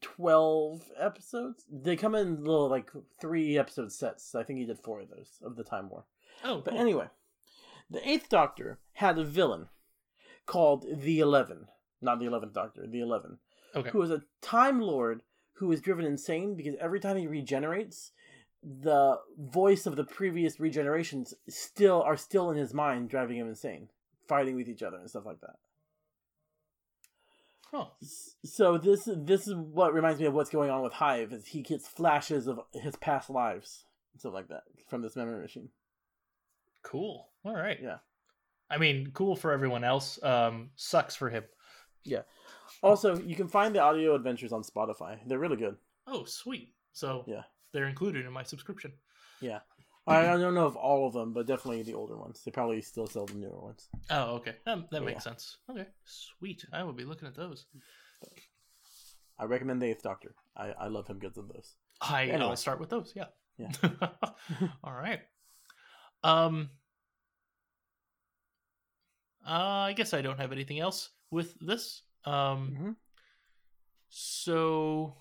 twelve 0.00 0.82
episodes. 0.98 1.64
They 1.70 1.96
come 1.96 2.14
in 2.14 2.44
little 2.44 2.68
like 2.68 2.90
three 3.20 3.58
episode 3.58 3.92
sets. 3.92 4.34
I 4.34 4.42
think 4.42 4.58
he 4.58 4.64
did 4.66 4.78
four 4.78 5.00
of 5.00 5.08
those 5.10 5.38
of 5.42 5.56
the 5.56 5.64
Time 5.64 5.88
War. 5.88 6.04
Oh, 6.44 6.60
But 6.60 6.72
cool. 6.72 6.80
anyway, 6.80 7.06
the 7.90 8.06
Eighth 8.08 8.28
Doctor 8.28 8.78
had 8.94 9.18
a 9.18 9.24
villain 9.24 9.68
called 10.46 10.84
the 10.92 11.20
Eleven, 11.20 11.66
not 12.00 12.18
the 12.20 12.26
Eleventh 12.26 12.52
Doctor, 12.54 12.86
the 12.86 13.00
Eleven, 13.00 13.38
okay. 13.74 13.90
was 13.94 14.10
a 14.10 14.22
Time 14.40 14.80
Lord 14.80 15.22
who 15.60 15.70
is 15.72 15.82
driven 15.82 16.06
insane 16.06 16.56
because 16.56 16.74
every 16.80 16.98
time 16.98 17.18
he 17.18 17.26
regenerates, 17.26 18.12
the 18.62 19.18
voice 19.38 19.84
of 19.84 19.94
the 19.94 20.04
previous 20.04 20.56
regenerations 20.56 21.34
still 21.50 22.02
are 22.02 22.16
still 22.16 22.50
in 22.50 22.56
his 22.56 22.72
mind, 22.72 23.10
driving 23.10 23.36
him 23.36 23.46
insane, 23.46 23.90
fighting 24.26 24.56
with 24.56 24.68
each 24.68 24.82
other 24.82 24.96
and 24.96 25.08
stuff 25.08 25.26
like 25.26 25.40
that. 25.42 25.56
Oh, 27.74 27.92
So 28.42 28.78
this 28.78 29.06
this 29.06 29.46
is 29.46 29.54
what 29.54 29.92
reminds 29.92 30.18
me 30.18 30.26
of 30.26 30.32
what's 30.32 30.50
going 30.50 30.70
on 30.70 30.82
with 30.82 30.94
Hive. 30.94 31.32
Is 31.32 31.46
he 31.46 31.60
gets 31.62 31.86
flashes 31.86 32.48
of 32.48 32.60
his 32.72 32.96
past 32.96 33.28
lives, 33.30 33.84
and 34.12 34.20
stuff 34.20 34.32
like 34.32 34.48
that, 34.48 34.62
from 34.88 35.02
this 35.02 35.14
memory 35.14 35.40
machine. 35.42 35.68
cool. 36.82 37.28
All 37.44 37.54
right. 37.54 37.78
Yeah. 37.80 37.98
I 38.70 38.78
mean, 38.78 39.10
cool 39.12 39.36
for 39.36 39.52
everyone 39.52 39.84
else. 39.84 40.18
Um, 40.22 40.70
sucks 40.74 41.14
for 41.14 41.28
him. 41.28 41.44
Also, 42.82 43.18
you 43.18 43.36
can 43.36 43.48
find 43.48 43.74
the 43.74 43.80
audio 43.80 44.14
adventures 44.14 44.52
on 44.52 44.62
Spotify. 44.62 45.18
They're 45.26 45.38
really 45.38 45.56
good. 45.56 45.76
Oh, 46.06 46.24
sweet. 46.24 46.74
So 46.92 47.24
Yeah. 47.26 47.42
they're 47.72 47.88
included 47.88 48.24
in 48.26 48.32
my 48.32 48.42
subscription. 48.42 48.92
I, 50.06 50.26
I 50.32 50.36
don't 50.38 50.54
know 50.54 50.66
of 50.66 50.76
all 50.76 51.06
of 51.06 51.12
them, 51.12 51.32
but 51.32 51.46
definitely 51.46 51.82
the 51.84 51.94
older 51.94 52.16
ones. 52.16 52.42
They 52.44 52.50
probably 52.50 52.80
still 52.80 53.06
sell 53.06 53.26
the 53.26 53.34
newer 53.34 53.60
ones. 53.60 53.88
Oh, 54.08 54.36
okay. 54.36 54.56
That, 54.64 54.90
that 54.90 55.02
Yeah. 55.02 55.06
makes 55.06 55.22
sense. 55.22 55.58
Okay, 55.70 55.86
sweet. 56.04 56.64
I 56.72 56.82
will 56.82 56.94
be 56.94 57.04
looking 57.04 57.28
at 57.28 57.34
those. 57.36 57.66
I 59.38 59.44
recommend 59.44 59.80
the 59.80 59.86
Eighth 59.86 60.02
Doctor. 60.02 60.34
I, 60.56 60.70
I 60.72 60.88
love 60.88 61.06
him 61.06 61.18
because 61.18 61.36
of 61.36 61.48
those. 61.48 61.74
I 62.00 62.24
Anyway. 62.24 62.40
I'll 62.50 62.56
start 62.56 62.80
with 62.80 62.88
those. 62.88 63.12
Yeah. 63.14 63.26
Yeah. 63.58 63.70
All 64.82 64.92
right. 64.94 65.20
Um. 66.24 66.70
Uh, 69.46 69.88
I 69.88 69.92
guess 69.92 70.12
I 70.12 70.22
don't 70.22 70.38
have 70.40 70.52
anything 70.52 70.80
else 70.80 71.10
with 71.30 71.54
this. 71.60 72.02
Um. 72.24 72.76
Mhm. 72.78 72.96
So. 74.08 75.16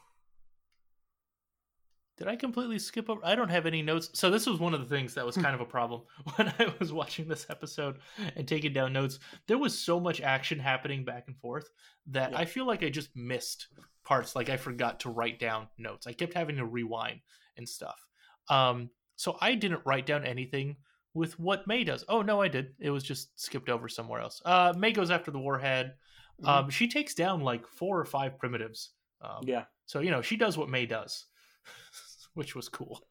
Did 2.17 2.27
I 2.27 2.35
completely 2.35 2.79
skip 2.79 3.09
over? 3.09 3.21
I 3.23 3.33
don't 3.33 3.47
have 3.47 3.65
any 3.65 3.81
notes. 3.81 4.09
So 4.13 4.29
this 4.29 4.45
was 4.45 4.59
one 4.59 4.73
of 4.73 4.81
the 4.81 4.93
things 4.93 5.13
that 5.13 5.25
was 5.25 5.37
kind 5.37 5.55
of 5.55 5.61
a 5.61 5.65
problem 5.65 6.01
when 6.35 6.49
I 6.59 6.73
was 6.77 6.91
watching 6.91 7.29
this 7.29 7.45
episode 7.49 7.99
and 8.35 8.45
taking 8.45 8.73
down 8.73 8.91
notes. 8.91 9.19
There 9.47 9.57
was 9.57 9.77
so 9.79 10.01
much 10.01 10.19
action 10.19 10.59
happening 10.59 11.05
back 11.05 11.23
and 11.27 11.37
forth 11.37 11.69
that 12.07 12.31
Yeah. 12.31 12.39
I 12.39 12.43
feel 12.43 12.67
like 12.67 12.83
I 12.83 12.89
just 12.89 13.15
missed 13.15 13.67
parts. 14.03 14.35
Like 14.35 14.49
I 14.49 14.57
forgot 14.57 14.99
to 15.01 15.09
write 15.09 15.39
down 15.39 15.69
notes. 15.77 16.07
I 16.07 16.11
kept 16.11 16.33
having 16.33 16.57
to 16.57 16.65
rewind 16.65 17.21
and 17.55 17.67
stuff. 17.69 18.05
Um, 18.49 18.89
so 19.15 19.37
I 19.39 19.55
didn't 19.55 19.85
write 19.85 20.05
down 20.05 20.25
anything 20.25 20.75
with 21.13 21.39
what 21.39 21.67
May 21.67 21.85
does. 21.85 22.03
Oh 22.09 22.21
no, 22.21 22.41
I 22.41 22.49
did. 22.49 22.73
It 22.79 22.89
was 22.89 23.03
just 23.05 23.39
skipped 23.39 23.69
over 23.69 23.87
somewhere 23.87 24.19
else. 24.19 24.41
Uh, 24.43 24.73
May 24.77 24.91
goes 24.91 25.09
after 25.09 25.31
the 25.31 25.39
warhead. 25.39 25.93
Mhm. 26.41 26.47
Um, 26.47 26.69
she 26.69 26.87
takes 26.87 27.13
down 27.13 27.41
like 27.41 27.67
four 27.67 27.99
or 27.99 28.05
five 28.05 28.37
primitives. 28.39 28.91
Um, 29.21 29.41
yeah. 29.43 29.65
So 29.85 29.99
you 29.99 30.11
know 30.11 30.21
she 30.21 30.37
does 30.37 30.57
what 30.57 30.69
May 30.69 30.85
does, 30.85 31.25
which 32.33 32.55
was 32.55 32.69
cool. 32.69 33.01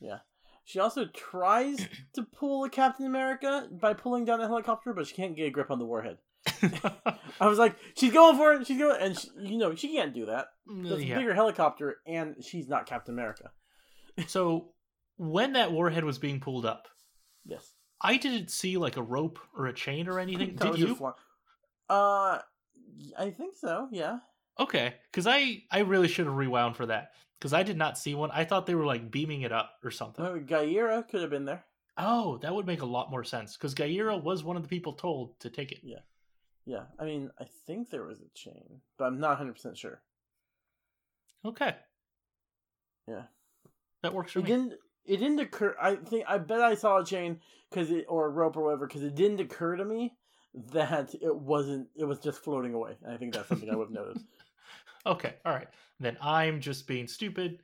Yeah. 0.00 0.18
She 0.64 0.78
also 0.78 1.06
tries 1.06 1.86
to 2.14 2.22
pull 2.22 2.64
a 2.64 2.70
Captain 2.70 3.06
America 3.06 3.68
by 3.70 3.92
pulling 3.94 4.24
down 4.24 4.40
a 4.40 4.46
helicopter, 4.46 4.92
but 4.94 5.06
she 5.06 5.14
can't 5.14 5.36
get 5.36 5.46
a 5.46 5.50
grip 5.50 5.70
on 5.70 5.78
the 5.78 5.84
warhead. 5.84 6.18
I 7.40 7.46
was 7.48 7.58
like, 7.58 7.76
she's 7.96 8.12
going 8.12 8.36
for 8.36 8.54
it. 8.54 8.66
She's 8.66 8.78
going, 8.78 9.00
and 9.00 9.18
she, 9.18 9.28
you 9.42 9.58
know 9.58 9.74
she 9.74 9.94
can't 9.94 10.14
do 10.14 10.26
that. 10.26 10.46
That's 10.66 11.02
Yeah. 11.02 11.16
a 11.16 11.18
bigger 11.18 11.34
helicopter, 11.34 11.96
and 12.06 12.36
she's 12.42 12.68
not 12.68 12.86
Captain 12.86 13.14
America. 13.14 13.50
So 14.26 14.72
when 15.16 15.52
that 15.54 15.72
warhead 15.72 16.04
was 16.04 16.18
being 16.18 16.40
pulled 16.40 16.66
up, 16.66 16.88
Yes. 17.46 17.72
I 18.02 18.16
didn't 18.16 18.50
see 18.50 18.76
like 18.76 18.96
a 18.96 19.02
rope 19.02 19.38
or 19.56 19.66
a 19.66 19.72
chain 19.74 20.08
or 20.08 20.18
anything. 20.18 20.56
Did 20.56 20.78
you? 20.78 20.94
fly- 20.94 21.12
Uh, 21.88 22.38
I 23.18 23.30
think 23.30 23.56
so. 23.56 23.88
Yeah. 23.90 24.18
Okay, 24.58 24.94
because 25.10 25.26
I 25.26 25.62
I 25.70 25.80
really 25.80 26.08
should 26.08 26.26
have 26.26 26.34
rewound 26.34 26.76
for 26.76 26.86
that 26.86 27.12
because 27.38 27.52
I 27.52 27.62
did 27.62 27.76
not 27.78 27.96
see 27.98 28.14
one. 28.14 28.30
I 28.30 28.44
thought 28.44 28.66
they 28.66 28.74
were 28.74 28.84
like 28.84 29.10
beaming 29.10 29.42
it 29.42 29.52
up 29.52 29.72
or 29.82 29.90
something. 29.90 30.24
Uh, 30.24 30.34
Giyera 30.34 31.08
could 31.08 31.22
have 31.22 31.30
been 31.30 31.46
there. 31.46 31.64
Oh, 31.96 32.38
that 32.38 32.54
would 32.54 32.66
make 32.66 32.82
a 32.82 32.86
lot 32.86 33.10
more 33.10 33.24
sense 33.24 33.56
because 33.56 33.74
Giyera 33.74 34.22
was 34.22 34.44
one 34.44 34.56
of 34.56 34.62
the 34.62 34.68
people 34.68 34.92
told 34.92 35.38
to 35.40 35.50
take 35.50 35.72
it. 35.72 35.80
Yeah, 35.82 36.00
yeah. 36.66 36.84
I 36.98 37.04
mean, 37.04 37.30
I 37.38 37.44
think 37.66 37.90
there 37.90 38.04
was 38.04 38.20
a 38.20 38.28
chain, 38.34 38.80
but 38.98 39.04
I'm 39.06 39.18
not 39.20 39.30
100 39.30 39.54
percent 39.54 39.78
sure. 39.78 40.02
Okay. 41.44 41.74
Yeah. 43.08 43.22
That 44.02 44.14
works 44.14 44.32
for 44.32 44.40
It 44.40 44.42
me. 44.42 44.48
didn't. 44.48 44.72
It 45.06 45.16
didn't 45.16 45.40
occur. 45.40 45.74
I 45.80 45.96
think. 45.96 46.24
I 46.28 46.38
bet 46.38 46.60
I 46.60 46.74
saw 46.74 46.98
a 46.98 47.04
chain 47.04 47.40
because 47.70 47.90
it 47.90 48.04
or 48.08 48.26
a 48.26 48.30
rope 48.30 48.56
or 48.56 48.64
whatever 48.64 48.86
because 48.86 49.02
it 49.02 49.14
didn't 49.14 49.40
occur 49.40 49.76
to 49.76 49.84
me 49.84 50.14
that 50.72 51.14
it 51.20 51.34
wasn't. 51.34 51.88
It 51.96 52.04
was 52.04 52.18
just 52.20 52.42
floating 52.42 52.74
away. 52.74 52.92
I 53.08 53.16
think 53.16 53.34
that's 53.34 53.48
something 53.48 53.70
I 53.70 53.76
would 53.76 53.88
have 53.88 53.94
noticed. 53.94 54.24
Okay, 55.06 55.32
all 55.46 55.54
right. 55.54 55.68
Then 55.98 56.18
I'm 56.20 56.60
just 56.60 56.86
being 56.86 57.06
stupid, 57.08 57.62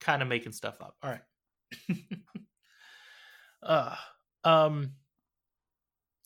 kind 0.00 0.22
of 0.22 0.28
making 0.28 0.52
stuff 0.52 0.80
up. 0.80 0.96
All 1.02 1.10
right. 1.10 1.98
uh, 3.62 3.94
um, 4.44 4.92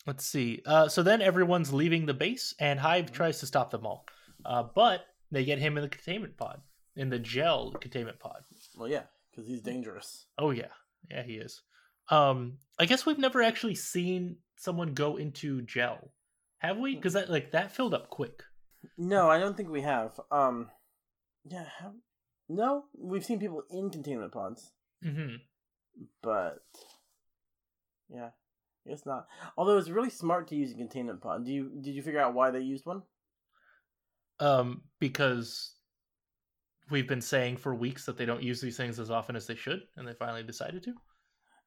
let's 0.06 0.26
see. 0.26 0.60
Uh, 0.66 0.86
so 0.88 1.02
then 1.02 1.22
everyone's 1.22 1.72
leaving 1.72 2.04
the 2.04 2.12
base, 2.12 2.54
and 2.60 2.78
Hive 2.78 3.06
Mhm. 3.06 3.12
tries 3.14 3.40
to 3.40 3.46
stop 3.46 3.70
them 3.70 3.86
all. 3.86 4.06
Uh, 4.44 4.64
but 4.74 5.06
they 5.30 5.44
get 5.46 5.58
him 5.58 5.78
in 5.78 5.82
the 5.82 5.88
containment 5.88 6.36
pod, 6.36 6.60
in 6.96 7.08
the 7.08 7.18
gel 7.18 7.72
containment 7.72 8.18
pod. 8.18 8.42
Well, 8.76 8.88
yeah, 8.88 9.04
because 9.30 9.46
he's 9.48 9.62
dangerous. 9.62 10.26
Oh 10.36 10.50
yeah, 10.50 10.68
yeah, 11.10 11.22
he 11.22 11.34
is. 11.36 11.62
Um, 12.10 12.58
I 12.78 12.86
guess 12.86 13.06
we've 13.06 13.18
never 13.18 13.42
actually 13.42 13.74
seen 13.76 14.36
someone 14.56 14.94
go 14.94 15.16
into 15.16 15.62
gel, 15.62 16.12
have 16.58 16.78
we? 16.78 16.94
Because 16.94 17.12
that 17.14 17.30
like 17.30 17.52
that 17.52 17.72
filled 17.72 17.94
up 17.94 18.10
quick. 18.10 18.42
No, 18.98 19.30
I 19.30 19.38
don't 19.38 19.56
think 19.56 19.70
we 19.70 19.82
have. 19.82 20.18
Um, 20.30 20.70
yeah, 21.44 21.64
have, 21.80 21.92
no, 22.48 22.84
we've 22.98 23.24
seen 23.24 23.38
people 23.38 23.62
in 23.70 23.90
containment 23.90 24.32
pods, 24.32 24.72
hmm 25.02 25.36
but 26.22 26.62
yeah, 28.08 28.30
it's 28.86 29.06
not. 29.06 29.26
Although 29.56 29.78
it's 29.78 29.90
really 29.90 30.10
smart 30.10 30.48
to 30.48 30.56
use 30.56 30.72
a 30.72 30.74
containment 30.76 31.20
pod. 31.20 31.44
Do 31.44 31.52
you 31.52 31.70
did 31.80 31.94
you 31.94 32.02
figure 32.02 32.20
out 32.20 32.34
why 32.34 32.50
they 32.50 32.60
used 32.60 32.86
one? 32.86 33.02
um, 34.40 34.82
because 34.98 35.74
we've 36.90 37.06
been 37.06 37.20
saying 37.20 37.58
for 37.58 37.74
weeks 37.74 38.06
that 38.06 38.16
they 38.16 38.24
don't 38.24 38.42
use 38.42 38.60
these 38.60 38.76
things 38.76 38.98
as 38.98 39.10
often 39.10 39.36
as 39.36 39.46
they 39.46 39.54
should, 39.54 39.82
and 39.96 40.08
they 40.08 40.14
finally 40.14 40.42
decided 40.42 40.82
to. 40.84 40.94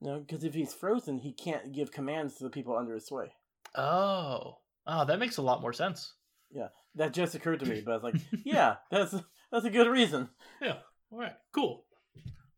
No, 0.04 0.20
because 0.20 0.44
if 0.44 0.54
he's 0.54 0.74
frozen, 0.74 1.18
he 1.18 1.32
can't 1.32 1.72
give 1.72 1.92
commands 1.92 2.36
to 2.36 2.44
the 2.44 2.50
people 2.50 2.76
under 2.78 2.94
his 2.94 3.06
sway. 3.08 3.34
Oh, 3.76 4.58
oh, 4.86 5.06
that 5.06 5.18
makes 5.20 5.38
a 5.38 5.42
lot 5.42 5.62
more 5.62 5.74
sense. 5.74 6.14
Yeah, 6.52 6.68
that 6.96 7.14
just 7.14 7.34
occurred 7.36 7.62
to 7.62 7.66
me, 7.66 7.82
but 7.84 7.92
I 7.92 7.96
was 7.96 8.04
like, 8.04 8.16
yeah, 8.46 8.76
that's 8.92 9.16
that's 9.52 9.66
a 9.66 9.70
good 9.72 9.88
reason. 9.88 10.30
Yeah. 10.62 10.78
All 11.12 11.18
right. 11.20 11.34
Cool. 11.54 11.86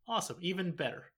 Awesome. 0.07 0.37
Even 0.41 0.71
better. 0.71 1.11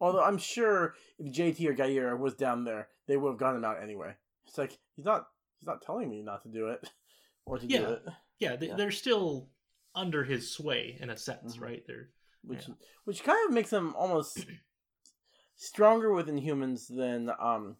Although 0.00 0.22
I'm 0.22 0.38
sure 0.38 0.94
if 1.18 1.32
JT 1.32 1.66
or 1.68 1.74
Giyera 1.74 2.18
was 2.18 2.34
down 2.34 2.64
there, 2.64 2.88
they 3.06 3.16
would 3.16 3.30
have 3.30 3.38
gotten 3.38 3.56
him 3.58 3.64
out 3.64 3.82
anyway. 3.82 4.14
It's 4.46 4.58
like 4.58 4.78
he's 4.94 5.04
not 5.04 5.26
he's 5.58 5.66
not 5.66 5.82
telling 5.82 6.08
me 6.08 6.22
not 6.22 6.42
to 6.42 6.48
do 6.48 6.68
it 6.68 6.88
or 7.46 7.58
to 7.58 7.66
Yeah. 7.66 7.78
do 7.80 7.86
it, 7.92 8.02
Yeah, 8.38 8.56
they, 8.56 8.68
Yeah. 8.68 8.76
they're 8.76 8.90
still 8.92 9.48
under 9.94 10.22
his 10.24 10.52
sway 10.52 10.96
in 11.00 11.10
a 11.10 11.16
sense, 11.16 11.56
Mhm. 11.56 11.60
right? 11.62 11.84
They're 11.86 12.10
which 12.42 12.68
Yeah. 12.68 12.74
which 13.04 13.24
kind 13.24 13.38
of 13.48 13.54
makes 13.54 13.72
him 13.72 13.94
almost 13.96 14.46
stronger 15.58 16.12
within 16.14 16.38
humans 16.38 16.88
than 16.88 17.30
um 17.38 17.76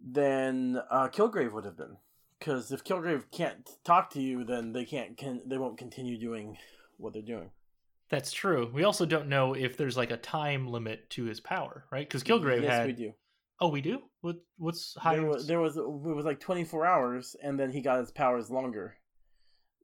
than 0.00 0.76
uh, 0.90 1.08
Kilgrave 1.08 1.52
would 1.52 1.64
have 1.64 1.76
been. 1.78 1.96
Because 2.38 2.70
if 2.70 2.84
Kilgrave 2.84 3.30
can't 3.30 3.68
talk 3.84 4.10
to 4.10 4.20
you, 4.20 4.44
then 4.44 4.72
they 4.72 4.84
can't 4.84 5.16
can 5.16 5.40
they 5.46 5.56
won't 5.56 5.78
continue 5.78 6.18
doing 6.18 6.58
what 6.98 7.14
they're 7.14 7.22
doing. 7.22 7.50
That's 8.10 8.30
true. 8.30 8.70
We 8.72 8.84
also 8.84 9.06
don't 9.06 9.28
know 9.28 9.54
if 9.54 9.76
there's 9.76 9.96
like 9.96 10.10
a 10.10 10.16
time 10.16 10.68
limit 10.68 11.08
to 11.10 11.24
his 11.24 11.40
power, 11.40 11.86
right? 11.90 12.06
Because 12.06 12.22
Kilgrave 12.22 12.62
yes, 12.62 12.72
had. 12.72 12.86
we 12.86 12.92
do. 12.92 13.12
Oh, 13.58 13.68
we 13.68 13.80
do. 13.80 14.00
What? 14.20 14.36
What's 14.58 14.96
There 15.02 15.24
was, 15.24 15.46
there 15.46 15.60
was 15.60 15.76
it 15.78 15.88
was 15.88 16.26
like 16.26 16.40
twenty 16.40 16.62
four 16.64 16.84
hours, 16.84 17.34
and 17.42 17.58
then 17.58 17.70
he 17.70 17.80
got 17.80 17.98
his 18.00 18.10
powers 18.12 18.50
longer. 18.50 18.96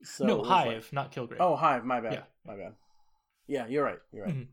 So 0.05 0.27
no, 0.27 0.43
Hive, 0.43 0.67
like- 0.67 0.93
not 0.93 1.13
Kilgrave. 1.13 1.39
oh, 1.41 1.57
Hive. 1.57 1.85
My 1.85 2.01
bad. 2.01 2.13
Yeah. 2.13 2.23
My 2.47 2.57
bad. 2.57 2.75
Yeah, 3.47 3.67
you're 3.67 3.85
right. 3.85 3.99
You're 4.13 4.25
right. 4.27 4.35
Mhm. 4.35 4.47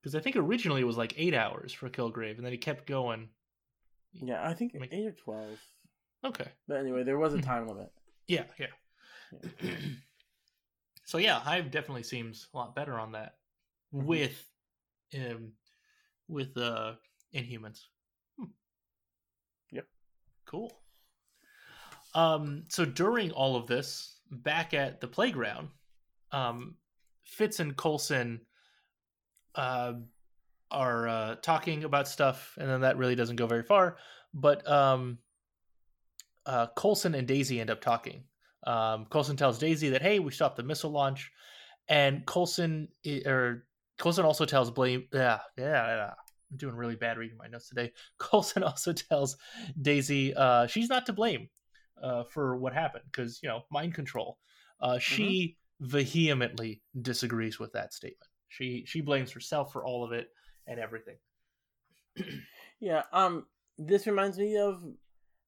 Because 0.00 0.14
I 0.14 0.20
think 0.20 0.36
originally 0.36 0.80
it 0.80 0.86
was 0.86 0.96
like 0.96 1.14
eight 1.18 1.34
hours 1.34 1.72
for 1.72 1.90
Kilgrave, 1.90 2.36
and 2.36 2.44
then 2.44 2.52
he 2.52 2.58
kept 2.58 2.86
going. 2.86 3.28
Yeah, 4.12 4.46
I 4.46 4.54
think 4.54 4.74
Make- 4.74 4.92
eight 4.92 5.06
or 5.06 5.12
twelve. 5.12 5.58
Okay. 6.24 6.48
But 6.66 6.78
anyway, 6.78 7.02
there 7.04 7.18
was 7.18 7.34
a 7.34 7.38
Mhm. 7.38 7.44
time 7.44 7.66
limit. 7.68 7.92
Yeah, 8.26 8.44
yeah. 8.58 8.68
so 11.04 11.18
yeah, 11.18 11.38
Hive 11.40 11.70
definitely 11.70 12.02
seems 12.02 12.48
a 12.52 12.56
lot 12.56 12.74
better 12.74 12.98
on 12.98 13.12
that 13.12 13.38
Mhm. 13.92 14.04
with 14.06 14.50
um 15.14 15.52
with 16.28 16.56
uh 16.56 16.94
Inhumans. 17.34 17.86
Hmm. 18.38 18.44
Yep. 19.70 19.86
Cool. 20.46 20.72
Um 22.14 22.64
so 22.68 22.84
during 22.84 23.30
all 23.32 23.56
of 23.56 23.66
this, 23.66 24.20
back 24.30 24.74
at 24.74 25.00
the 25.00 25.08
playground, 25.08 25.68
um 26.32 26.76
Fitz 27.24 27.60
and 27.60 27.76
Coulson 27.76 28.44
uh 29.54 29.92
are 30.70 31.08
uh 31.08 31.34
talking 31.42 31.84
about 31.84 32.06
stuff 32.08 32.56
and 32.58 32.68
then 32.68 32.82
that 32.82 32.96
really 32.96 33.14
doesn't 33.16 33.36
go 33.36 33.46
very 33.46 33.62
far, 33.64 33.96
but 34.34 34.66
um 34.70 35.18
uh, 36.46 36.66
Coulson 36.76 37.14
and 37.14 37.28
Daisy 37.28 37.60
end 37.60 37.70
up 37.70 37.80
talking. 37.80 38.24
Um, 38.66 39.06
Coulson 39.10 39.36
tells 39.36 39.58
Daisy 39.58 39.90
that 39.90 40.02
hey, 40.02 40.18
we 40.18 40.32
stopped 40.32 40.56
the 40.56 40.62
missile 40.62 40.90
launch, 40.90 41.30
and 41.88 42.26
Coulson 42.26 42.88
or 43.26 43.66
Coulson 43.98 44.24
also 44.24 44.44
tells 44.44 44.70
Blame. 44.70 45.06
Yeah, 45.12 45.40
yeah, 45.58 45.86
yeah. 45.86 46.10
I'm 46.50 46.56
doing 46.56 46.74
really 46.74 46.96
bad 46.96 47.18
reading 47.18 47.36
my 47.36 47.46
notes 47.46 47.68
today. 47.68 47.92
Coulson 48.18 48.62
also 48.62 48.92
tells 48.92 49.36
Daisy 49.80 50.34
uh, 50.34 50.66
she's 50.66 50.88
not 50.88 51.06
to 51.06 51.12
blame. 51.12 51.48
uh, 52.02 52.24
for 52.24 52.56
what 52.56 52.72
happened 52.72 53.04
because 53.10 53.40
you 53.42 53.48
know 53.48 53.62
mind 53.70 53.94
control. 53.94 54.38
Uh, 54.80 54.98
she 54.98 55.58
vehemently 55.80 56.82
disagrees 57.02 57.58
with 57.58 57.72
that 57.72 57.92
statement. 57.92 58.29
She 58.50 58.84
she 58.86 59.00
blames 59.00 59.30
herself 59.32 59.72
for 59.72 59.84
all 59.84 60.04
of 60.04 60.12
it 60.12 60.28
and 60.66 60.78
everything. 60.78 61.16
Yeah, 62.82 63.02
um, 63.12 63.44
this 63.76 64.06
reminds 64.06 64.38
me 64.38 64.56
of 64.56 64.82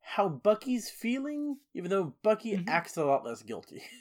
how 0.02 0.28
Bucky's 0.28 0.90
feeling, 0.90 1.56
even 1.72 1.90
though 1.90 2.14
Bucky 2.22 2.58
Mhm. 2.58 2.68
acts 2.68 2.98
a 2.98 3.04
lot 3.06 3.24
less 3.24 3.42
guilty. 3.42 3.82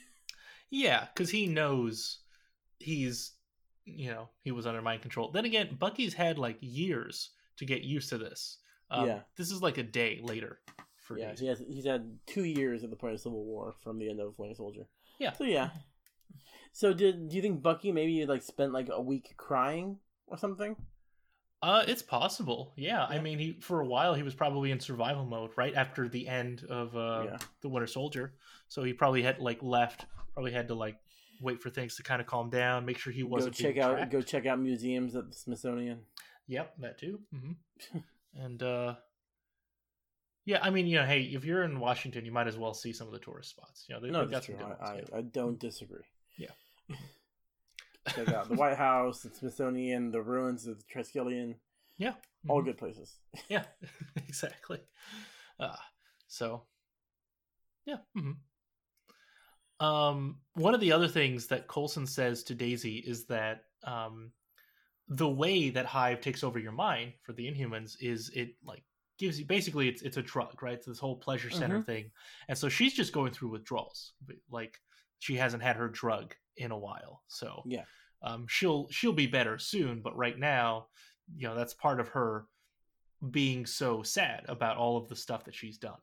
Yeah, 0.74 1.08
because 1.14 1.30
he 1.30 1.48
knows 1.48 2.20
he's, 2.80 3.34
you 3.86 4.10
know, 4.10 4.30
he 4.44 4.52
was 4.52 4.66
under 4.66 4.82
mind 4.82 5.02
control. 5.02 5.30
Then 5.30 5.44
again, 5.44 5.76
Bucky's 5.78 6.14
had 6.14 6.38
like 6.38 6.58
years 6.62 7.32
to 7.58 7.66
get 7.66 7.84
used 7.84 8.08
to 8.10 8.18
this. 8.18 8.60
Um, 8.90 9.08
Yeah. 9.08 9.20
This 9.36 9.52
is 9.52 9.62
like 9.62 9.78
a 9.78 9.84
day 9.84 10.20
later 10.24 10.62
for 10.96 11.18
yeah, 11.18 11.34
he 11.38 11.48
has, 11.48 11.60
he's 11.60 11.86
had 11.86 12.18
two 12.26 12.46
years 12.46 12.84
at 12.86 12.90
the 12.90 12.96
point 12.96 13.14
of 13.14 13.20
Civil 13.20 13.44
War 13.44 13.74
from 13.82 13.98
the 14.00 14.10
end 14.10 14.22
of 14.22 14.38
Winter 14.40 14.56
Soldier. 14.56 14.88
Yeah. 15.20 15.34
So 15.34 15.44
yeah. 15.44 15.72
So 16.74 16.94
did 16.94 17.30
do 17.30 17.36
you 17.36 17.42
think 17.42 17.62
Bucky 17.62 17.92
maybe 17.92 18.26
like 18.26 18.42
spent 18.42 18.72
like 18.72 18.90
a 18.92 19.02
week 19.02 19.34
crying 19.38 19.98
or 20.28 20.38
something? 20.38 20.76
Uh, 21.64 21.84
it's 21.88 22.02
possible. 22.02 22.74
Yeah. 22.76 23.06
I 23.06 23.20
mean, 23.20 23.38
he 23.38 23.60
for 23.62 23.82
a 23.82 23.86
while 23.88 24.14
he 24.16 24.24
was 24.24 24.34
probably 24.34 24.72
in 24.72 24.80
survival 24.80 25.26
mode 25.26 25.52
right 25.58 25.76
after 25.76 26.08
the 26.10 26.28
end 26.28 26.64
of 26.70 26.96
uh, 26.96 27.24
Yeah. 27.26 27.38
the 27.62 27.70
Winter 27.70 27.88
Soldier. 27.88 28.34
So 28.68 28.84
he 28.84 28.94
probably 28.94 29.22
had 29.22 29.40
like 29.40 29.62
left, 29.62 30.06
probably 30.34 30.54
had 30.54 30.68
to 30.70 30.74
like 30.74 30.98
wait 31.42 31.62
for 31.62 31.70
things 31.70 31.96
to 31.98 32.04
kind 32.04 32.22
of 32.22 32.28
calm 32.28 32.50
down, 32.50 32.86
make 32.86 32.98
sure 32.98 33.14
he 33.14 33.24
wasn't 33.24 33.54
check 33.56 33.76
being 33.76 33.86
out 33.86 33.96
tracked. 33.96 34.12
go 34.12 34.22
check 34.22 34.46
out 34.46 34.60
museums 34.60 35.16
at 35.16 35.30
the 35.30 35.36
Smithsonian. 35.36 36.00
Yep, 36.48 36.74
that 36.80 36.98
too. 36.98 37.20
hmm 37.32 37.52
and 38.36 38.62
uh, 38.64 38.96
yeah, 40.46 40.60
I 40.64 40.72
mean, 40.72 40.88
you 40.88 40.98
know, 40.98 41.06
hey, 41.06 41.22
if 41.22 41.46
you're 41.46 41.64
in 41.64 41.80
Washington, 41.80 42.26
you 42.26 42.32
might 42.32 42.48
as 42.48 42.58
well 42.58 42.74
see 42.74 42.92
some 42.94 43.06
of 43.08 43.14
the 43.14 43.20
tourist 43.20 43.52
spots. 43.52 43.86
You 43.88 43.96
know, 43.96 44.02
they, 44.02 44.10
No, 44.10 44.22
they've 44.22 44.32
got 44.32 44.38
that's 44.38 44.46
some 44.48 44.56
true. 44.56 44.76
I. 45.12 45.18
I, 45.18 45.20
I 45.20 45.22
don't 45.22 45.60
disagree. 45.60 46.04
Yeah. 46.38 46.52
check 48.16 48.30
out 48.30 48.50
the 48.50 48.56
White 48.56 48.78
House, 48.78 49.22
the 49.22 49.30
Smithsonian, 49.30 50.12
the 50.12 50.22
ruins 50.22 50.68
of 50.68 50.78
the 50.80 50.84
Triskelion. 50.86 51.56
yeah, 51.98 52.14
All 52.48 52.62
Mhm. 52.62 52.66
good 52.66 52.78
places. 52.78 53.18
Yeah, 53.50 53.66
exactly. 54.16 54.80
Uh, 55.60 55.76
so, 56.28 56.64
yeah. 57.86 57.98
hmm 58.16 58.32
Um, 59.80 60.40
one 60.54 60.74
of 60.74 60.80
the 60.82 60.92
other 60.92 61.08
things 61.08 61.48
that 61.48 61.68
Coulson 61.68 62.06
says 62.08 62.44
to 62.44 62.56
Daisy 62.56 62.98
is 62.98 63.26
that 63.28 63.66
um, 63.84 64.32
the 65.08 65.30
way 65.30 65.70
that 65.72 65.86
Hive 65.86 66.22
takes 66.22 66.44
over 66.44 66.60
your 66.60 66.72
mind 66.72 67.14
for 67.24 67.34
the 67.34 67.52
Inhumans 67.52 67.96
is 68.00 68.30
it 68.30 68.56
like 68.64 68.84
gives 69.18 69.40
you 69.40 69.46
basically 69.46 69.88
it's 69.90 70.02
it's 70.04 70.18
a 70.18 70.22
drug, 70.22 70.62
right? 70.62 70.74
It's 70.76 70.86
this 70.86 71.00
whole 71.00 71.16
pleasure 71.16 71.50
center 71.50 71.82
thing, 71.82 72.12
and 72.48 72.58
so 72.58 72.70
she's 72.70 72.94
just 72.94 73.12
going 73.14 73.34
through 73.34 73.50
withdrawals. 73.50 74.14
Like 74.50 74.80
she 75.22 75.36
hasn't 75.38 75.62
had 75.62 75.76
her 75.76 75.88
drug 75.88 76.36
in 76.58 76.72
a 76.72 76.78
while, 76.78 77.22
so 77.28 77.62
Yeah. 77.66 77.86
um, 78.24 78.48
she'll 78.50 78.90
she'll 78.90 79.14
be 79.14 79.28
better 79.28 79.58
soon. 79.60 80.02
But 80.02 80.18
right 80.18 80.38
now, 80.38 80.88
you 81.38 81.48
know, 81.48 81.56
that's 81.56 81.76
part 81.76 82.00
of 82.00 82.10
her 82.10 82.48
being 83.30 83.68
so 83.68 84.02
sad 84.02 84.44
about 84.48 84.78
all 84.78 84.98
of 84.98 85.08
the 85.08 85.16
stuff 85.16 85.46
that 85.46 85.54
she's 85.56 85.78
done. 85.78 86.00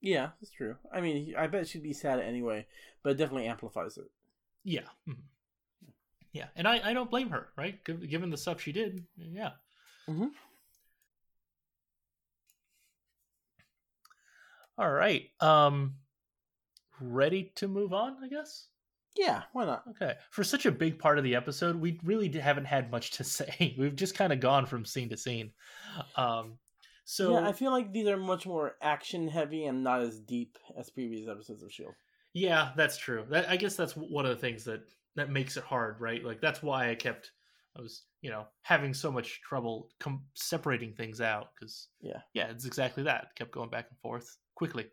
Yeah, 0.00 0.30
that's 0.40 0.50
true. 0.50 0.76
I 0.92 1.00
mean, 1.02 1.34
I 1.36 1.46
bet 1.46 1.68
she'd 1.68 1.82
be 1.82 1.92
sad 1.92 2.20
anyway, 2.20 2.66
but 3.02 3.10
it 3.10 3.16
definitely 3.18 3.46
amplifies 3.48 3.98
it. 3.98 4.10
Yeah. 4.64 4.88
Mhm. 5.06 5.18
Yeah. 6.32 6.48
And 6.56 6.66
I, 6.66 6.90
I 6.90 6.94
don't 6.94 7.10
blame 7.10 7.28
her, 7.30 7.50
right? 7.56 7.82
Giv- 7.84 8.08
Given 8.08 8.30
the 8.30 8.36
stuff 8.38 8.60
she 8.62 8.72
did. 8.72 9.04
Yeah. 9.16 9.52
Mhm. 10.08 10.30
All 14.76 14.90
right. 14.90 15.30
Um, 15.40 15.94
ready 17.00 17.52
to 17.56 17.68
move 17.68 17.92
on, 17.92 18.16
I 18.22 18.28
guess? 18.28 18.68
Yeah, 19.16 19.42
why 19.52 19.64
not? 19.64 19.84
Okay. 19.90 20.14
For 20.30 20.42
such 20.42 20.66
a 20.66 20.72
big 20.72 20.98
part 20.98 21.18
of 21.18 21.24
the 21.24 21.36
episode, 21.36 21.76
we 21.76 22.00
really 22.02 22.28
haven't 22.30 22.64
had 22.64 22.90
much 22.90 23.12
to 23.12 23.24
say. 23.24 23.74
We've 23.78 23.94
just 23.96 24.14
kind 24.16 24.32
of 24.32 24.40
gone 24.40 24.66
from 24.66 24.84
scene 24.84 25.08
to 25.10 25.16
scene. 25.16 25.52
Um, 26.16 26.58
so 27.04 27.32
yeah, 27.34 27.46
I 27.48 27.52
feel 27.52 27.70
like 27.70 27.92
these 27.92 28.08
are 28.08 28.16
much 28.16 28.46
more 28.46 28.76
action 28.82 29.28
heavy 29.28 29.66
and 29.66 29.84
not 29.84 30.00
as 30.00 30.18
deep 30.20 30.58
as 30.76 30.90
previous 30.90 31.28
episodes 31.28 31.62
of 31.62 31.70
Shield. 31.72 31.92
Yeah, 32.32 32.72
that's 32.76 32.96
true. 32.96 33.24
That, 33.30 33.48
I 33.48 33.56
guess 33.56 33.76
that's 33.76 33.92
one 33.92 34.24
of 34.24 34.30
the 34.30 34.40
things 34.40 34.64
that 34.64 34.80
that 35.14 35.30
makes 35.30 35.56
it 35.56 35.62
hard, 35.64 36.00
right? 36.00 36.24
Like 36.24 36.40
that's 36.40 36.62
why 36.62 36.90
I 36.90 36.94
kept 36.96 37.30
I 37.76 37.82
was, 37.82 38.04
you 38.22 38.30
know, 38.30 38.46
having 38.62 38.94
so 38.94 39.12
much 39.12 39.40
trouble 39.42 39.88
com- 40.00 40.24
separating 40.34 40.92
things 40.94 41.20
out 41.20 41.50
because 41.54 41.88
Yeah. 42.00 42.20
yeah, 42.32 42.48
it's 42.50 42.64
exactly 42.64 43.02
that. 43.04 43.34
Kept 43.36 43.50
going 43.52 43.70
back 43.70 43.86
and 43.90 43.98
forth 43.98 44.36
quickly. 44.54 44.86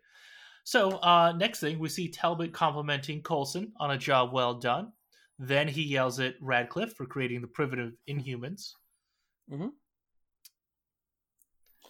So 0.64 0.92
uh, 0.98 1.32
next 1.36 1.60
thing 1.60 1.78
we 1.78 1.88
see 1.88 2.08
Talbot 2.08 2.52
complimenting 2.52 3.22
Coulson 3.22 3.72
on 3.78 3.90
a 3.90 3.98
job 3.98 4.32
well 4.32 4.54
done. 4.54 4.92
Then 5.38 5.66
he 5.66 5.82
yells 5.82 6.20
at 6.20 6.34
Radcliffe 6.40 6.94
for 6.94 7.06
creating 7.06 7.40
the 7.40 7.48
primitive 7.48 7.92
Inhumans. 8.08 8.72
Mhm. 9.50 9.72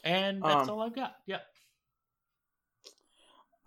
And 0.04 0.42
that's 0.42 0.68
Um, 0.68 0.70
all 0.70 0.80
I've 0.80 0.94
got. 0.94 1.16
Yeah. 1.26 1.40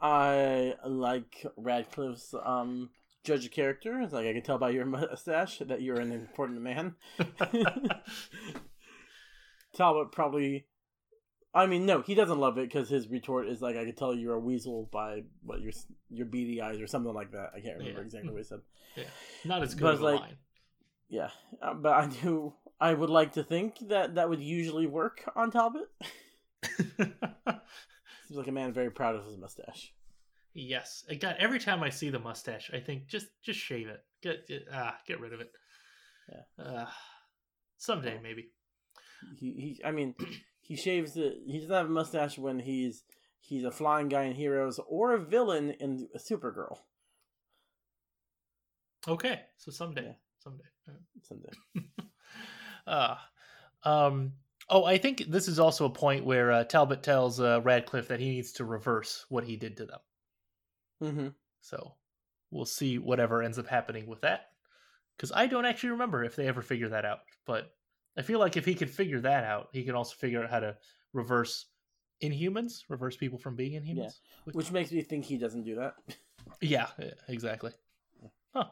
I 0.02 0.76
like 0.86 1.46
Radcliffe's 1.56 2.34
um 2.44 2.90
judge 3.24 3.46
of 3.46 3.52
character. 3.52 4.02
It's 4.02 4.14
like 4.14 4.26
I 4.28 4.34
can 4.34 4.44
tell 4.44 4.58
by 4.58 4.72
your 4.72 4.86
mustache 4.86 5.60
that 5.60 5.82
you're 5.82 6.00
an 6.00 6.12
important 6.12 6.62
man. 6.62 6.96
Talbot 9.76 10.12
probably. 10.12 10.66
I 11.56 11.66
mean, 11.68 11.86
no, 11.86 12.02
he 12.02 12.14
doesn't 12.16 12.38
love 12.38 12.58
it 12.58 12.68
because 12.68 12.90
his 12.90 13.08
retort 13.08 13.48
is 13.48 13.62
like, 13.62 13.78
"I 13.78 13.86
could 13.86 13.96
tell 13.98 14.14
you're 14.14 14.36
a 14.36 14.40
weasel 14.40 14.90
by 14.92 15.24
what 15.42 15.62
your 15.62 15.72
your 16.10 16.26
beady 16.26 16.62
eyes 16.62 16.82
or 16.82 16.88
something 16.88 17.14
like 17.14 17.32
that." 17.32 17.52
I 17.56 17.62
can't 17.62 17.78
remember 17.78 18.02
Yeah. 18.02 18.06
exactly 18.06 18.30
what 18.32 18.40
he 18.40 18.44
said. 18.44 18.60
Yeah, 18.98 19.04
Not 19.44 19.62
as 19.64 19.74
good 19.76 19.84
But 19.84 19.94
of 19.96 20.02
a 20.02 20.04
like- 20.04 20.20
line. 20.22 20.38
Yeah, 21.10 21.30
uh, 21.62 21.74
but 21.74 21.94
I 21.94 22.08
do. 22.08 22.54
I 22.80 22.94
would 22.94 23.10
like 23.10 23.34
to 23.34 23.44
think 23.44 23.80
that 23.90 24.16
that 24.16 24.30
would 24.30 24.42
usually 24.42 24.88
work 24.88 25.22
on 25.36 25.50
Talbot. 25.52 25.90
Seems 26.98 28.38
like 28.38 28.48
a 28.48 28.52
man 28.52 28.74
very 28.74 28.90
proud 28.92 29.16
of 29.16 29.26
his 29.26 29.38
mustache. 29.38 29.94
Yes, 30.54 31.04
Uh, 31.10 31.16
God. 31.20 31.36
Every 31.40 31.60
time 31.60 31.84
I 31.84 31.90
see 31.90 32.10
the 32.10 32.20
mustache, 32.20 32.72
I 32.74 32.80
think 32.80 33.08
just 33.08 33.28
just 33.44 33.60
shave 33.60 33.88
it. 33.88 34.00
Get, 34.22 34.48
get 34.48 34.64
ah, 34.74 34.98
get 35.08 35.20
rid 35.20 35.34
of 35.34 35.42
it. 35.42 35.52
Yeah. 36.32 36.64
Uh, 36.66 36.88
someday 37.78 38.20
maybe. 38.22 38.52
He, 39.38 39.52
he 39.52 39.82
I 39.86 39.92
mean, 39.92 40.16
he 40.66 40.76
shaves 40.76 41.16
it. 41.16 41.42
He 41.46 41.60
doesn't 41.60 41.76
have 41.76 41.86
a 41.86 41.90
mustache 41.90 42.40
when 42.40 42.58
he's 42.58 43.04
he's 43.40 43.64
a 43.64 43.72
flying 43.72 44.10
guy 44.10 44.24
in 44.24 44.34
Heroes 44.34 44.80
or 44.88 45.14
a 45.14 45.20
villain 45.20 45.72
in 45.80 46.08
Supergirl. 46.18 46.80
Okay, 49.08 49.42
so 49.58 49.70
someday, 49.70 50.06
Yeah. 50.06 50.14
someday. 50.40 50.64
Alright. 50.88 51.04
Someday. 51.22 51.50
Uh, 52.88 53.16
um. 53.84 54.34
Oh, 54.68 54.84
I 54.84 54.98
think 54.98 55.26
this 55.28 55.48
is 55.48 55.60
also 55.60 55.86
a 55.86 55.92
point 55.92 56.26
where 56.26 56.52
uh, 56.52 56.64
Talbot 56.64 57.04
tells 57.04 57.40
uh, 57.40 57.62
Radcliffe 57.64 58.08
that 58.08 58.20
he 58.20 58.30
needs 58.30 58.54
to 58.54 58.66
reverse 58.66 59.24
what 59.30 59.44
he 59.44 59.58
did 59.58 59.78
to 59.78 59.86
them. 59.86 60.00
Mm-hmm. 61.04 61.28
So 61.62 61.94
we'll 62.50 62.66
see 62.66 62.98
whatever 62.98 63.44
ends 63.44 63.60
up 63.60 63.68
happening 63.68 64.08
with 64.08 64.22
that. 64.22 64.48
Because 65.16 65.32
I 65.32 65.46
don't 65.46 65.66
actually 65.68 65.92
remember 65.92 66.24
if 66.24 66.36
they 66.36 66.48
ever 66.48 66.64
figure 66.64 66.90
that 66.90 67.06
out. 67.06 67.20
But 67.46 67.76
I 68.18 68.22
feel 68.22 68.40
like 68.40 68.58
if 68.58 68.66
he 68.66 68.76
could 68.76 68.90
figure 68.90 69.20
that 69.22 69.44
out, 69.44 69.70
he 69.74 69.84
could 69.84 69.96
also 69.96 70.16
figure 70.16 70.44
out 70.44 70.50
how 70.50 70.60
to 70.62 70.76
reverse 71.14 71.66
Inhumans, 72.24 72.84
reverse 72.90 73.18
people 73.18 73.38
from 73.38 73.56
being 73.56 73.74
Inhumans. 73.74 74.20
Yeah. 74.48 74.54
Which 74.54 74.72
makes 74.72 74.92
me 74.92 75.02
think 75.02 75.26
he 75.26 75.38
doesn't 75.38 75.64
do 75.64 75.76
that. 75.76 75.96
Yeah, 76.62 76.88
yeah, 77.00 77.12
exactly. 77.28 77.72
Huh. 78.54 78.66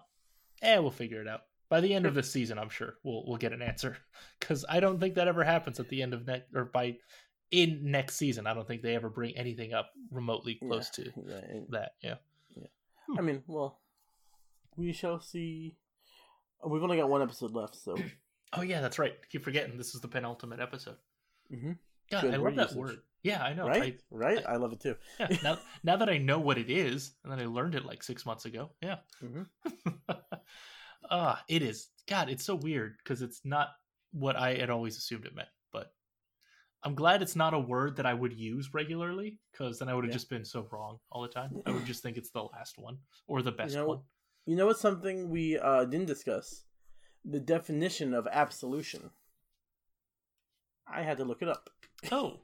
Eh, 0.61 0.77
we'll 0.77 0.91
figure 0.91 1.21
it 1.21 1.27
out. 1.27 1.41
By 1.69 1.81
the 1.81 1.93
end 1.93 2.05
of 2.05 2.13
this 2.13 2.31
season, 2.31 2.57
I'm 2.59 2.69
sure 2.69 2.95
we'll 3.03 3.25
we'll 3.27 3.37
get 3.37 3.51
an 3.53 3.61
answer. 3.61 3.97
Because 4.39 4.63
I 4.69 4.79
don't 4.79 4.99
think 4.99 5.15
that 5.15 5.27
ever 5.27 5.43
happens 5.43 5.79
at 5.79 5.87
the 5.89 6.01
end 6.01 6.13
of 6.13 6.27
next 6.27 6.53
or 6.53 6.65
by 6.65 6.97
in 7.51 7.79
next 7.91 8.15
season. 8.17 8.45
I 8.47 8.53
don't 8.53 8.67
think 8.67 8.81
they 8.81 8.95
ever 8.95 9.09
bring 9.09 9.35
anything 9.37 9.73
up 9.73 9.89
remotely 10.11 10.55
close 10.55 10.89
to 10.91 11.03
Yeah, 11.25 11.35
and- 11.49 11.67
that. 11.71 11.93
Yeah. 12.01 12.15
I 13.17 13.21
mean, 13.21 13.43
well, 13.47 13.79
we 14.77 14.91
shall 14.93 15.19
see. 15.19 15.75
We've 16.65 16.83
only 16.83 16.97
got 16.97 17.09
one 17.09 17.21
episode 17.21 17.51
left, 17.53 17.75
so 17.75 17.95
Oh 18.55 18.61
yeah, 18.61 18.81
that's 18.81 18.99
right. 18.99 19.13
I 19.13 19.25
keep 19.29 19.43
forgetting 19.43 19.77
this 19.77 19.95
is 19.95 20.01
the 20.01 20.07
penultimate 20.07 20.59
episode. 20.59 20.97
Mhm. 21.51 21.77
God, 22.11 22.21
Good 22.21 22.33
I 22.33 22.37
love 22.37 22.55
that 22.55 22.61
usage. 22.69 22.77
word. 22.77 23.01
Yeah, 23.23 23.41
I 23.41 23.53
know. 23.53 23.65
right, 23.67 23.93
I, 23.95 23.97
right. 24.11 24.43
I, 24.45 24.57
love 24.57 24.73
it 24.73 24.81
too. 24.81 24.95
yeah, 25.19 25.27
now, 25.43 25.57
now 25.83 25.95
that 25.95 26.09
I 26.09 26.17
know 26.17 26.39
what 26.39 26.57
it 26.57 26.69
is, 26.69 27.13
and 27.23 27.31
that 27.31 27.39
I 27.39 27.45
learned 27.45 27.73
it 27.75 27.85
like 27.85 28.03
six 28.03 28.25
months 28.25 28.45
ago. 28.45 28.69
Yeah. 28.81 28.97
Mhm. 29.23 29.47
Ah, 31.09 31.43
it 31.49 31.61
is. 31.61 31.89
God, 32.07 32.29
it's 32.29 32.45
so 32.45 32.55
weird 32.55 32.95
because 32.97 33.21
it's 33.21 33.41
not 33.43 33.69
what 34.11 34.35
I 34.37 34.55
had 34.55 34.69
always 34.69 34.97
assumed 34.97 35.25
it 35.25 35.35
meant. 35.35 35.49
But 35.71 35.93
I'm 36.83 36.95
glad 36.95 37.21
it's 37.21 37.35
not 37.35 37.53
a 37.53 37.59
word 37.59 37.97
that 37.97 38.05
I 38.05 38.13
would 38.13 38.33
use 38.33 38.73
regularly 38.73 39.37
because 39.51 39.79
then 39.79 39.89
I 39.89 39.93
would 39.95 40.05
have 40.05 40.11
Yeah. 40.11 40.15
just 40.17 40.29
been 40.29 40.45
so 40.45 40.65
wrong 40.71 40.99
all 41.11 41.21
the 41.21 41.27
time. 41.27 41.51
I 41.65 41.71
would 41.71 41.85
just 41.85 42.03
think 42.03 42.17
it's 42.17 42.29
the 42.31 42.43
last 42.43 42.77
one 42.77 42.97
or 43.27 43.41
the 43.41 43.51
best 43.51 43.75
know, 43.75 43.85
one. 43.87 43.99
You 44.45 44.55
know 44.55 44.65
what's 44.67 44.79
something 44.81 45.29
we 45.29 45.57
uh, 45.59 45.83
didn't 45.85 46.07
discuss? 46.07 46.63
The 47.26 47.39
definition 47.39 48.13
of 48.13 48.28
absolution. 48.32 49.11
I 50.88 51.03
had 51.03 51.17
to 51.17 51.24
look 51.24 51.41
it 51.41 51.49
up. 51.49 51.69
Oh, 52.11 52.41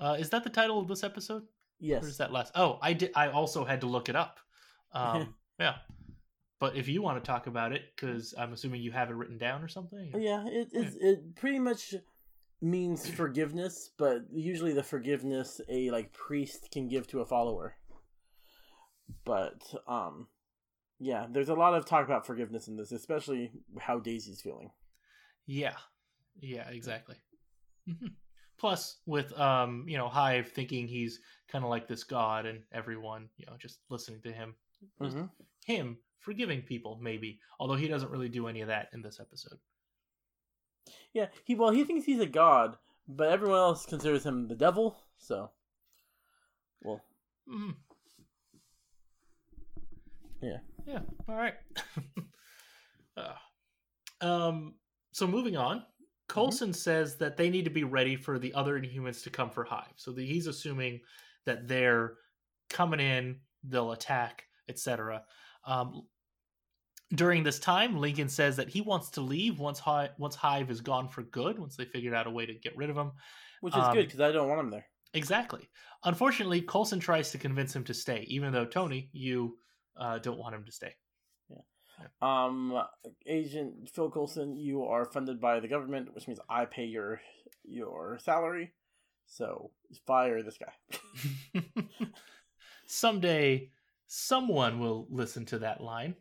uh, 0.00 0.16
is 0.18 0.30
that 0.30 0.42
the 0.42 0.50
title 0.50 0.80
of 0.80 0.88
this 0.88 1.04
episode? 1.04 1.44
Yes. 1.78 2.02
Where 2.02 2.08
does 2.08 2.18
that 2.18 2.32
last? 2.32 2.50
Oh, 2.56 2.80
I 2.82 2.94
did. 2.94 3.12
I 3.14 3.28
also 3.28 3.64
had 3.64 3.80
to 3.82 3.86
look 3.86 4.08
it 4.08 4.16
up. 4.16 4.38
Um, 4.94 5.34
yeah. 5.58 5.76
But 6.60 6.76
if 6.76 6.86
you 6.86 7.00
want 7.00 7.16
to 7.16 7.26
talk 7.26 7.46
about 7.46 7.72
it, 7.72 7.80
because 7.96 8.34
I'm 8.36 8.52
assuming 8.52 8.82
you 8.82 8.92
have 8.92 9.08
it 9.08 9.14
written 9.14 9.38
down 9.38 9.62
or 9.64 9.68
something. 9.68 10.12
Yeah, 10.18 10.44
it 10.46 10.68
it, 10.72 10.94
it 11.00 11.34
pretty 11.34 11.58
much 11.58 11.94
means 12.60 13.08
forgiveness, 13.08 13.88
but 13.96 14.26
usually 14.30 14.74
the 14.74 14.82
forgiveness 14.82 15.62
a 15.70 15.90
like 15.90 16.12
priest 16.12 16.68
can 16.70 16.88
give 16.88 17.06
to 17.06 17.20
a 17.20 17.24
follower. 17.24 17.76
But 19.24 19.62
um 19.88 20.28
yeah, 21.02 21.26
there's 21.28 21.48
a 21.48 21.54
lot 21.54 21.74
of 21.74 21.84
talk 21.84 22.04
about 22.06 22.24
forgiveness 22.24 22.68
in 22.68 22.76
this, 22.76 22.92
especially 22.92 23.50
how 23.80 23.98
Daisy's 23.98 24.40
feeling. 24.40 24.70
Yeah, 25.46 25.74
yeah, 26.40 26.68
exactly. 26.68 27.16
hmm 27.86 28.06
Plus, 28.58 28.98
with 29.06 29.36
um, 29.40 29.84
you 29.88 29.98
know, 29.98 30.08
Hive 30.08 30.48
thinking 30.52 30.86
he's 30.86 31.18
kind 31.48 31.64
of 31.64 31.70
like 31.70 31.88
this 31.88 32.04
god, 32.04 32.46
and 32.46 32.62
everyone, 32.70 33.28
you 33.36 33.44
know, 33.46 33.56
just 33.58 33.80
listening 33.90 34.20
to 34.22 34.32
him, 34.32 34.54
Mhm. 35.00 35.28
him 35.66 35.98
forgiving 36.20 36.62
people, 36.62 36.96
maybe. 37.02 37.40
Although 37.58 37.74
he 37.74 37.88
doesn't 37.88 38.12
really 38.12 38.28
do 38.28 38.46
any 38.46 38.60
of 38.60 38.68
that 38.68 38.88
in 38.92 39.02
this 39.02 39.18
episode. 39.18 39.58
Yeah, 41.12 41.26
he 41.44 41.56
well 41.56 41.70
he 41.70 41.82
thinks 41.82 42.06
he's 42.06 42.20
a 42.20 42.26
god, 42.26 42.78
but 43.08 43.30
everyone 43.32 43.58
else 43.58 43.84
considers 43.84 44.24
him 44.24 44.46
the 44.46 44.54
devil. 44.54 44.96
So, 45.18 45.50
well, 46.82 47.00
Mhm. 47.48 47.74
Yeah. 50.40 50.58
Yeah. 50.86 51.00
All 51.28 51.36
right. 51.36 51.54
Uh, 53.14 53.34
um. 54.26 54.74
So 55.12 55.26
moving 55.26 55.54
on, 55.54 55.84
Coulson 56.30 56.72
says 56.72 57.16
that 57.18 57.36
they 57.36 57.50
need 57.50 57.66
to 57.66 57.70
be 57.70 57.84
ready 57.84 58.16
for 58.16 58.38
the 58.38 58.54
other 58.54 58.80
Inhumans 58.80 59.22
to 59.24 59.30
come 59.30 59.50
for 59.50 59.64
Hive. 59.64 59.92
So 59.96 60.12
the, 60.12 60.24
he's 60.24 60.46
assuming 60.46 61.00
that 61.44 61.68
they're 61.68 62.14
coming 62.70 63.00
in, 63.00 63.36
they'll 63.64 63.92
attack, 63.92 64.44
etc. 64.70 65.24
Um, 65.66 66.06
during 67.14 67.42
this 67.42 67.58
time, 67.58 67.98
Lincoln 67.98 68.30
says 68.30 68.56
that 68.56 68.70
he 68.70 68.80
wants 68.80 69.10
to 69.10 69.20
leave 69.20 69.58
once 69.58 69.78
Hive, 69.78 70.12
once 70.16 70.34
Hive 70.34 70.70
is 70.70 70.80
gone 70.80 71.06
for 71.06 71.22
good. 71.24 71.58
Once 71.58 71.76
they 71.76 71.84
figured 71.84 72.14
out 72.14 72.26
a 72.26 72.30
way 72.30 72.46
to 72.46 72.54
get 72.54 72.74
rid 72.78 72.88
of 72.88 72.96
him. 72.96 73.12
which 73.60 73.74
is 73.76 73.82
Um, 73.84 73.92
good 73.92 74.06
because 74.06 74.20
I 74.20 74.32
don't 74.32 74.48
want 74.48 74.60
him 74.60 74.70
there. 74.70 74.86
Exactly. 75.12 75.68
Unfortunately, 76.04 76.62
Coulson 76.62 76.98
tries 76.98 77.30
to 77.32 77.36
convince 77.36 77.76
him 77.76 77.84
to 77.84 77.92
stay, 77.92 78.24
even 78.28 78.54
though 78.54 78.64
Tony, 78.64 79.10
you 79.12 79.58
uh, 79.96 80.18
don't 80.18 80.38
want 80.38 80.54
him 80.54 80.64
to 80.64 80.72
stay. 80.72 80.94
Yeah. 81.50 82.06
Um, 82.20 82.82
Agent 83.26 83.88
Phil 83.88 84.10
Coulson, 84.10 84.56
you 84.56 84.84
are 84.84 85.04
funded 85.04 85.40
by 85.40 85.60
the 85.60 85.68
government, 85.68 86.14
which 86.14 86.26
means 86.26 86.40
I 86.48 86.64
pay 86.64 86.84
your 86.84 87.20
your 87.64 88.18
salary. 88.22 88.72
So 89.26 89.70
fire 90.06 90.42
this 90.42 90.58
guy. 90.58 91.62
Someday, 92.86 93.70
someone 94.06 94.78
will 94.78 95.06
listen 95.10 95.46
to 95.46 95.60
that 95.60 95.80
line. 95.80 96.14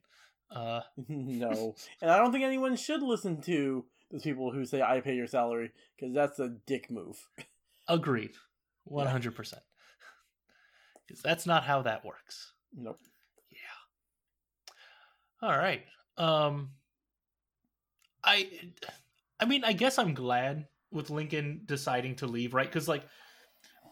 Uh, 0.49 0.81
no, 1.07 1.75
and 2.01 2.11
I 2.11 2.17
don't 2.17 2.31
think 2.31 2.43
anyone 2.43 2.75
should 2.75 3.01
listen 3.01 3.41
to 3.43 3.85
those 4.11 4.23
people 4.23 4.51
who 4.51 4.65
say 4.65 4.81
I 4.81 4.99
pay 5.01 5.15
your 5.15 5.27
salary 5.27 5.71
because 5.97 6.13
that's 6.13 6.39
a 6.39 6.55
dick 6.65 6.89
move. 6.91 7.27
agreed, 7.87 8.31
one 8.83 9.07
hundred 9.07 9.35
percent. 9.35 9.63
Because 11.07 11.21
that's 11.21 11.45
not 11.45 11.63
how 11.63 11.81
that 11.81 12.05
works. 12.05 12.53
Nope. 12.75 12.99
All 15.41 15.57
right. 15.57 15.83
Um, 16.17 16.69
I, 18.23 18.49
I 19.39 19.45
mean, 19.45 19.63
I 19.63 19.73
guess 19.73 19.97
I'm 19.97 20.13
glad 20.13 20.67
with 20.91 21.09
Lincoln 21.09 21.61
deciding 21.65 22.15
to 22.17 22.27
leave, 22.27 22.53
right? 22.53 22.67
Because 22.67 22.87
like, 22.87 23.03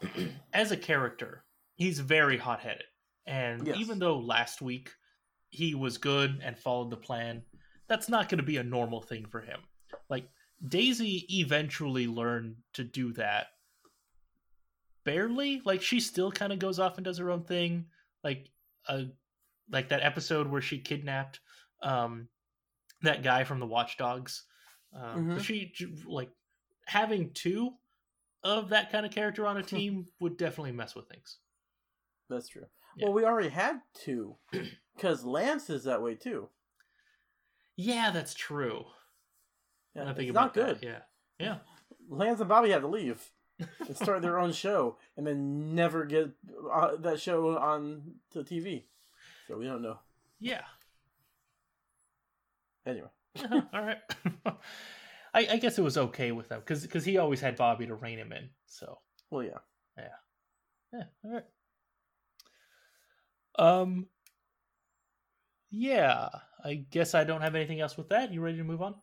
as 0.54 0.72
a 0.72 0.78
character, 0.78 1.43
he's 1.76 2.00
very 2.00 2.38
hot 2.38 2.60
headed, 2.60 2.84
and 3.26 3.66
Yes. 3.68 3.78
even 3.78 4.00
though 4.00 4.20
last 4.20 4.62
week 4.62 4.91
he 5.50 5.74
was 5.74 5.97
good 5.97 6.39
and 6.43 6.58
followed 6.58 6.91
the 6.91 6.97
plan, 6.97 7.41
that's 7.88 8.10
not 8.10 8.30
going 8.30 8.38
to 8.38 8.43
be 8.45 8.58
a 8.58 8.64
normal 8.64 9.02
thing 9.02 9.26
for 9.26 9.41
him. 9.41 9.60
Like 10.10 10.30
Daisy 10.68 11.26
eventually 11.39 12.06
learned 12.06 12.58
to 12.74 12.84
do 12.84 13.14
that. 13.14 13.47
Barely, 15.06 15.62
like 15.66 15.82
she 15.82 16.00
still 16.00 16.32
kind 16.32 16.54
of 16.54 16.60
goes 16.60 16.78
off 16.78 16.97
and 16.97 17.06
does 17.06 17.18
her 17.18 17.32
own 17.32 17.43
thing, 17.43 17.86
like 18.24 18.50
a 18.88 19.06
like 19.72 19.89
that 19.89 20.01
episode 20.03 20.47
where 20.47 20.61
she 20.61 20.80
kidnapped 20.80 21.39
um 21.84 22.28
that 23.01 23.24
guy 23.24 23.43
from 23.43 23.59
the 23.59 23.65
watchdogs 23.65 24.43
um 24.93 25.28
Mhm. 25.38 25.41
she 25.41 25.74
like 26.05 26.30
having 26.86 27.32
two 27.34 27.72
of 28.43 28.70
that 28.70 28.91
kind 28.91 29.05
of 29.05 29.11
character 29.11 29.45
on 29.45 29.57
a 29.57 29.63
team 29.63 30.05
would 30.20 30.38
definitely 30.38 30.72
mess 30.72 30.95
with 30.95 31.07
things 31.07 31.39
That's 32.30 32.47
true. 32.47 32.65
Yeah. 32.95 33.05
Well, 33.05 33.13
we 33.13 33.24
already 33.26 33.49
had 33.49 33.82
two 33.93 34.38
because 34.95 35.24
Lance 35.24 35.70
is 35.70 35.84
that 35.86 36.01
way 36.01 36.15
too. 36.15 36.49
yeah 37.76 38.11
that's 38.11 38.34
true 38.34 38.86
Yeah, 39.95 40.13
it's 40.17 40.34
not 40.34 40.53
good. 40.53 40.78
that, 40.82 40.84
yeah 40.84 40.99
yeah 41.39 41.57
Lance 42.09 42.39
and 42.39 42.49
Bobby 42.49 42.72
had 42.72 42.82
to 42.82 42.88
leave 42.88 43.32
and 43.88 43.95
start 43.95 44.22
their 44.22 44.39
own 44.39 44.51
show, 44.53 44.97
and 45.17 45.28
then 45.28 45.76
never 45.76 46.05
get 46.05 46.30
uh, 46.72 46.95
that 46.95 47.20
show 47.20 47.57
on 47.57 48.15
the 48.34 48.41
TV. 48.43 48.86
So 49.50 49.58
we 49.58 49.66
don't 49.66 49.82
know. 49.82 49.97
yeah 50.39 50.62
Anyway, 52.86 53.08
all 53.52 53.62
right 53.74 53.97
I, 55.34 55.47
I 55.52 55.58
guess 55.58 55.78
it 55.78 55.82
was 55.82 55.97
okay 55.97 56.32
with 56.32 56.50
them 56.50 56.60
because 56.60 56.84
because 56.84 57.04
he 57.04 57.18
always 57.18 57.41
had 57.41 57.56
bobby 57.56 57.86
to 57.88 57.95
rein 57.95 58.20
him 58.20 58.32
in 58.32 58.50
so 58.68 59.00
well, 59.32 59.43
yeah. 59.43 59.58
Yeah, 60.93 61.04
all 61.24 61.32
right. 61.32 61.45
Um 63.58 64.08
Yeah, 65.72 66.30
I 66.64 66.76
guess 66.76 67.14
I 67.14 67.24
don't 67.24 67.41
have 67.41 67.56
anything 67.56 67.80
else 67.80 67.97
with 67.97 68.10
that. 68.10 68.34
You 68.34 68.41
ready 68.41 68.58
to 68.58 68.64
move 68.64 68.82
on? 68.82 68.95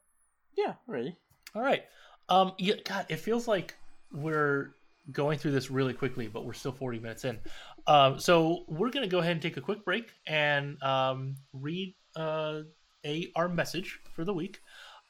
Yeah, 0.57 0.75
ready. 0.87 1.17
All 1.55 1.63
right. 1.63 1.85
Um 2.29 2.53
yeah, 2.59 2.75
god, 2.85 3.07
it 3.09 3.17
feels 3.19 3.47
like 3.47 3.75
we're 4.13 4.75
going 5.13 5.39
through 5.39 5.53
this 5.53 5.71
really 5.71 5.95
quickly, 5.95 6.27
but 6.27 6.45
we're 6.45 6.53
still 6.55 6.73
40 6.73 6.99
minutes 6.99 7.25
in. 7.25 7.39
Um 7.87 8.19
so 8.19 8.65
we're 8.69 8.91
going 8.91 9.09
to 9.09 9.11
go 9.11 9.19
ahead 9.21 9.33
and 9.33 9.43
take 9.43 9.57
a 9.57 9.61
quick 9.61 9.85
break 9.85 10.13
and 10.27 10.83
um 10.83 11.37
read 11.53 11.95
uh 12.15 12.63
a 13.05 13.31
our 13.37 13.49
message 13.49 14.01
for 14.15 14.25
the 14.25 14.35
week. 14.35 14.61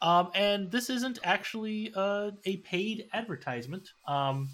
Um 0.03 0.31
and 0.35 0.71
this 0.71 0.91
isn't 0.91 1.19
actually 1.25 1.93
uh, 1.95 2.33
a 2.45 2.59
paid 2.59 3.09
advertisement. 3.13 3.91
Um 4.07 4.49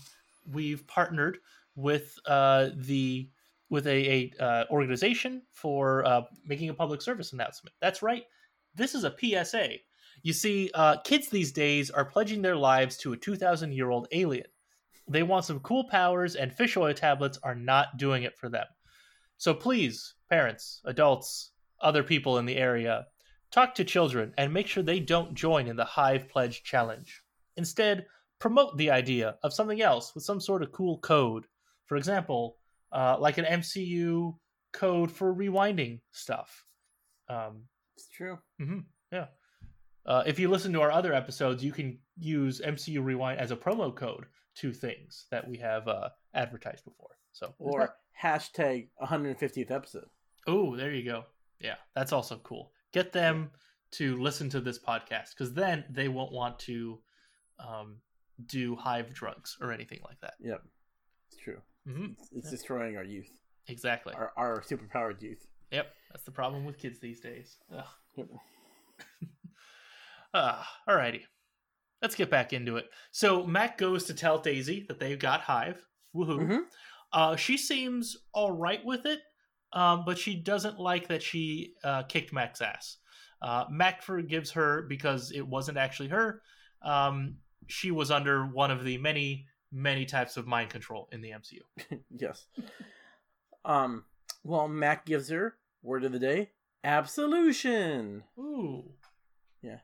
we've 0.51 0.87
partnered 0.87 1.39
with 1.75 2.19
uh, 2.27 2.69
the 2.77 3.29
with 3.71 3.87
a, 3.87 4.33
a 4.39 4.45
uh, 4.45 4.65
organization 4.71 5.43
for 5.51 6.05
uh, 6.07 6.23
making 6.47 6.69
a 6.69 6.75
public 6.75 7.01
service 7.01 7.33
announcement. 7.33 7.75
That's 7.81 8.03
right. 8.03 8.25
This 8.75 8.95
is 8.95 9.05
a 9.05 9.15
PSA. 9.19 9.77
You 10.23 10.35
see, 10.35 10.71
uh, 10.75 10.99
kids 10.99 11.29
these 11.29 11.53
days 11.53 11.91
are 11.91 12.05
pledging 12.05 12.43
their 12.43 12.57
lives 12.57 12.99
to 12.99 13.15
a 13.15 13.17
2,000 13.17 13.73
year 13.73 13.91
old 13.91 14.09
alien. 14.13 14.47
They 15.13 15.23
want 15.23 15.45
some 15.45 15.61
cool 15.61 15.85
powers, 15.89 16.35
and 16.35 16.53
fish 16.53 16.77
oil 16.77 16.95
tablets 16.95 17.39
are 17.43 17.55
not 17.55 17.97
doing 17.97 18.23
it 18.23 18.37
for 18.37 18.49
them. 18.49 18.67
So 19.37 19.55
please, 19.55 20.15
parents, 20.31 20.81
adults, 20.85 21.53
other 21.81 22.03
people 22.03 22.39
in 22.39 22.47
the 22.47 22.57
area, 22.57 23.07
talk 23.51 23.75
to 23.75 23.85
children 23.85 24.33
and 24.39 24.53
make 24.53 24.67
sure 24.67 24.83
they 24.83 25.01
don't 25.01 25.35
join 25.35 25.67
in 25.67 25.77
the 25.77 25.85
Hive 25.85 26.29
Pledge 26.29 26.63
Challenge. 26.63 27.23
Instead, 27.57 28.07
promote 28.39 28.77
the 28.77 28.91
idea 28.91 29.37
of 29.43 29.53
something 29.53 29.83
else 29.83 30.15
with 30.15 30.25
some 30.25 30.41
sort 30.41 30.63
of 30.63 30.73
cool 30.73 30.99
code. 30.99 31.47
For 31.87 31.97
example, 31.97 32.57
uh, 32.93 33.17
like 33.19 33.39
an 33.39 33.45
MCU 33.45 34.37
code 34.73 35.11
for 35.11 35.35
rewinding 35.35 36.01
stuff. 36.13 36.65
Um, 37.29 37.65
It's 37.97 38.09
true. 38.09 38.39
mm-hmm 38.61 38.81
uh, 40.07 40.23
if 40.27 40.39
you 40.39 40.49
listen 40.49 40.73
to 40.73 40.81
our 40.81 40.91
other 40.91 41.13
episodes, 41.13 41.65
you 41.65 41.73
can 41.73 41.99
use 42.19 42.61
MCU 42.61 43.03
Rewind 43.05 43.39
as 43.39 43.51
a 43.51 43.57
promo 43.57 43.95
code 43.95 44.27
to 44.57 44.73
things 44.73 45.27
that 45.31 45.47
we 45.49 45.57
have 45.59 45.89
uh, 45.89 46.09
advertised 46.35 46.85
before. 46.85 47.17
So, 47.33 47.55
Or 47.59 47.95
hashtag 48.23 48.89
150th 49.03 49.71
episode. 49.71 50.07
oh, 50.47 50.77
there 50.77 50.93
you 50.93 51.05
go. 51.05 51.25
Yeah, 51.61 51.77
that's 51.95 52.13
also 52.13 52.37
cool. 52.43 52.73
Get 52.93 53.13
them 53.13 53.51
to 53.93 54.17
listen 54.21 54.51
to 54.51 54.61
this 54.61 54.79
podcast 54.79 55.31
because 55.31 55.53
then 55.55 55.85
they 55.91 56.09
won't 56.09 56.33
want 56.33 56.59
to 56.61 56.99
um, 57.59 57.97
do 58.47 58.75
hive 58.77 59.15
drugs 59.15 59.57
or 59.61 59.73
anything 59.73 60.01
like 60.05 60.21
that. 60.21 60.35
Yep. 60.41 60.63
It's 61.29 61.37
true. 61.43 61.59
hmm 61.87 62.07
It's, 62.19 62.29
it's 62.33 62.45
Yeah. 62.47 62.51
destroying 62.51 62.97
our 62.97 63.05
youth, 63.05 63.31
Exactly. 63.69 64.13
our, 64.15 64.33
our 64.37 64.61
superpowered 64.63 65.23
youth. 65.23 65.47
Yep, 65.71 65.87
that's 66.11 66.25
the 66.25 66.31
problem 66.33 66.65
with 66.67 66.77
kids 66.79 66.99
these 66.99 67.21
days. 67.21 67.57
Ugh. 67.75 67.85
Yep. 68.17 68.29
Uh, 70.35 70.63
alrighty. 70.89 71.21
Let's 72.03 72.15
get 72.17 72.31
back 72.31 72.53
into 72.53 72.77
it. 72.77 72.91
So 73.13 73.47
Mac 73.47 73.79
goes 73.79 74.05
to 74.05 74.15
tell 74.15 74.39
Daisy 74.39 74.85
that 74.89 74.99
they've 74.99 75.19
got 75.19 75.41
Hive. 75.41 75.87
Woohoo. 76.15 76.41
Mhm. 76.41 76.61
Uh, 77.13 77.37
she 77.37 77.57
seems 77.57 78.17
all 78.33 78.51
right 78.51 78.85
with 78.85 79.07
it, 79.07 79.21
um, 79.73 80.05
but 80.05 80.19
she 80.19 80.35
doesn't 80.35 80.79
like 80.79 81.09
that 81.09 81.23
she 81.23 81.75
uh, 81.85 82.03
kicked 82.05 82.33
Mac's 82.33 82.61
ass. 82.61 82.99
Uh, 83.41 83.65
Mac 83.71 84.03
forgives 84.03 84.51
her 84.53 84.83
because 84.83 85.31
it 85.33 85.47
wasn't 85.47 85.79
actually 85.79 86.09
her. 86.09 86.43
Um, 86.83 87.37
she 87.69 87.91
was 87.91 88.11
under 88.11 88.47
one 88.47 88.71
of 88.71 88.85
the 88.85 88.99
many 88.99 89.47
many 89.71 90.05
types 90.05 90.37
of 90.37 90.47
mind 90.47 90.69
control 90.71 91.09
in 91.13 91.23
the 91.23 91.31
MCU. 91.31 91.61
yes. 92.11 92.47
Um. 93.65 94.05
Well, 94.45 94.69
Mac 94.69 95.07
gives 95.07 95.29
her 95.29 95.57
word 95.83 96.05
of 96.05 96.13
the 96.13 96.19
day: 96.19 96.51
absolution. 96.85 98.25
Ooh. 98.39 98.85
Yeah. 99.63 99.79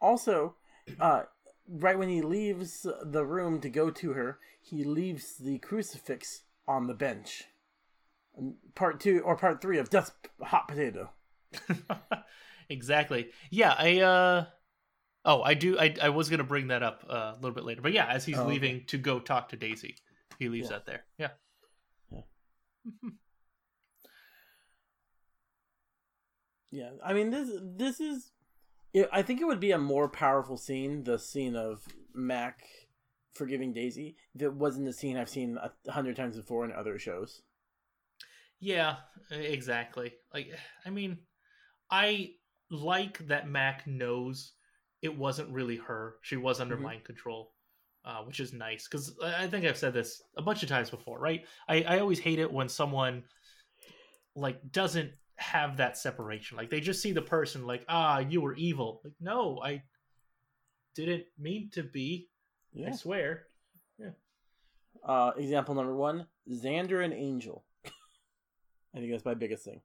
Also, 0.00 0.56
uh, 0.98 1.24
right 1.72 1.98
when 1.98 2.08
he 2.08 2.20
leaves 2.22 2.86
the 3.02 3.24
room 3.24 3.60
to 3.60 3.68
go 3.70 3.90
to 3.90 4.12
her, 4.12 4.38
he 4.60 4.84
leaves 4.84 5.36
the 5.38 5.58
crucifix 5.58 6.42
on 6.68 6.86
the 6.86 6.94
bench. 6.94 7.44
Part 8.74 9.00
two 9.00 9.20
or 9.20 9.36
part 9.36 9.60
three 9.60 9.78
of 9.78 9.90
Death's 9.90 10.12
Hot 10.42 10.68
Potato. 10.68 11.10
exactly. 12.68 13.30
Yeah, 13.50 13.74
I 13.76 14.00
uh 14.00 14.46
Oh, 15.24 15.42
I 15.42 15.54
do 15.54 15.78
I 15.78 15.94
I 16.02 16.08
was 16.08 16.28
going 16.28 16.38
to 16.38 16.44
bring 16.44 16.68
that 16.68 16.82
up 16.82 17.04
uh, 17.08 17.32
a 17.32 17.34
little 17.36 17.52
bit 17.54 17.64
later. 17.64 17.80
But 17.82 17.92
yeah, 17.92 18.06
as 18.06 18.24
he's 18.24 18.36
Oh, 18.38 18.40
okay. 18.42 18.50
leaving 18.50 18.84
to 18.86 18.98
go 18.98 19.20
talk 19.20 19.50
to 19.50 19.56
Daisy, 19.56 19.96
he 20.38 20.48
leaves 20.48 20.68
Yeah. 20.68 20.76
that 20.76 20.86
there. 20.86 21.04
Yeah. 21.18 21.28
Yeah. 22.10 22.22
Yeah, 26.74 26.92
I 27.04 27.12
mean 27.12 27.30
this 27.30 27.50
this 27.62 28.00
is. 28.00 28.31
Yeah, 28.92 29.06
I 29.12 29.22
think 29.22 29.40
it 29.40 29.46
would 29.46 29.60
be 29.60 29.72
a 29.72 29.78
more 29.78 30.08
powerful 30.08 30.56
scene, 30.56 31.04
the 31.04 31.18
scene 31.18 31.56
of 31.56 31.86
Mac 32.14 32.62
forgiving 33.34 33.72
Daisy, 33.72 34.16
if 34.34 34.42
it 34.42 34.52
wasn't 34.54 34.86
the 34.86 34.92
scene 34.92 35.16
I've 35.16 35.28
seen 35.28 35.58
a 35.58 35.92
hundred 35.92 36.16
times 36.16 36.36
before 36.36 36.64
in 36.64 36.72
other 36.72 36.98
shows. 36.98 37.42
Yeah, 38.60 38.96
exactly. 39.30 40.12
Like, 40.32 40.50
I 40.86 40.90
mean, 40.90 41.18
I 41.90 42.32
like 42.70 43.18
that 43.28 43.48
Mac 43.48 43.86
knows 43.86 44.54
it 45.02 45.16
wasn't 45.16 45.50
really 45.50 45.76
her. 45.76 46.16
She 46.22 46.36
was 46.36 46.60
under 46.60 46.76
Mhm. 46.76 46.82
mind 46.82 47.04
control, 47.04 47.54
uh, 48.04 48.22
which 48.24 48.40
is 48.40 48.52
nice 48.52 48.88
because 48.88 49.18
I 49.22 49.44
I 49.44 49.48
think 49.48 49.64
I've 49.66 49.78
said 49.78 49.94
this 49.94 50.22
a 50.36 50.42
bunch 50.42 50.62
of 50.62 50.68
times 50.68 50.90
before, 50.90 51.18
right? 51.20 51.46
I, 51.68 51.82
I 51.84 51.98
always 52.00 52.20
hate 52.20 52.38
it 52.38 52.52
when 52.52 52.68
someone 52.68 53.24
like 54.34 54.72
doesn't 54.72 55.12
have 55.42 55.76
that 55.76 55.98
separation. 55.98 56.56
Like 56.56 56.70
they 56.70 56.80
just 56.80 57.02
see 57.02 57.12
the 57.12 57.22
person 57.22 57.66
like, 57.66 57.84
ah, 57.88 58.20
you 58.20 58.40
were 58.40 58.54
evil. 58.54 59.00
Like, 59.04 59.14
no, 59.20 59.60
I 59.62 59.82
didn't 60.94 61.24
mean 61.38 61.70
to 61.72 61.82
be. 61.82 62.28
I 62.86 62.92
swear. 62.92 63.46
Yeah. 63.98 64.10
Uh, 65.04 65.32
example 65.36 65.74
number 65.74 65.94
one: 65.94 66.26
Xander 66.50 67.04
and 67.04 67.12
Angel. 67.12 67.64
I 68.94 68.98
think 68.98 69.10
that's 69.10 69.24
my 69.24 69.34
biggest 69.34 69.64
thing. 69.64 69.82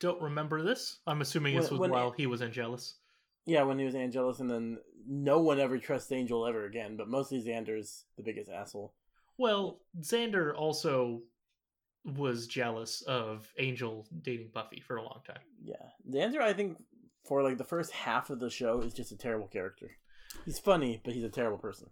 Don't 0.00 0.20
remember 0.20 0.62
this. 0.62 0.98
I'm 1.06 1.20
assuming 1.20 1.56
this 1.56 1.70
was 1.70 1.78
when 1.78 1.90
while 1.90 2.10
he 2.10 2.26
was 2.26 2.42
Angelus. 2.42 2.96
Yeah, 3.46 3.62
when 3.62 3.78
he 3.78 3.84
was 3.84 3.94
Angelus, 3.94 4.40
and 4.40 4.50
then 4.50 4.78
no 5.06 5.40
one 5.40 5.58
ever 5.58 5.78
trusts 5.78 6.12
Angel 6.12 6.46
ever 6.46 6.66
again. 6.66 6.96
But 6.96 7.08
mostly 7.08 7.42
Xander's 7.42 8.04
the 8.16 8.22
biggest 8.22 8.50
asshole. 8.50 8.92
Well, 9.38 9.80
Xander 10.00 10.54
also 10.54 11.22
was 12.04 12.46
jealous 12.46 13.02
of 13.02 13.52
Angel 13.58 14.06
dating 14.22 14.50
Buffy 14.52 14.80
for 14.80 14.96
a 14.96 15.02
long 15.02 15.20
time. 15.26 15.38
Yeah, 15.62 15.76
The 16.08 16.20
answer 16.20 16.40
I 16.42 16.52
think 16.52 16.82
for 17.24 17.42
like 17.42 17.58
the 17.58 17.64
first 17.64 17.92
half 17.92 18.30
of 18.30 18.40
the 18.40 18.50
show 18.50 18.80
is 18.80 18.92
just 18.92 19.12
a 19.12 19.16
terrible 19.16 19.46
character. 19.46 19.90
He's 20.44 20.58
funny, 20.58 21.00
but 21.04 21.14
he's 21.14 21.24
a 21.24 21.28
terrible 21.28 21.58
person. 21.58 21.88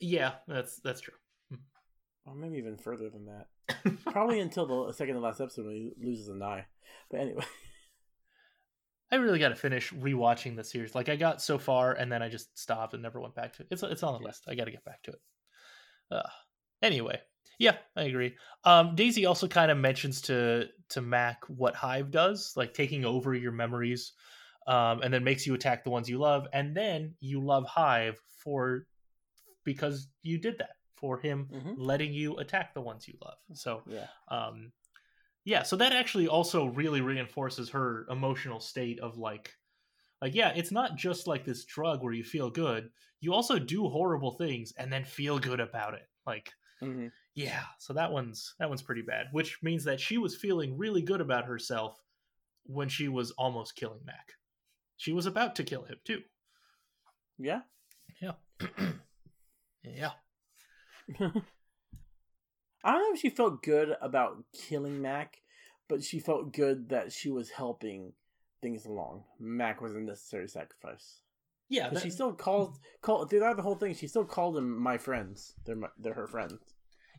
Yeah, 0.00 0.32
that's 0.46 0.76
that's 0.80 1.00
true. 1.00 1.14
Or 2.24 2.34
maybe 2.36 2.58
even 2.58 2.76
further 2.76 3.10
than 3.10 3.26
that. 3.26 3.48
Probably 4.12 4.38
until 4.38 4.66
the 4.86 4.92
second 4.92 5.14
to 5.14 5.20
last 5.20 5.40
episode 5.40 5.66
when 5.66 5.74
he 5.74 5.92
loses 6.00 6.28
an 6.28 6.40
eye. 6.42 6.66
But 7.10 7.20
anyway, 7.20 7.44
I 9.10 9.16
really 9.16 9.38
got 9.40 9.48
to 9.50 9.56
finish 9.56 9.92
rewatching 9.92 10.54
the 10.56 10.64
series. 10.64 10.94
Like 10.94 11.08
I 11.08 11.16
got 11.16 11.42
so 11.42 11.58
far, 11.58 11.92
and 11.92 12.10
then 12.10 12.22
I 12.22 12.28
just 12.28 12.56
stopped 12.58 12.94
and 12.94 13.02
never 13.02 13.20
went 13.20 13.34
back 13.34 13.54
to 13.54 13.62
it. 13.62 13.68
It's 13.70 13.82
it's 13.82 14.02
on 14.04 14.14
the 14.14 14.20
Yeah. 14.20 14.26
list. 14.26 14.44
I 14.48 14.54
got 14.54 14.64
to 14.64 14.70
get 14.70 14.84
back 14.84 15.02
to 15.02 15.10
it. 15.12 15.20
Uh, 16.12 16.28
anyway, 16.80 17.20
yeah, 17.62 17.76
I 17.96 18.02
agree. 18.04 18.36
Um, 18.64 18.94
Daisy 18.96 19.26
also 19.26 19.46
kind 19.48 19.70
of 19.70 19.78
mentions 19.78 20.20
to 20.22 20.68
to 20.90 21.00
Mac 21.00 21.44
what 21.48 21.74
Hive 21.74 22.10
does, 22.10 22.52
like 22.56 22.74
taking 22.74 23.04
over 23.04 23.34
your 23.34 23.52
memories, 23.52 24.12
um, 24.66 25.02
and 25.02 25.12
then 25.14 25.24
makes 25.24 25.46
you 25.46 25.54
attack 25.54 25.84
the 25.84 25.90
ones 25.90 26.08
you 26.08 26.18
love, 26.18 26.46
and 26.52 26.76
then 26.76 27.14
you 27.20 27.40
love 27.40 27.64
Hive 27.66 28.20
for 28.38 28.86
because 29.64 30.08
you 30.22 30.38
did 30.38 30.58
that 30.58 30.76
for 30.96 31.18
him 31.18 31.50
Mhm. 31.50 31.76
letting 31.76 32.12
you 32.12 32.36
attack 32.38 32.74
the 32.74 32.80
ones 32.80 33.08
you 33.08 33.14
love. 33.22 33.38
So 33.54 33.84
yeah, 33.86 34.06
um 34.28 34.72
yeah 35.44 35.62
so 35.62 35.76
that 35.76 35.92
actually 35.92 36.28
also 36.28 36.66
really 36.66 37.00
reinforces 37.00 37.70
her 37.70 38.06
emotional 38.10 38.60
state 38.60 39.00
of 39.00 39.18
like 39.18 39.52
like 40.22 40.34
yeah 40.34 40.52
it's 40.56 40.72
not 40.72 40.96
just 40.96 41.26
like 41.26 41.44
this 41.44 41.64
drug 41.64 42.02
where 42.02 42.12
you 42.14 42.24
feel 42.24 42.50
good 42.50 42.90
you 43.20 43.32
also 43.34 43.58
do 43.58 43.88
horrible 43.88 44.32
things 44.32 44.72
and 44.78 44.92
then 44.92 45.04
feel 45.04 45.38
good 45.38 45.60
about 45.60 45.94
it 45.94 46.08
like 46.26 46.52
hmm 46.80 47.08
yeah 47.34 47.62
so 47.78 47.92
that 47.92 48.12
one's 48.12 48.54
that 48.58 48.68
one's 48.68 48.82
pretty 48.82 49.02
bad 49.02 49.26
which 49.32 49.58
means 49.62 49.84
that 49.84 50.00
she 50.00 50.18
was 50.18 50.36
feeling 50.36 50.76
really 50.76 51.02
good 51.02 51.20
about 51.20 51.44
herself 51.46 52.02
when 52.64 52.88
she 52.88 53.08
was 53.08 53.30
almost 53.32 53.74
killing 53.76 54.00
mac 54.04 54.32
she 54.96 55.12
was 55.12 55.26
about 55.26 55.56
to 55.56 55.64
kill 55.64 55.84
him 55.84 55.96
too 56.04 56.20
yeah. 57.38 57.60
yeah 58.20 58.32
yeah 59.82 60.10
I 62.84 62.92
don't 62.92 63.02
know 63.02 63.14
if 63.14 63.20
she 63.20 63.30
felt 63.30 63.62
good 63.62 63.96
about 64.00 64.44
killing 64.52 65.00
Mac, 65.00 65.38
but 65.88 66.02
she 66.02 66.18
felt 66.18 66.52
good 66.52 66.88
that 66.88 67.12
she 67.12 67.30
was 67.30 67.50
helping 67.50 68.12
things 68.60 68.86
along. 68.86 69.24
Mac 69.38 69.80
was 69.80 69.94
a 69.94 70.00
necessary 70.00 70.48
sacrifice. 70.48 71.20
yeah, 71.68 71.90
that- 71.90 72.02
she 72.02 72.10
still 72.10 72.32
called 72.32 72.78
called 73.00 73.30
throughout 73.30 73.56
the 73.56 73.62
whole 73.62 73.76
thing. 73.76 73.94
She 73.94 74.08
still 74.08 74.24
called 74.24 74.56
them 74.56 74.76
my 74.76 74.98
friends. 74.98 75.54
They're 75.64 75.76
my, 75.76 75.88
they're 75.98 76.14
her 76.14 76.26
friends. 76.26 76.58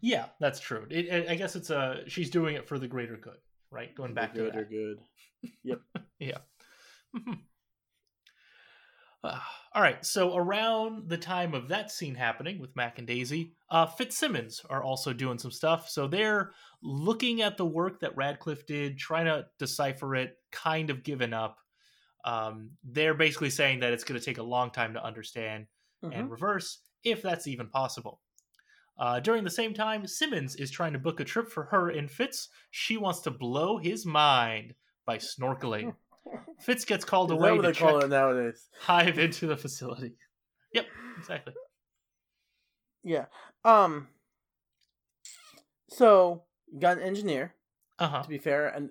Yeah 0.04 0.26
that's 0.40 0.60
true 0.60 0.86
it, 0.92 1.30
i 1.30 1.34
guess 1.36 1.56
it's 1.56 1.70
a 1.72 2.04
she's 2.08 2.30
doing 2.30 2.56
it 2.56 2.68
for 2.68 2.78
the 2.78 2.88
greater 2.88 3.18
good 3.18 3.38
right 3.72 3.96
going 3.96 4.14
back 4.14 4.36
They're 4.36 4.52
to 4.52 4.58
that 4.58 4.70
good. 4.70 5.00
Yep. 5.64 5.80
Yeah. 6.20 6.38
Uh, 9.24 9.40
all 9.74 9.82
right. 9.82 10.06
So 10.06 10.36
around 10.36 11.08
the 11.08 11.18
time 11.18 11.54
of 11.54 11.70
that 11.70 11.92
scene 11.92 12.14
happening 12.16 12.60
with 12.60 12.76
Mac 12.76 12.98
and 12.98 13.08
Daisy, 13.08 13.54
uh, 13.70 13.86
Fitzsimmons 13.86 14.62
are 14.70 14.84
also 14.84 15.14
doing 15.14 15.38
some 15.40 15.52
stuff. 15.52 15.90
So 15.90 16.08
they're 16.08 16.52
looking 16.82 17.42
at 17.42 17.56
the 17.56 17.66
work 17.66 18.02
that 18.02 18.18
Radcliffe 18.18 18.66
did, 18.66 18.98
trying 18.98 19.26
to 19.28 19.46
decipher 19.60 20.16
it, 20.16 20.36
kind 20.52 20.90
of 20.90 21.04
giving 21.04 21.32
up. 21.32 21.58
Um, 22.26 22.72
they're 22.84 23.14
basically 23.14 23.50
saying 23.50 23.80
that 23.80 23.94
it's 23.94 24.04
going 24.04 24.20
to 24.20 24.26
take 24.26 24.40
a 24.40 24.44
long 24.44 24.72
time 24.72 24.94
to 24.94 25.04
understand 25.04 25.68
Mhm. 26.04 26.12
and 26.14 26.30
reverse, 26.32 26.80
if 27.06 27.22
that's 27.22 27.48
even 27.48 27.70
possible. 27.70 28.20
Uh, 28.98 29.20
during 29.20 29.44
the 29.44 29.50
same 29.50 29.74
time, 29.74 30.06
Simmons 30.06 30.56
is 30.56 30.70
trying 30.70 30.94
to 30.94 31.00
book 31.00 31.20
a 31.20 31.24
trip 31.24 31.50
for 31.50 31.64
her 31.66 31.90
and 31.90 32.10
Fitz. 32.10 32.50
She 32.72 32.98
wants 32.98 33.22
to 33.22 33.32
blow 33.32 33.78
his 33.78 34.06
mind 34.06 34.76
by 35.06 35.18
snorkeling. 35.18 35.96
Fitz 36.60 36.86
gets 36.86 37.04
called 37.04 37.32
Is 37.32 37.38
away 37.38 37.52
what 37.52 37.64
to 37.64 37.68
they 37.70 37.74
call 37.74 38.00
check 38.00 38.06
it 38.06 38.10
nowadays? 38.10 38.70
hive 38.80 39.18
into 39.20 39.48
the 39.48 39.58
facility. 39.58 40.14
Yep, 40.74 40.86
exactly. 41.18 41.54
Yeah. 43.04 43.26
Um. 43.66 44.08
So 45.90 46.44
you 46.72 46.80
got 46.80 46.98
an 46.98 47.04
engineer. 47.04 47.54
Uh 48.00 48.08
huh. 48.08 48.22
To 48.24 48.30
be 48.30 48.38
fair, 48.38 48.68
and 48.70 48.90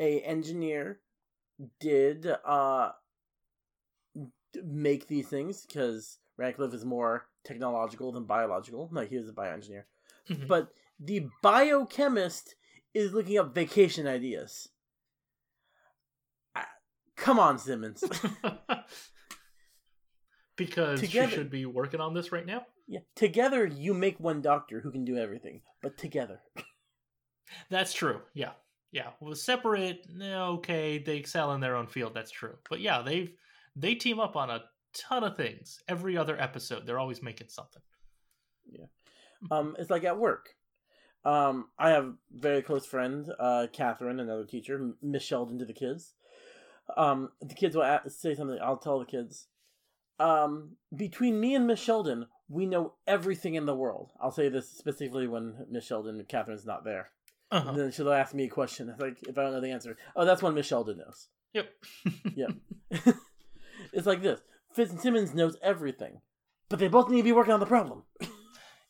a 0.00 0.20
engineer 0.20 1.00
did 1.80 2.26
uh 2.44 2.90
make 4.64 5.06
these 5.06 5.28
things 5.28 5.64
because 5.66 6.18
Radcliffe 6.38 6.72
is 6.72 6.84
more 6.84 7.26
technological 7.44 8.12
than 8.12 8.24
biological. 8.24 8.88
Like 8.92 9.10
he 9.10 9.18
was 9.18 9.28
a 9.28 9.32
bioengineer, 9.32 9.82
Mhm. 10.30 10.46
but 10.48 10.72
the 10.98 11.28
biochemist 11.42 12.54
is 12.94 13.12
looking 13.12 13.38
up 13.38 13.54
vacation 13.54 14.06
ideas. 14.06 14.68
Come 17.16 17.40
on, 17.40 17.58
Simmons. 17.58 18.04
because 20.56 21.00
Together- 21.00 21.28
she 21.30 21.34
should 21.34 21.50
be 21.50 21.66
working 21.66 22.00
on 22.00 22.14
this 22.14 22.32
right 22.32 22.46
now. 22.46 22.62
yeah, 22.86 23.00
together 23.16 23.66
you 23.66 23.94
make 23.94 24.18
one 24.20 24.40
doctor 24.40 24.80
who 24.80 24.90
can 24.90 25.04
do 25.04 25.16
everything, 25.16 25.62
but 25.82 25.96
together. 25.98 26.40
That's 27.70 27.92
true. 27.92 28.20
Yeah, 28.34 28.52
yeah. 28.92 29.10
Well, 29.20 29.34
separate. 29.34 30.06
eh, 30.20 30.34
Okay, 30.36 30.98
they 30.98 31.16
excel 31.16 31.52
in 31.54 31.60
their 31.60 31.76
own 31.76 31.86
field. 31.86 32.14
That's 32.14 32.30
true. 32.30 32.56
But 32.68 32.80
yeah, 32.80 33.02
they've 33.02 33.30
they 33.76 33.94
team 33.94 34.20
up 34.20 34.36
on 34.36 34.50
a 34.50 34.64
ton 34.98 35.24
of 35.24 35.36
things. 35.36 35.80
Every 35.88 36.16
other 36.16 36.40
episode, 36.40 36.86
they're 36.86 36.98
always 36.98 37.22
making 37.22 37.48
something. 37.48 37.82
Yeah. 38.70 38.86
Um, 39.50 39.76
it's 39.78 39.90
like 39.90 40.04
at 40.04 40.18
work. 40.18 40.54
Um, 41.24 41.68
I 41.78 41.90
have 41.90 42.04
a 42.06 42.14
very 42.32 42.62
close 42.62 42.86
friend, 42.86 43.30
uh, 43.38 43.66
Catherine, 43.72 44.20
another 44.20 44.44
teacher, 44.44 44.76
M- 44.76 44.96
Miss 45.02 45.22
Sheldon 45.22 45.58
to 45.58 45.64
the 45.64 45.72
kids. 45.72 46.14
Um, 46.96 47.30
the 47.40 47.54
kids 47.54 47.76
will 47.76 47.82
a- 47.82 48.08
say 48.08 48.34
something. 48.34 48.58
I'll 48.62 48.76
tell 48.78 48.98
the 48.98 49.04
kids. 49.04 49.48
Um, 50.20 50.76
between 50.94 51.38
me 51.40 51.54
and 51.54 51.66
Miss 51.66 51.80
Sheldon, 51.80 52.26
we 52.48 52.66
know 52.66 52.94
everything 53.06 53.54
in 53.54 53.66
the 53.66 53.74
world. 53.74 54.12
I'll 54.20 54.30
say 54.32 54.48
this 54.48 54.68
specifically 54.68 55.28
when 55.28 55.66
Miss 55.70 55.84
Sheldon, 55.86 56.24
Catherine's 56.28 56.66
not 56.66 56.84
there. 56.84 57.10
Uh-huh. 57.50 57.70
And 57.70 57.78
then 57.78 57.90
she'll 57.92 58.12
ask 58.12 58.34
me 58.34 58.44
a 58.44 58.48
question. 58.48 58.88
It's 58.88 59.00
like 59.00 59.22
if 59.28 59.38
I 59.38 59.42
don't 59.42 59.52
know 59.52 59.60
the 59.60 59.70
answer, 59.70 59.96
oh, 60.16 60.24
that's 60.24 60.42
when 60.42 60.54
Miss 60.54 60.66
Sheldon 60.66 60.98
knows. 60.98 61.28
Yep. 61.54 61.68
Yep. 62.36 62.50
it's 63.92 64.06
like 64.06 64.22
this. 64.22 64.40
Fitzsimmons 64.72 65.34
knows 65.34 65.56
everything, 65.62 66.20
but 66.68 66.78
they 66.78 66.88
both 66.88 67.08
need 67.10 67.18
to 67.18 67.22
be 67.24 67.32
working 67.32 67.52
on 67.54 67.60
the 67.60 67.66
problem. 67.66 68.04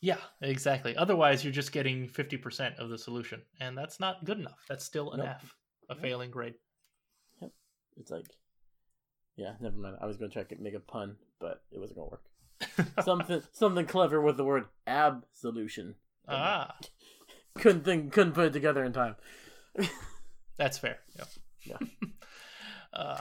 Yeah, 0.00 0.18
exactly. 0.40 0.96
Otherwise, 0.96 1.42
you're 1.42 1.52
just 1.52 1.72
getting 1.72 2.06
50% 2.06 2.76
of 2.78 2.88
the 2.88 2.96
solution, 2.96 3.42
and 3.58 3.76
that's 3.76 3.98
not 3.98 4.24
good 4.24 4.38
enough. 4.38 4.64
That's 4.68 4.84
still 4.84 5.10
an 5.10 5.18
Nope. 5.18 5.28
F, 5.30 5.56
a 5.90 5.94
Nope. 5.94 6.02
failing 6.02 6.30
grade. 6.30 6.54
Yep. 7.42 7.50
It's 7.96 8.08
like, 8.12 8.26
yeah, 9.34 9.54
never 9.60 9.76
mind. 9.76 9.96
I 10.00 10.06
was 10.06 10.16
going 10.16 10.30
to 10.30 10.32
try 10.32 10.44
to 10.44 10.62
make 10.62 10.74
a 10.74 10.78
pun, 10.78 11.16
but 11.40 11.62
it 11.72 11.80
wasn't 11.80 11.98
going 11.98 12.10
to 12.10 12.12
work. 12.12 12.94
Something, 13.04 13.42
something 13.50 13.86
clever 13.86 14.20
with 14.20 14.36
the 14.36 14.44
word 14.44 14.66
absolution. 14.86 15.96
ah, 16.28 16.76
Couldn't 17.58 17.84
think, 17.84 18.12
couldn't 18.12 18.34
put 18.34 18.44
it 18.46 18.52
together 18.52 18.84
in 18.84 18.92
time. 18.92 19.16
that's 20.56 20.78
fair. 20.78 20.98
Yeah. 21.18 21.24
Yeah. 21.64 21.88
uh, 22.92 23.20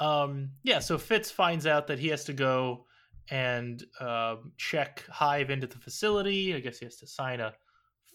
um, 0.00 0.50
yeah, 0.62 0.78
so 0.80 0.98
Fitz 0.98 1.30
finds 1.30 1.66
out 1.66 1.86
that 1.88 1.98
he 1.98 2.08
has 2.08 2.24
to 2.24 2.32
go 2.32 2.86
and 3.30 3.84
um 4.00 4.52
check 4.56 5.04
Hive 5.08 5.50
into 5.50 5.66
the 5.68 5.78
facility. 5.78 6.54
I 6.54 6.60
guess 6.60 6.78
he 6.78 6.86
has 6.86 6.96
to 6.96 7.06
sign 7.06 7.38
a 7.40 7.52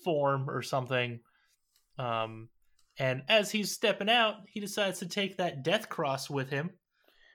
form 0.04 0.50
or 0.50 0.62
something. 0.62 1.20
Um, 1.98 2.50
and 3.00 3.24
as 3.30 3.52
he's 3.52 3.72
stepping 3.72 4.10
out, 4.10 4.36
he 4.48 4.60
decides 4.60 5.00
to 5.00 5.06
take 5.08 5.38
that 5.38 5.64
death 5.64 5.88
cross 5.90 6.30
with 6.30 6.50
him. 6.50 6.72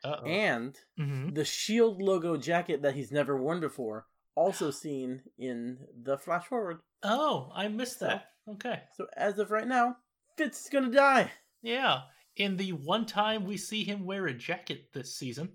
Uh-oh. 0.05 0.25
And 0.27 0.79
Mhm. 0.99 1.35
the 1.35 1.45
shield 1.45 2.01
logo 2.03 2.37
jacket 2.37 2.83
that 2.83 2.95
he's 2.95 3.13
never 3.13 3.37
worn 3.37 3.61
before, 3.61 4.07
also 4.35 4.71
seen 4.71 5.23
in 5.39 5.79
the 6.03 6.17
flash 6.19 6.47
forward. 6.47 6.81
Oh, 7.03 7.51
I 7.55 7.69
missed 7.69 7.99
So- 8.01 8.07
that. 8.07 8.33
Okay. 8.49 8.83
So 8.97 9.07
as 9.17 9.39
of 9.39 9.51
right 9.51 9.67
now, 9.69 9.97
Fitz 10.37 10.65
is 10.65 10.71
gonna 10.71 10.91
die. 10.91 11.31
Yeah. 11.63 12.03
In 12.37 12.57
the 12.57 12.73
one 12.73 13.07
time 13.07 13.45
we 13.45 13.57
see 13.57 13.85
him 13.85 14.05
wear 14.05 14.27
a 14.27 14.35
jacket 14.35 14.93
this 14.93 15.15
season. 15.15 15.51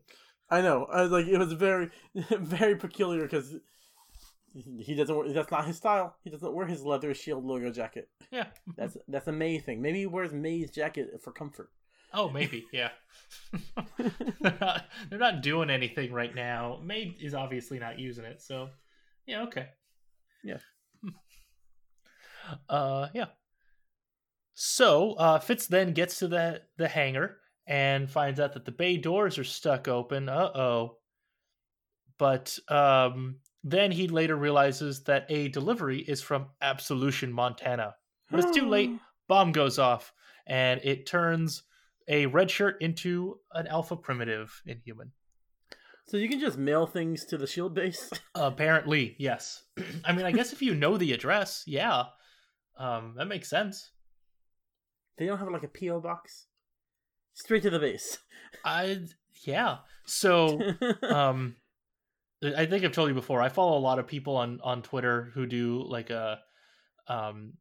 I 0.49 0.61
know. 0.61 0.85
I 0.85 1.01
was 1.01 1.11
like, 1.11 1.25
it 1.25 1.37
was 1.37 1.53
very, 1.53 1.89
very 2.29 2.75
peculiar 2.75 3.23
because 3.23 3.55
he 4.53 4.95
doesn't. 4.95 5.15
wear 5.15 5.31
That's 5.33 5.51
not 5.51 5.65
his 5.65 5.77
style. 5.77 6.15
He 6.23 6.29
doesn't 6.29 6.53
wear 6.53 6.65
his 6.65 6.83
leather 6.83 7.13
shield 7.13 7.43
logo 7.45 7.71
jacket. 7.71 8.09
Yeah. 8.31 8.47
That's 8.77 8.97
that's 9.07 9.27
a 9.27 9.31
May 9.31 9.59
thing. 9.59 9.81
Maybe 9.81 9.99
he 9.99 10.05
wears 10.05 10.33
May's 10.33 10.71
jacket 10.71 11.09
for 11.23 11.31
comfort. 11.31 11.69
Oh, 12.13 12.29
maybe. 12.29 12.65
Yeah. 12.71 12.91
they're, 13.97 14.57
not, 14.61 14.85
they're 15.09 15.19
not 15.19 15.41
doing 15.41 15.69
anything 15.69 16.13
right 16.13 16.33
now. 16.33 16.79
May 16.81 17.15
is 17.19 17.33
obviously 17.33 17.77
not 17.77 17.99
using 17.99 18.23
it. 18.23 18.41
So, 18.41 18.69
yeah, 19.25 19.43
okay. 19.43 19.67
Yeah. 20.43 20.57
Uh, 22.69 23.07
yeah. 23.15 23.25
So, 24.55 25.13
uh, 25.13 25.39
Fitz 25.39 25.67
then 25.67 25.91
gets 25.91 26.19
to 26.19 26.27
the, 26.29 26.61
the 26.77 26.87
hangar 26.87 27.37
and 27.67 28.09
finds 28.09 28.39
out 28.39 28.53
that 28.53 28.65
the 28.65 28.71
bay 28.71 28.97
doors 28.97 29.37
are 29.37 29.43
stuck 29.43 29.87
open. 29.87 30.29
Uh 30.29 30.51
oh. 30.55 30.97
But 32.17 32.57
um, 32.69 33.37
then 33.63 33.91
he 33.91 34.07
later 34.07 34.37
realizes 34.37 35.03
that 35.03 35.25
a 35.29 35.49
delivery 35.49 35.99
is 35.99 36.21
from 36.21 36.47
Absolution, 36.61 37.33
Montana. 37.33 37.95
But 38.31 38.39
it's 38.39 38.57
too 38.57 38.69
late. 38.69 38.91
Bomb 39.27 39.51
goes 39.51 39.79
off, 39.79 40.13
and 40.47 40.79
it 40.83 41.05
turns 41.05 41.63
a 42.07 42.27
red 42.27 42.49
shirt 42.49 42.81
into 42.81 43.39
an 43.53 43.67
alpha 43.67 43.95
primitive 43.95 44.61
inhuman. 44.65 45.11
So 46.07 46.17
you 46.17 46.29
can 46.29 46.39
just 46.39 46.57
mail 46.57 46.85
things 46.85 47.25
to 47.25 47.37
the 47.37 47.47
shield 47.47 47.73
base. 47.73 48.11
Apparently, 48.35 49.15
yes. 49.17 49.63
I 50.05 50.13
mean, 50.13 50.25
I 50.25 50.31
guess 50.31 50.53
if 50.53 50.61
you 50.61 50.75
know 50.75 50.97
the 50.97 51.13
address, 51.13 51.63
yeah, 51.65 52.03
um, 52.77 53.15
that 53.17 53.27
makes 53.27 53.49
sense. 53.49 53.91
They 55.17 55.25
don't 55.25 55.37
have 55.37 55.51
like 55.51 55.63
a 55.63 55.67
PO 55.67 55.99
box. 56.01 56.47
Straight 57.33 57.63
to 57.63 57.69
the 57.69 57.79
base. 57.79 58.17
I 58.65 58.99
yeah. 59.45 59.77
So 60.05 60.59
um 61.03 61.55
I 62.43 62.65
think 62.65 62.83
I've 62.83 62.91
told 62.91 63.09
you 63.09 63.15
before. 63.15 63.41
I 63.41 63.49
follow 63.49 63.77
a 63.77 63.79
lot 63.79 63.99
of 63.99 64.07
people 64.07 64.37
on 64.37 64.59
on 64.63 64.81
Twitter 64.81 65.31
who 65.33 65.45
do 65.45 65.83
like 65.87 66.09
a 66.09 66.39
um 67.07 67.53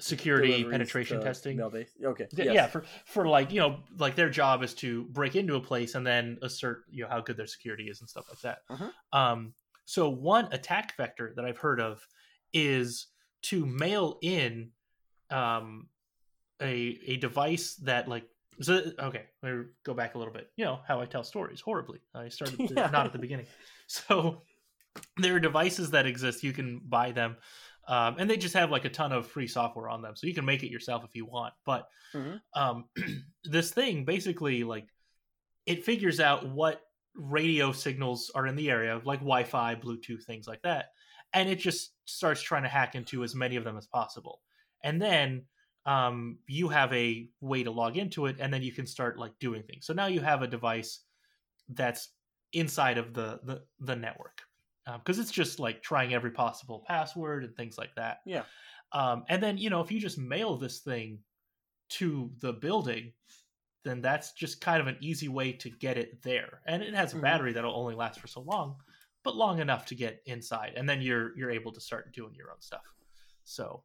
security 0.00 0.48
Deliveries 0.48 0.72
penetration 0.72 1.20
testing. 1.20 1.60
Okay. 1.60 2.26
Yeah, 2.32 2.52
yes. 2.52 2.72
for 2.72 2.84
for 3.06 3.26
like 3.26 3.52
you 3.52 3.60
know, 3.60 3.80
like 3.98 4.16
their 4.16 4.30
job 4.30 4.62
is 4.62 4.74
to 4.74 5.04
break 5.04 5.36
into 5.36 5.54
a 5.54 5.60
place 5.60 5.94
and 5.94 6.06
then 6.06 6.38
assert 6.42 6.84
you 6.90 7.02
know 7.02 7.08
how 7.08 7.20
good 7.20 7.36
their 7.36 7.46
security 7.46 7.84
is 7.84 8.00
and 8.00 8.08
stuff 8.08 8.26
like 8.28 8.40
that. 8.40 8.58
Mhm. 8.70 8.92
Um, 9.12 9.54
so 9.84 10.08
one 10.08 10.48
attack 10.52 10.96
vector 10.96 11.32
that 11.36 11.44
I've 11.44 11.58
heard 11.58 11.80
of 11.80 12.06
is 12.52 13.06
to 13.42 13.66
mail 13.66 14.18
in 14.22 14.70
um 15.30 15.88
a 16.62 16.98
a 17.06 17.16
device 17.16 17.74
that 17.76 18.08
like 18.08 18.24
so 18.60 18.82
okay 18.98 19.24
let 19.42 19.52
me 19.54 19.64
go 19.84 19.94
back 19.94 20.14
a 20.14 20.18
little 20.18 20.32
bit. 20.32 20.50
You 20.56 20.64
know 20.64 20.78
how 20.86 21.00
i 21.00 21.06
tell 21.06 21.24
stories 21.24 21.60
horribly. 21.60 22.00
I 22.14 22.28
started 22.28 22.60
Yeah. 22.70 22.90
not 22.92 23.06
at 23.06 23.12
the 23.12 23.18
beginning. 23.18 23.46
So 23.86 24.42
there 25.16 25.34
are 25.34 25.40
devices 25.40 25.90
that 25.90 26.06
exist. 26.06 26.42
You 26.44 26.52
can 26.52 26.80
buy 26.84 27.10
them 27.12 27.36
um, 27.88 28.16
and 28.18 28.30
they 28.30 28.36
just 28.36 28.54
have 28.54 28.70
like 28.70 28.84
a 28.84 28.88
ton 28.90 29.12
of 29.12 29.26
free 29.26 29.48
software 29.48 29.88
on 29.88 30.00
them. 30.02 30.14
So 30.16 30.26
you 30.26 30.34
can 30.34 30.44
make 30.44 30.62
it 30.62 30.70
yourself 30.70 31.04
if 31.04 31.14
you 31.14 31.26
want. 31.26 31.52
But 31.66 31.88
Mhm. 32.14 32.40
um, 32.54 32.84
this 33.44 33.72
thing 33.72 34.04
basically 34.04 34.62
like 34.64 34.86
it 35.66 35.84
figures 35.84 36.20
out 36.20 36.48
what 36.48 36.80
radio 37.16 37.72
signals 37.72 38.30
are 38.34 38.46
in 38.46 38.56
the 38.56 38.70
area 38.70 39.00
like 39.04 39.20
wi-fi 39.20 39.74
bluetooth 39.74 40.22
things 40.24 40.46
like 40.46 40.62
that. 40.62 40.86
And 41.32 41.48
it 41.48 41.56
just 41.58 41.90
starts 42.04 42.40
trying 42.40 42.62
to 42.62 42.68
hack 42.68 42.94
into 42.94 43.24
as 43.24 43.34
many 43.34 43.56
of 43.56 43.64
them 43.64 43.76
as 43.76 43.86
possible. 43.88 44.40
And 44.84 45.02
then 45.02 45.46
um, 45.86 46.38
you 46.46 46.68
have 46.68 46.92
a 46.92 47.28
way 47.40 47.62
to 47.62 47.70
log 47.70 47.96
into 47.96 48.26
it 48.26 48.36
and 48.40 48.52
then 48.52 48.62
you 48.62 48.72
can 48.72 48.86
start 48.86 49.18
like 49.18 49.32
doing 49.38 49.62
things 49.62 49.86
so 49.86 49.92
now 49.92 50.06
you 50.06 50.20
have 50.20 50.42
a 50.42 50.46
device 50.46 51.00
that's 51.70 52.10
inside 52.52 52.98
of 52.98 53.14
the 53.14 53.40
the, 53.44 53.62
the 53.80 53.96
network 53.96 54.40
because 54.98 55.18
it's 55.18 55.30
just 55.30 55.58
like 55.58 55.82
trying 55.82 56.12
every 56.14 56.30
possible 56.30 56.84
password 56.86 57.42
and 57.44 57.56
things 57.56 57.76
like 57.78 57.94
that 57.96 58.18
Yeah. 58.26 58.44
um, 58.92 59.24
and 59.28 59.42
then 59.42 59.58
you 59.58 59.70
know 59.70 59.80
if 59.80 59.90
you 59.90 59.98
just 60.00 60.18
mail 60.18 60.56
this 60.56 60.80
thing 60.80 61.18
to 61.90 62.30
the 62.40 62.52
building 62.52 63.12
then 63.84 64.00
that's 64.00 64.32
just 64.32 64.60
kind 64.62 64.80
of 64.80 64.86
an 64.86 64.96
easy 65.00 65.28
way 65.28 65.52
to 65.52 65.68
get 65.68 65.98
it 65.98 66.22
there 66.22 66.60
and 66.66 66.82
it 66.82 66.94
has 66.94 67.12
a 67.12 67.16
Mhm. 67.16 67.22
battery 67.22 67.52
that'll 67.52 67.76
only 67.76 67.94
last 67.94 68.20
for 68.20 68.26
so 68.26 68.40
long 68.40 68.76
but 69.22 69.36
long 69.36 69.58
enough 69.60 69.84
to 69.86 69.94
get 69.94 70.22
inside 70.26 70.72
and 70.76 70.88
then 70.88 71.00
you're 71.02 71.36
you're 71.36 71.50
able 71.50 71.72
to 71.72 71.80
start 71.80 72.12
doing 72.14 72.34
your 72.34 72.50
own 72.50 72.60
stuff 72.60 72.84
so 73.44 73.84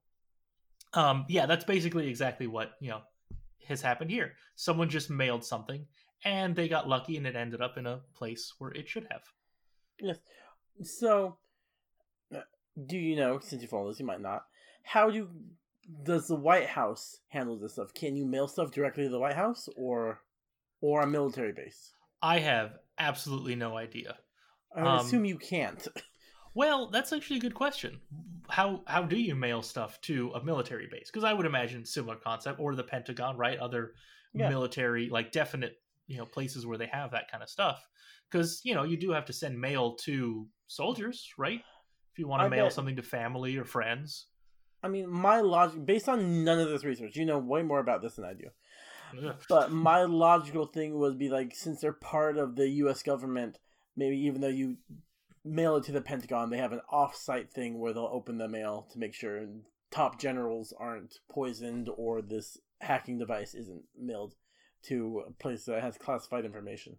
um 0.93 1.25
yeah 1.29 1.45
that's 1.45 1.65
basically 1.65 2.07
exactly 2.09 2.47
what 2.47 2.71
you 2.79 2.89
know 2.89 3.01
has 3.67 3.81
happened 3.81 4.09
here 4.09 4.33
someone 4.55 4.89
just 4.89 5.09
mailed 5.09 5.43
something 5.45 5.85
and 6.25 6.55
they 6.55 6.67
got 6.67 6.87
lucky 6.89 7.15
and 7.17 7.27
it 7.27 7.35
ended 7.35 7.61
up 7.61 7.77
in 7.77 7.85
a 7.85 8.01
place 8.15 8.53
where 8.57 8.71
it 8.71 8.87
should 8.89 9.07
have 9.11 9.21
Yes. 10.01 10.17
So, 10.81 11.37
uh, 12.33 12.39
do 12.87 12.97
you 12.97 13.17
know, 13.17 13.39
since 13.39 13.61
you 13.61 13.67
follow 13.67 13.89
this, 13.89 13.99
you 13.99 14.05
might 14.05 14.21
not, 14.21 14.45
how 14.83 15.09
do 15.11 15.27
does 16.03 16.27
the 16.27 16.35
White 16.35 16.67
House 16.67 17.17
handle 17.27 17.57
this 17.57 17.73
stuff? 17.73 17.93
Can 17.93 18.15
you 18.15 18.25
mail 18.25 18.47
stuff 18.47 18.71
directly 18.71 19.03
to 19.03 19.09
the 19.09 19.19
White 19.19 19.35
House 19.35 19.67
or 19.75 20.21
or 20.81 21.01
a 21.01 21.07
military 21.07 21.51
base? 21.51 21.91
i 22.21 22.39
have 22.39 22.77
absolutely 22.97 23.55
no 23.55 23.75
idea 23.77 24.17
I 24.75 24.81
Um, 24.81 24.99
assume 25.05 25.25
you 25.25 25.37
can't. 25.37 25.85
Well, 26.53 26.87
that's 26.89 27.13
actually 27.13 27.37
a 27.37 27.41
good 27.41 27.53
question. 27.53 27.99
How 28.49 28.81
how 28.87 29.03
do 29.03 29.17
you 29.17 29.35
mail 29.35 29.61
stuff 29.61 30.01
to 30.01 30.31
a 30.33 30.43
military 30.43 30.87
base? 30.87 31.09
Because 31.11 31.23
I 31.23 31.33
would 31.33 31.45
imagine 31.45 31.85
similar 31.85 32.15
concept 32.15 32.59
or 32.59 32.75
the 32.75 32.83
Pentagon, 32.83 33.37
right? 33.37 33.59
Other 33.59 33.93
Yeah. 34.33 34.49
military 34.49 35.09
like 35.09 35.31
definite 35.31 35.81
you 36.07 36.17
know 36.17 36.25
places 36.25 36.65
where 36.65 36.77
they 36.77 36.87
have 36.87 37.11
that 37.11 37.29
kind 37.31 37.43
of 37.43 37.49
stuff. 37.49 37.87
Because 38.29 38.61
you 38.63 38.73
know 38.73 38.83
you 38.83 38.97
do 38.97 39.11
have 39.11 39.25
to 39.25 39.33
send 39.33 39.59
mail 39.59 39.95
to 39.97 40.47
soldiers, 40.67 41.29
right? 41.37 41.61
If 42.11 42.19
you 42.19 42.27
want 42.27 42.41
I 42.41 42.45
to 42.45 42.49
mail 42.49 42.65
bet- 42.65 42.73
something 42.73 42.95
to 42.95 43.03
family 43.03 43.57
or 43.57 43.65
friends. 43.65 44.27
I 44.81 44.87
mean, 44.87 45.09
my 45.09 45.41
logic, 45.41 45.85
based 45.85 46.07
on 46.07 46.43
none 46.45 46.57
of 46.59 46.69
this 46.69 46.85
research, 46.85 47.15
you 47.15 47.25
know 47.25 47.37
way 47.37 47.61
more 47.61 47.79
about 47.79 48.01
this 48.01 48.15
than 48.15 48.25
I 48.25 48.33
do. 48.33 48.49
Ugh. 49.27 49.35
But 49.49 49.71
my 49.71 50.03
logical 50.03 50.65
thing 50.65 50.97
would 50.97 51.17
be 51.17 51.29
like, 51.29 51.53
since 51.55 51.81
they're 51.81 51.93
part 51.93 52.37
of 52.37 52.55
the 52.55 52.69
U.S. 52.83 53.03
government, 53.03 53.59
maybe 53.97 54.17
even 54.19 54.41
though 54.41 54.47
you 54.47 54.77
mail 55.43 55.75
it 55.77 55.83
to 55.85 55.91
the 55.91 56.01
Pentagon, 56.01 56.49
they 56.49 56.57
have 56.57 56.73
an 56.73 56.81
off-site 56.89 57.51
thing 57.51 57.79
where 57.79 57.93
they'll 57.93 58.09
open 58.11 58.37
the 58.37 58.47
mail 58.47 58.87
to 58.91 58.99
make 58.99 59.13
sure 59.13 59.45
top 59.91 60.19
generals 60.19 60.73
aren't 60.77 61.19
poisoned 61.31 61.89
or 61.97 62.21
this 62.21 62.57
hacking 62.81 63.17
device 63.17 63.53
isn't 63.55 63.83
mailed 63.97 64.35
to 64.83 65.23
a 65.27 65.31
place 65.31 65.65
that 65.65 65.81
has 65.81 65.97
classified 65.97 66.45
information. 66.45 66.97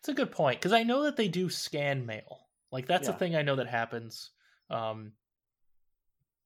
It's 0.00 0.08
a 0.08 0.14
good 0.14 0.30
point 0.32 0.58
because 0.60 0.72
I 0.72 0.82
know 0.82 1.02
that 1.04 1.16
they 1.16 1.28
do 1.28 1.48
scan 1.48 2.04
mail. 2.06 2.46
Like 2.70 2.86
that's 2.86 3.08
a 3.08 3.12
thing 3.12 3.34
I 3.34 3.42
know 3.42 3.56
that 3.56 3.66
happens. 3.68 4.30
Um, 4.70 5.12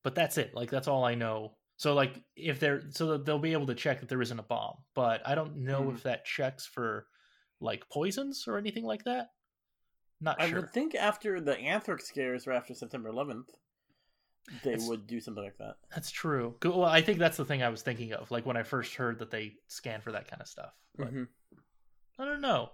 but 0.05 0.15
that's 0.15 0.39
it. 0.39 0.55
Like 0.55 0.71
that's 0.71 0.89
all 0.89 1.05
I 1.05 1.15
know. 1.15 1.57
So 1.77 1.95
like 1.95 2.21
if 2.37 2.61
they're 2.61 2.83
so 2.91 3.07
that 3.09 3.25
they'll 3.25 3.39
be 3.39 3.53
able 3.55 3.67
to 3.67 3.75
check 3.75 4.01
that 4.01 4.09
there 4.09 4.23
isn't 4.23 4.39
a 4.39 4.43
bomb, 4.45 4.77
but 4.95 5.27
I 5.27 5.35
don't 5.35 5.57
know 5.59 5.83
Mhm. 5.85 5.95
if 5.95 6.03
that 6.05 6.25
checks 6.25 6.67
for 6.67 7.07
like 7.61 7.89
poisons 7.89 8.47
or 8.47 8.59
anything 8.59 8.85
like 8.85 9.05
that. 9.05 9.29
Not 10.23 10.41
I 10.41 10.49
sure. 10.49 10.61
would 10.61 10.71
think 10.73 10.95
after 10.95 11.41
the 11.41 11.59
anthrax 11.59 12.07
scares 12.09 12.47
or 12.47 12.53
after 12.53 12.75
September 12.75 13.11
11th, 13.11 13.49
they 14.63 14.73
It's- 14.75 14.89
would 14.89 15.07
do 15.07 15.21
something 15.21 15.43
like 15.43 15.59
that. 15.59 15.77
That's 15.95 16.11
true. 16.11 16.57
Well, 16.65 16.85
I 16.85 17.03
think 17.03 17.19
that's 17.19 17.37
the 17.37 17.45
thing 17.45 17.63
I 17.63 17.69
was 17.69 17.83
thinking 17.83 18.13
of. 18.13 18.31
Like 18.31 18.47
when 18.47 18.57
I 18.57 18.63
first 18.63 18.95
heard 18.95 19.19
that 19.19 19.31
they 19.31 19.57
scan 19.67 20.01
for 20.01 20.13
that 20.13 20.29
kind 20.29 20.41
of 20.41 20.49
stuff. 20.49 20.73
But 20.97 21.13
Mhm. 21.13 21.29
I 22.19 22.25
don't 22.25 22.41
know. 22.41 22.73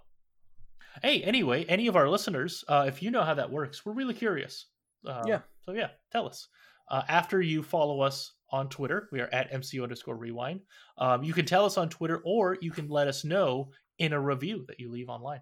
Hey, 1.01 1.21
anyway, 1.23 1.65
any 1.65 1.87
of 1.87 1.95
our 1.95 2.07
listeners, 2.09 2.63
uh, 2.67 2.85
if 2.87 3.01
you 3.01 3.11
know 3.11 3.23
how 3.23 3.33
that 3.35 3.51
works, 3.51 3.85
we're 3.85 3.93
really 3.93 4.13
curious. 4.15 4.67
Um, 5.05 5.27
Yeah. 5.27 5.41
So 5.61 5.71
yeah, 5.73 5.91
tell 6.11 6.27
us. 6.27 6.47
Uh, 6.87 7.03
after 7.07 7.41
you 7.41 7.61
follow 7.63 8.01
us 8.01 8.33
on 8.49 8.67
Twitter, 8.69 9.07
we 9.11 9.21
are 9.21 9.27
at 9.31 9.51
MCU 9.51 9.83
underscore 9.83 10.15
rewind. 10.17 10.61
Um, 10.97 11.23
you 11.23 11.33
can 11.33 11.45
tell 11.45 11.65
us 11.65 11.77
on 11.77 11.89
Twitter, 11.89 12.19
or 12.25 12.57
you 12.61 12.71
can 12.71 12.89
let 12.89 13.07
us 13.07 13.23
know 13.23 13.71
in 13.99 14.13
a 14.13 14.19
review 14.19 14.65
that 14.67 14.79
you 14.79 14.89
leave 14.89 15.09
online. 15.09 15.41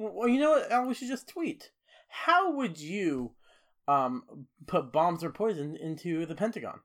Well, 0.00 0.28
you 0.28 0.40
know 0.40 0.50
what? 0.52 0.86
We 0.88 0.94
should 0.94 1.08
just 1.08 1.28
tweet. 1.28 1.70
How 2.08 2.52
would 2.52 2.80
you 2.80 3.32
um, 3.86 4.46
put 4.66 4.92
bombs 4.92 5.22
or 5.22 5.30
poison 5.30 5.76
into 5.76 6.24
the 6.26 6.34
Pentagon? 6.34 6.80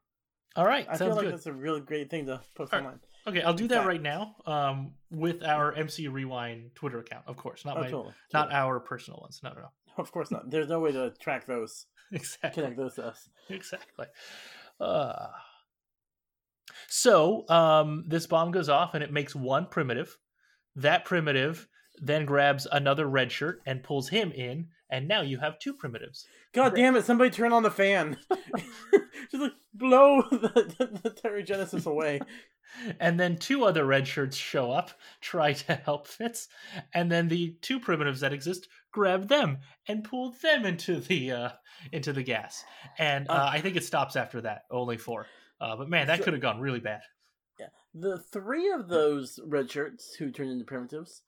All 0.57 0.65
right, 0.65 0.85
I 0.89 0.97
feel 0.97 1.09
like 1.15 1.21
good. 1.21 1.33
that's 1.33 1.45
a 1.47 1.53
really 1.53 1.79
great 1.81 2.09
thing 2.09 2.25
to 2.27 2.41
post 2.55 2.73
All 2.73 2.79
right. 2.79 2.85
online. 2.85 2.99
Okay, 3.27 3.41
I'll 3.41 3.53
do 3.53 3.67
that 3.69 3.87
right 3.87 4.01
now 4.01 4.35
um, 4.45 4.93
with 5.09 5.43
our 5.43 5.73
MC 5.73 6.07
rewind 6.07 6.71
Twitter 6.75 6.99
account, 6.99 7.23
of 7.27 7.37
course, 7.37 7.65
not 7.65 7.77
Oh, 7.77 7.81
my, 7.81 7.89
totally. 7.89 8.13
not 8.33 8.43
totally. 8.49 8.55
our 8.59 8.79
personal 8.79 9.19
ones. 9.21 9.39
No, 9.43 9.49
no, 9.51 9.61
no. 9.61 9.69
Of 9.97 10.11
course 10.11 10.29
not. 10.29 10.49
There's 10.51 10.67
no 10.67 10.79
way 10.81 10.91
to 10.91 11.11
track 11.21 11.45
those, 11.45 11.85
Exactly. 12.11 12.61
connect 12.63 12.77
those 12.77 12.95
to 12.95 13.05
us. 13.07 13.29
exactly. 13.49 14.05
Uh, 14.79 15.27
so 16.87 17.47
um, 17.49 18.03
this 18.07 18.27
bomb 18.27 18.51
goes 18.51 18.69
off 18.69 18.93
and 18.93 19.03
it 19.03 19.11
makes 19.11 19.35
one 19.35 19.65
primitive. 19.67 20.17
That 20.75 21.05
primitive 21.05 21.67
then 22.01 22.25
grabs 22.25 22.67
another 22.71 23.07
red 23.07 23.31
shirt 23.31 23.61
and 23.65 23.83
pulls 23.83 24.09
him 24.09 24.31
in, 24.31 24.67
and 24.89 25.07
now 25.07 25.21
you 25.21 25.37
have 25.39 25.59
two 25.59 25.73
primitives. 25.73 26.25
God 26.53 26.75
damn 26.75 26.95
it! 26.95 27.05
Somebody 27.05 27.29
turn 27.29 27.53
on 27.53 27.63
the 27.63 27.71
fan. 27.71 28.17
Just 29.31 29.43
like 29.43 29.53
blow 29.73 30.21
the, 30.31 30.73
the, 30.77 30.99
the 31.03 31.11
Terrigenesis 31.11 31.85
away. 31.85 32.19
And 32.99 33.17
then 33.17 33.37
two 33.37 33.63
other 33.63 33.85
red 33.85 34.05
shirts 34.05 34.35
show 34.35 34.69
up, 34.69 34.91
try 35.21 35.53
to 35.53 35.75
help 35.75 36.07
Fitz, 36.07 36.49
and 36.93 37.09
then 37.09 37.29
the 37.29 37.55
two 37.61 37.79
primitives 37.79 38.19
that 38.19 38.33
exist 38.33 38.67
grab 38.91 39.29
them 39.29 39.59
and 39.87 40.03
pull 40.03 40.31
them 40.41 40.65
into 40.65 40.99
the 40.99 41.31
uh, 41.31 41.49
into 41.93 42.11
the 42.11 42.23
gas. 42.23 42.65
And 42.97 43.29
uh, 43.29 43.33
Uh. 43.33 43.49
I 43.53 43.61
think 43.61 43.77
it 43.77 43.85
stops 43.85 44.17
after 44.17 44.41
that, 44.41 44.63
only 44.71 44.97
four. 44.97 45.27
Uh, 45.61 45.77
but 45.77 45.89
man, 45.89 46.07
that 46.07 46.17
So- 46.17 46.23
could 46.25 46.33
have 46.33 46.41
gone 46.41 46.59
really 46.59 46.81
bad. 46.81 47.01
The 47.97 48.17
three 48.19 48.69
of 48.71 48.89
those 48.89 49.39
red 49.45 49.71
shirts 49.71 50.13
who 50.15 50.29
turned 50.29 50.51
into 50.51 50.65
primitives, 50.65 51.21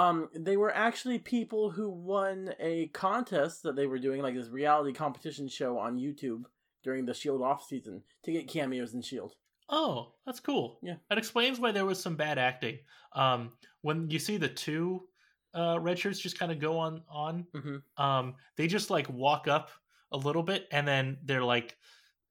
um, 0.00 0.28
they 0.34 0.56
were 0.56 0.74
actually 0.74 1.18
people 1.18 1.70
who 1.70 1.88
won 1.90 2.54
a 2.58 2.88
contest 2.88 3.62
that 3.64 3.76
they 3.76 3.86
were 3.86 3.98
doing, 3.98 4.22
like 4.22 4.34
this 4.34 4.48
reality 4.48 4.92
competition 4.92 5.48
show 5.48 5.78
on 5.78 5.96
YouTube 5.98 6.44
during 6.82 7.04
the 7.06 7.14
Shield 7.14 7.42
off 7.42 7.64
season 7.68 8.02
to 8.24 8.32
get 8.32 8.48
cameos 8.48 8.94
in 8.94 9.02
Shield. 9.02 9.34
Oh, 9.68 10.12
that's 10.26 10.40
cool. 10.40 10.78
Yeah. 10.82 10.94
That 11.08 11.18
explains 11.18 11.60
why 11.60 11.72
there 11.72 11.84
was 11.86 12.00
some 12.02 12.16
bad 12.16 12.38
acting. 12.38 12.78
Um, 13.14 13.52
when 13.82 14.10
you 14.10 14.18
see 14.18 14.36
the 14.36 14.48
two 14.48 15.02
uh, 15.54 15.78
red 15.80 15.98
shirts 15.98 16.18
just 16.18 16.38
kind 16.38 16.50
of 16.52 16.58
go 16.58 16.78
on 16.78 17.02
on, 17.10 17.46
Mm-hmm. 17.54 18.02
um, 18.02 18.34
they 18.56 18.66
just 18.66 18.90
like 18.90 19.08
walk 19.08 19.46
up 19.48 19.70
a 20.12 20.16
little 20.16 20.42
bit 20.42 20.66
and 20.72 20.86
then 20.88 21.18
they're 21.24 21.44
like, 21.44 21.76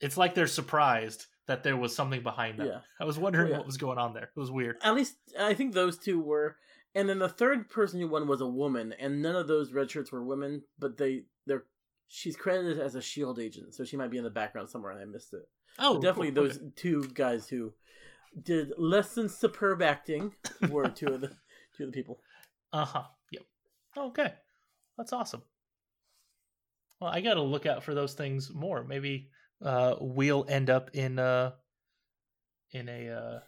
it's 0.02 0.18
like 0.18 0.34
they're 0.36 0.48
surprised 0.48 1.26
that 1.48 1.64
there 1.64 1.78
was 1.78 1.96
something 1.96 2.24
behind 2.24 2.60
them. 2.60 2.68
Yeah. 2.68 2.80
I 3.00 3.06
was 3.06 3.18
wondering 3.18 3.48
Oh, 3.48 3.52
yeah. 3.52 3.58
what 3.58 3.66
was 3.66 3.78
going 3.78 3.98
on 3.98 4.14
there. 4.14 4.24
It 4.36 4.40
was 4.40 4.52
weird. 4.52 4.78
At 4.84 4.96
least 4.96 5.16
I 5.40 5.54
think 5.54 5.74
those 5.74 5.98
two 5.98 6.20
were, 6.22 6.56
and 6.96 7.08
then 7.08 7.20
the 7.20 7.30
third 7.30 7.70
person 7.70 8.00
who 8.00 8.08
won 8.08 8.28
was 8.28 8.42
a 8.42 8.48
woman, 8.48 8.94
and 9.00 9.22
none 9.22 9.36
of 9.36 9.48
those 9.48 9.72
red 9.74 9.90
shirts 9.92 10.12
were 10.12 10.24
women, 10.24 10.64
but 10.78 10.98
they 10.98 11.24
they're 11.46 11.64
she's 12.08 12.36
credited 12.36 12.80
as 12.80 12.96
a 12.96 13.02
Shield 13.02 13.40
agent, 13.40 13.76
so 13.76 13.84
she 13.84 13.98
might 13.98 14.12
be 14.12 14.18
in 14.18 14.24
the 14.24 14.30
background 14.30 14.70
somewhere, 14.70 14.92
and 14.92 15.02
I 15.02 15.06
missed 15.06 15.34
it. 15.34 15.48
Oh, 15.78 15.96
But 15.96 16.02
definitely 16.02 16.32
cool. 16.32 16.44
those 16.44 16.58
Okay. 16.58 16.72
two 16.76 17.04
guys 17.14 17.48
who 17.48 17.74
did 18.44 18.72
less 18.78 19.14
than 19.16 19.30
superb 19.30 19.82
acting 19.82 20.34
were 20.70 20.90
two 20.90 21.14
of 21.14 21.22
the 21.22 21.28
two 21.78 21.84
of 21.86 21.92
the 21.92 21.96
people. 21.96 22.20
Uh 22.74 22.86
huh. 22.86 23.04
Yep. 23.32 23.44
Okay, 23.98 24.34
that's 24.98 25.14
awesome. 25.14 25.42
Well, 27.00 27.10
I 27.12 27.22
got 27.22 27.36
to 27.36 27.42
look 27.42 27.66
out 27.66 27.84
for 27.84 27.94
those 27.94 28.14
things 28.14 28.54
more. 28.54 28.84
Maybe 28.84 29.30
uh, 29.64 29.96
we'll 30.02 30.46
end 30.50 30.70
up 30.70 30.90
in 30.94 31.18
uh, 31.18 31.52
in 32.72 32.90
a 32.90 33.10
uh, 33.10 33.40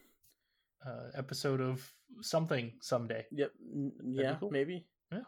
uh, 0.85 1.09
episode 1.15 1.61
of 1.61 1.91
something 2.21 2.73
someday. 2.81 3.25
Yep. 3.31 3.51
Yeah. 4.03 4.35
cool. 4.39 4.51
Maybe. 4.51 4.85
Yeah. 5.11 5.19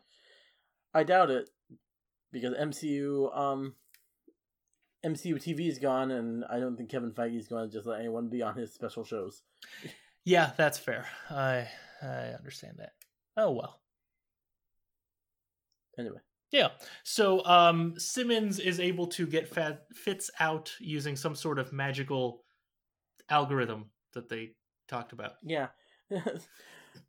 I 0.93 1.03
doubt 1.03 1.31
it 1.31 1.49
because 2.31 2.53
MCU 2.53 3.35
um 3.37 3.75
MCU 5.05 5.35
TV 5.35 5.67
is 5.67 5.79
gone, 5.79 6.11
and 6.11 6.45
I 6.49 6.59
don't 6.59 6.77
think 6.77 6.89
Kevin 6.89 7.11
Feige 7.11 7.37
is 7.37 7.47
going 7.47 7.69
to 7.69 7.73
just 7.73 7.87
let 7.87 7.99
anyone 7.99 8.29
be 8.29 8.41
on 8.41 8.55
his 8.55 8.73
special 8.73 9.03
shows. 9.03 9.41
Yeah, 10.25 10.51
that's 10.55 10.77
fair. 10.77 11.05
I 11.29 11.67
I 12.01 12.31
understand 12.37 12.75
that. 12.77 12.93
Oh 13.35 13.51
well. 13.51 13.81
Anyway. 15.99 16.19
Yeah. 16.51 16.69
So 17.03 17.43
um, 17.45 17.95
Simmons 17.97 18.59
is 18.59 18.79
able 18.79 19.07
to 19.07 19.27
get 19.27 19.49
Fitz 19.93 20.29
out 20.39 20.71
using 20.79 21.17
some 21.17 21.35
sort 21.35 21.59
of 21.59 21.73
magical 21.73 22.43
algorithm 23.29 23.87
that 24.13 24.29
they 24.29 24.51
talked 24.87 25.13
about. 25.13 25.33
Yeah. 25.43 25.67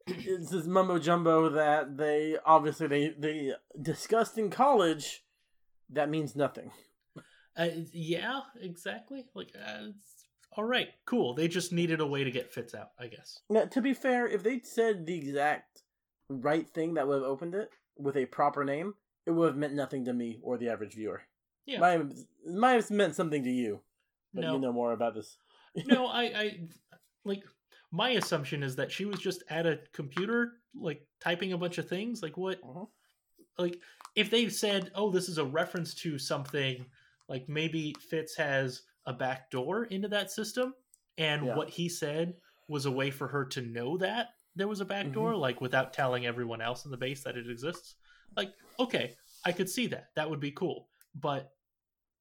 it's 0.07 0.51
this 0.51 0.67
mumbo 0.67 0.99
jumbo 0.99 1.49
that 1.51 1.97
they 1.97 2.37
obviously 2.45 2.87
they 2.87 3.15
they 3.19 3.53
discussed 3.81 4.39
in 4.39 4.51
college. 4.51 5.25
That 5.91 6.09
means 6.09 6.35
nothing. 6.35 6.71
Uh, 7.57 7.69
yeah, 7.93 8.41
exactly. 8.61 9.27
Like, 9.35 9.53
uh, 9.55 9.85
it's- 9.89 10.11
all 10.57 10.65
right, 10.65 10.89
cool. 11.05 11.35
They 11.35 11.49
just 11.49 11.73
needed 11.73 12.01
a 12.01 12.07
way 12.07 12.23
to 12.23 12.31
get 12.31 12.53
Fitz 12.53 12.75
out, 12.77 12.91
I 12.99 13.09
guess. 13.09 13.41
Now, 13.51 13.65
to 13.65 13.81
be 13.83 13.93
fair, 13.93 14.27
if 14.29 14.45
they'd 14.45 14.65
said 14.65 15.05
the 15.05 15.17
exact 15.19 15.83
right 16.29 16.69
thing 16.73 16.95
that 16.95 17.09
would 17.09 17.15
have 17.23 17.23
opened 17.25 17.57
it 17.57 17.71
with 17.97 18.17
a 18.17 18.27
proper 18.27 18.65
name, 18.65 18.95
it 19.27 19.33
would 19.33 19.49
have 19.49 19.57
meant 19.57 19.75
nothing 19.75 20.05
to 20.05 20.13
me 20.13 20.39
or 20.43 20.57
the 20.57 20.69
average 20.69 20.95
viewer. 20.95 21.23
Yeah. 21.67 21.81
Might 21.81 21.91
have, 21.93 22.13
might 22.47 22.73
have 22.75 22.91
meant 22.91 23.17
something 23.17 23.43
to 23.43 23.51
you, 23.51 23.81
but 24.33 24.43
No. 24.43 24.55
you 24.55 24.61
know 24.61 24.73
more 24.73 24.93
about 24.93 25.15
this. 25.15 25.37
no, 25.87 26.07
I, 26.23 26.23
I 26.23 26.61
like 27.25 27.43
my 27.95 28.11
assumption 28.11 28.65
is 28.65 28.75
that 28.75 28.91
she 28.91 29.05
was 29.05 29.21
just 29.21 29.45
at 29.49 29.67
a 29.67 29.79
computer, 29.93 30.55
like 30.75 31.07
typing 31.21 31.53
a 31.53 31.59
bunch 31.59 31.79
of 31.79 31.89
things. 31.89 32.23
Like 32.23 32.37
what? 32.37 32.61
Mhm. 32.61 32.89
Like 33.57 33.81
if 34.17 34.31
they 34.31 34.49
said, 34.49 34.91
"Oh, 34.97 35.11
this 35.11 35.29
is 35.29 35.39
a 35.39 35.45
reference 35.45 35.95
to 36.03 36.19
something," 36.19 36.91
like 37.29 37.49
maybe 37.49 37.95
Fitz 38.01 38.35
has 38.37 38.83
a 39.07 39.13
back 39.13 39.49
door 39.51 39.85
into 39.85 40.09
that 40.09 40.33
system, 40.33 40.75
and 41.19 41.47
Yeah. 41.47 41.55
what 41.55 41.71
he 41.71 41.89
said 41.89 42.41
was 42.67 42.87
a 42.87 42.91
way 42.91 43.13
for 43.13 43.29
her 43.29 43.45
to 43.45 43.63
know 43.63 43.97
that 43.99 44.35
there 44.57 44.67
was 44.67 44.81
a 44.81 44.85
back 44.85 45.13
door, 45.13 45.37
like 45.37 45.61
without 45.61 45.93
telling 45.93 46.27
everyone 46.27 46.61
else 46.61 46.85
in 46.85 46.91
the 46.91 46.97
base 46.97 47.23
that 47.23 47.37
it 47.37 47.49
exists. 47.49 47.95
Like, 48.37 48.55
okay, 48.81 49.17
I 49.45 49.53
could 49.53 49.69
see 49.71 49.87
that. 49.89 50.13
That 50.17 50.29
would 50.29 50.41
be 50.41 50.51
cool. 50.51 50.89
But 51.15 51.55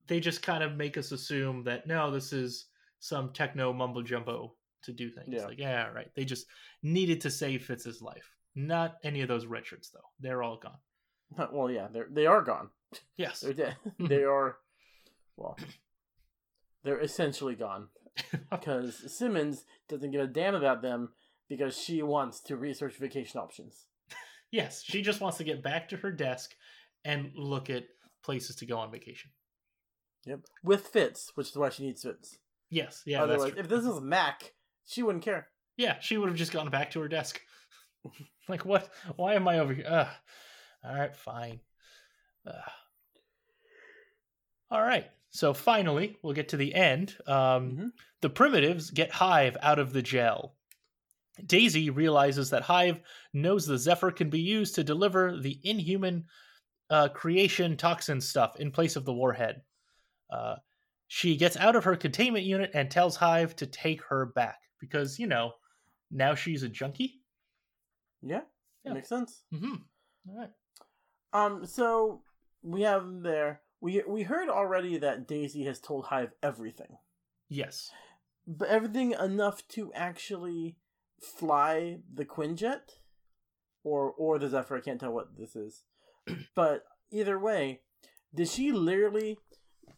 they 0.05 0.19
just 0.19 0.43
kind 0.43 0.63
of 0.63 0.75
make 0.75 0.97
us 0.97 1.11
assume 1.11 1.63
that 1.63 1.87
no, 1.87 2.11
this 2.11 2.31
is 2.31 2.67
some 2.99 3.33
techno 3.33 3.73
mumbo 3.73 4.03
jumbo 4.03 4.55
to 4.83 4.93
do 4.93 5.09
things. 5.09 5.27
Yeah. 5.29 5.45
Like, 5.45 5.59
yeah, 5.59 5.87
right. 5.87 6.11
They 6.15 6.25
just 6.25 6.45
needed 6.81 7.21
to 7.21 7.31
save 7.31 7.65
Fitz's 7.65 8.01
life. 8.01 8.31
Not 8.55 8.95
any 9.03 9.21
of 9.21 9.27
those 9.27 9.45
shirts 9.63 9.89
though. 9.89 9.99
They're 10.19 10.43
all 10.43 10.57
gone. 10.57 10.77
Well, 11.51 11.71
yeah, 11.71 11.87
they're 11.91 12.07
they 12.11 12.27
are 12.27 12.43
gone. 12.43 12.69
Yes. 13.17 13.39
They're 13.39 13.53
dead. 13.53 13.75
they 13.99 14.23
are, 14.23 14.57
well, 15.35 15.57
they're 16.83 16.99
essentially 16.99 17.55
gone 17.55 17.87
because 18.51 19.11
Simmons 19.17 19.65
doesn't 19.89 20.11
give 20.11 20.21
a 20.21 20.27
damn 20.27 20.53
about 20.53 20.83
them 20.83 21.09
because 21.49 21.75
she 21.75 22.03
wants 22.03 22.39
to 22.41 22.55
research 22.55 22.97
vacation 22.97 23.39
options. 23.39 23.87
yes. 24.51 24.83
She 24.83 25.01
just 25.01 25.21
wants 25.21 25.37
to 25.39 25.43
get 25.43 25.63
back 25.63 25.89
to 25.89 25.97
her 25.97 26.11
desk 26.11 26.51
and 27.03 27.31
look 27.35 27.71
at 27.71 27.85
places 28.23 28.55
to 28.57 28.67
go 28.67 28.77
on 28.77 28.91
vacation. 28.91 29.31
Yep, 30.25 30.41
with 30.63 30.87
Fitz, 30.87 31.31
which 31.35 31.49
is 31.49 31.57
why 31.57 31.69
she 31.69 31.83
needs 31.83 32.03
Fitz. 32.03 32.37
Yes. 32.69 33.03
Yeah. 33.05 33.25
that's 33.25 33.41
Otherwise, 33.41 33.59
if 33.59 33.67
this 33.67 33.85
was 33.85 34.01
Mac, 34.01 34.53
she 34.85 35.03
wouldn't 35.03 35.23
care. 35.23 35.47
Yeah, 35.77 35.99
she 35.99 36.17
would 36.17 36.29
have 36.29 36.37
just 36.37 36.51
gone 36.51 36.69
back 36.69 36.91
to 36.91 36.99
her 36.99 37.07
desk. 37.07 37.39
like, 38.49 38.65
what? 38.65 38.89
Why 39.15 39.33
am 39.33 39.47
I 39.47 39.59
over 39.59 39.73
here? 39.73 39.85
Ugh. 39.87 40.07
All 40.83 40.95
right, 40.95 41.15
fine. 41.15 41.59
Ugh. 42.45 42.71
All 44.71 44.81
right. 44.81 45.09
So 45.31 45.53
finally, 45.53 46.17
we'll 46.21 46.33
get 46.33 46.49
to 46.49 46.57
the 46.57 46.73
end. 46.73 47.15
Um, 47.27 47.71
Mhm. 47.71 47.91
The 48.21 48.29
primitives 48.29 48.89
get 48.91 49.11
Hive 49.11 49.57
out 49.61 49.79
of 49.79 49.91
the 49.93 50.01
gel. 50.01 50.55
Daisy 51.45 51.89
realizes 51.89 52.51
that 52.51 52.61
Hive 52.61 53.01
knows 53.33 53.65
the 53.65 53.77
Zephyr 53.77 54.11
can 54.11 54.29
be 54.29 54.39
used 54.39 54.75
to 54.75 54.83
deliver 54.83 55.37
the 55.37 55.59
inhuman 55.63 56.25
uh, 56.89 57.09
creation 57.09 57.75
toxin 57.75 58.21
stuff 58.21 58.55
in 58.59 58.71
place 58.71 58.95
of 58.95 59.03
the 59.05 59.13
warhead. 59.13 59.63
Uh, 60.29 60.57
she 61.07 61.35
gets 61.35 61.57
out 61.57 61.75
of 61.75 61.83
her 61.85 61.95
containment 61.95 62.45
unit 62.45 62.71
and 62.73 62.89
tells 62.89 63.15
Hive 63.15 63.55
to 63.57 63.65
take 63.65 64.01
her 64.03 64.27
back 64.27 64.59
because, 64.83 65.17
you 65.17 65.27
know, 65.27 65.53
now 66.11 66.35
she's 66.35 66.61
a 66.63 66.69
junkie. 66.69 67.21
Yeah, 68.21 68.41
Yeah. 68.83 68.93
makes 68.93 69.07
sense. 69.09 69.43
Mm-hmm. 69.53 69.75
All 70.29 70.37
right. 70.37 70.51
Um, 71.31 71.65
so 71.65 72.21
we 72.61 72.81
have 72.81 73.03
them 73.03 73.23
there. 73.23 73.61
We 73.81 74.03
we 74.07 74.23
heard 74.23 74.49
already 74.49 74.97
that 74.97 75.27
Daisy 75.27 75.63
has 75.65 75.79
told 75.79 76.05
Hive 76.05 76.31
everything, 76.41 76.97
Yes. 77.49 77.91
but 78.47 78.67
everything 78.69 79.11
enough 79.13 79.67
to 79.69 79.91
actually 79.93 80.77
fly 81.21 81.99
the 82.13 82.25
Quinjet. 82.25 82.99
or 83.85 84.11
or 84.17 84.39
the 84.39 84.49
Zephyr. 84.49 84.77
I 84.77 84.81
can't 84.81 84.99
tell 84.99 85.11
what 85.13 85.35
this 85.37 85.55
is, 85.55 85.83
but 86.55 86.85
either 87.11 87.37
way, 87.39 87.81
did 88.33 88.47
she 88.47 88.71
literally 88.71 89.37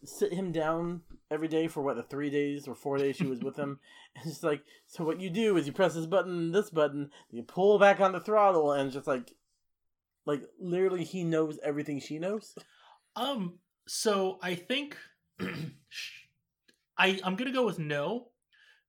sit 0.03 0.33
him 0.33 0.51
down 0.51 1.01
every 1.31 1.47
day 1.47 1.67
for 1.67 1.81
what 1.81 1.95
the 1.95 2.03
three 2.03 2.29
days 2.29 2.67
or 2.67 2.75
four 2.75 2.97
days 2.97 3.15
she 3.15 3.25
was 3.25 3.41
with 3.41 3.57
him? 3.57 3.79
And 4.17 4.31
it's 4.31 4.43
like, 4.43 4.63
so 4.87 5.03
what 5.03 5.19
you 5.19 5.29
do 5.29 5.57
is 5.57 5.67
you 5.67 5.73
press 5.73 5.93
this 5.93 6.05
button, 6.05 6.53
this 6.53 6.69
button, 6.69 7.09
you 7.31 7.43
pull 7.43 7.77
back 7.77 7.99
on 7.99 8.13
the 8.13 8.21
throttle, 8.21 8.71
and 8.71 8.89
just 8.89 9.07
like, 9.07 9.33
like 10.25 10.41
literally, 10.57 11.03
he 11.03 11.25
knows 11.25 11.59
everything 11.61 11.99
she 11.99 12.17
knows. 12.17 12.55
Um. 13.17 13.59
So 13.87 14.39
I 14.41 14.55
think 14.55 14.97
I 16.97 17.19
I'm 17.23 17.35
gonna 17.35 17.51
go 17.51 17.65
with 17.65 17.77
no 17.77 18.29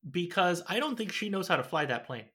because 0.09 0.62
I 0.68 0.78
don't 0.78 0.97
think 0.97 1.12
she 1.12 1.28
knows 1.28 1.49
how 1.49 1.57
to 1.57 1.64
fly 1.64 1.86
that 1.86 2.07
plane. 2.07 2.26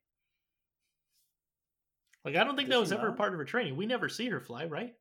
Like 2.23 2.35
I 2.35 2.43
don't 2.43 2.55
think 2.55 2.69
that 2.69 2.79
was 2.79 2.91
ever 2.91 3.07
not? 3.09 3.17
part 3.17 3.33
of 3.33 3.39
her 3.39 3.45
training. 3.45 3.75
We 3.75 3.85
never 3.85 4.09
see 4.09 4.29
her 4.29 4.39
fly, 4.39 4.65
right? 4.65 4.93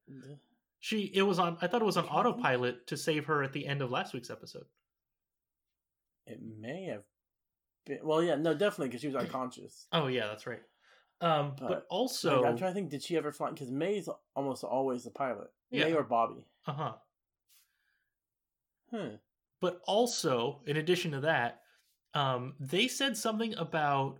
She 0.81 1.11
it 1.15 1.23
was 1.23 1.39
on 1.39 1.59
I 1.61 1.67
thought 1.67 1.83
it 1.83 1.87
was 1.87 1.99
on 1.99 2.07
autopilot 2.07 2.87
to 2.89 2.97
save 2.97 3.27
her 3.27 3.43
at 3.43 3.53
the 3.53 3.67
end 3.67 3.83
of 3.83 3.91
last 3.91 4.15
week's 4.15 4.31
episode. 4.31 4.65
It 6.27 6.41
may 6.43 6.85
have 6.87 7.03
been. 7.87 7.99
Well, 8.03 8.23
yeah, 8.23 8.37
no, 8.37 8.55
definitely 8.55 8.89
because 8.89 9.03
she 9.03 9.09
was 9.09 9.17
unconscious. 9.25 9.87
Oh 9.93 10.07
yeah, 10.07 10.27
that's 10.27 10.47
right. 10.47 10.63
Um 11.21 11.55
but, 11.59 11.69
But, 11.69 11.87
also 11.91 12.41
like, 12.41 12.51
I'm 12.51 12.57
trying 12.57 12.71
to 12.71 12.75
think. 12.75 12.91
Did 12.91 13.03
she 13.03 13.17
ever 13.17 13.31
fly? 13.31 13.51
Because 13.51 13.71
May's 13.71 14.09
almost 14.35 14.65
always 14.65 15.05
the 15.05 15.11
pilot. 15.11 15.49
May 15.71 15.93
or 15.93 16.03
Bobby. 16.03 16.45
uh-huh. 16.67 16.93
Huh. 18.91 19.09
But 19.61 19.81
also, 19.87 20.63
in 20.67 20.79
addition 20.79 21.13
to 21.13 21.21
that, 21.21 21.61
um, 22.15 22.55
they 22.59 22.89
said 22.89 23.17
something 23.17 23.55
about 23.57 24.19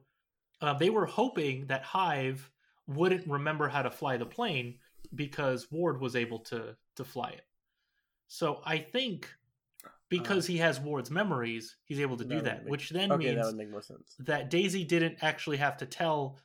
uh, 0.61 0.75
they 0.75 0.91
were 0.91 1.07
hoping 1.07 1.67
that 1.67 1.83
Hive 1.83 2.51
wouldn't 2.87 3.27
remember 3.27 3.69
how 3.69 3.83
to 3.83 3.91
fly 3.91 4.17
the 4.17 4.27
plane 4.27 4.79
because 5.15 5.71
Ward 5.71 6.01
was 6.01 6.17
able 6.17 6.39
to 6.41 6.77
to 6.97 7.05
fly 7.05 7.31
it. 7.31 7.47
So 8.29 8.61
I 8.65 8.79
think 8.79 9.29
because 10.09 10.47
he 10.47 10.59
has 10.59 10.79
Ward's 10.81 11.11
memories, 11.11 11.77
he's 11.85 12.01
able 12.01 12.17
to 12.17 12.25
That 12.25 12.35
do 12.35 12.41
that, 12.43 12.65
make- 12.65 12.71
which 12.71 12.91
then 12.91 13.11
Okay, 13.13 13.27
that 13.29 13.35
means 13.37 13.47
would 13.47 13.57
make 13.57 13.71
more 13.71 13.83
sense. 13.83 14.15
that 14.21 14.51
Daisy 14.51 14.85
didn't 14.85 15.19
actually 15.23 15.57
have 15.59 15.77
to 15.79 15.87
tell 15.87 16.39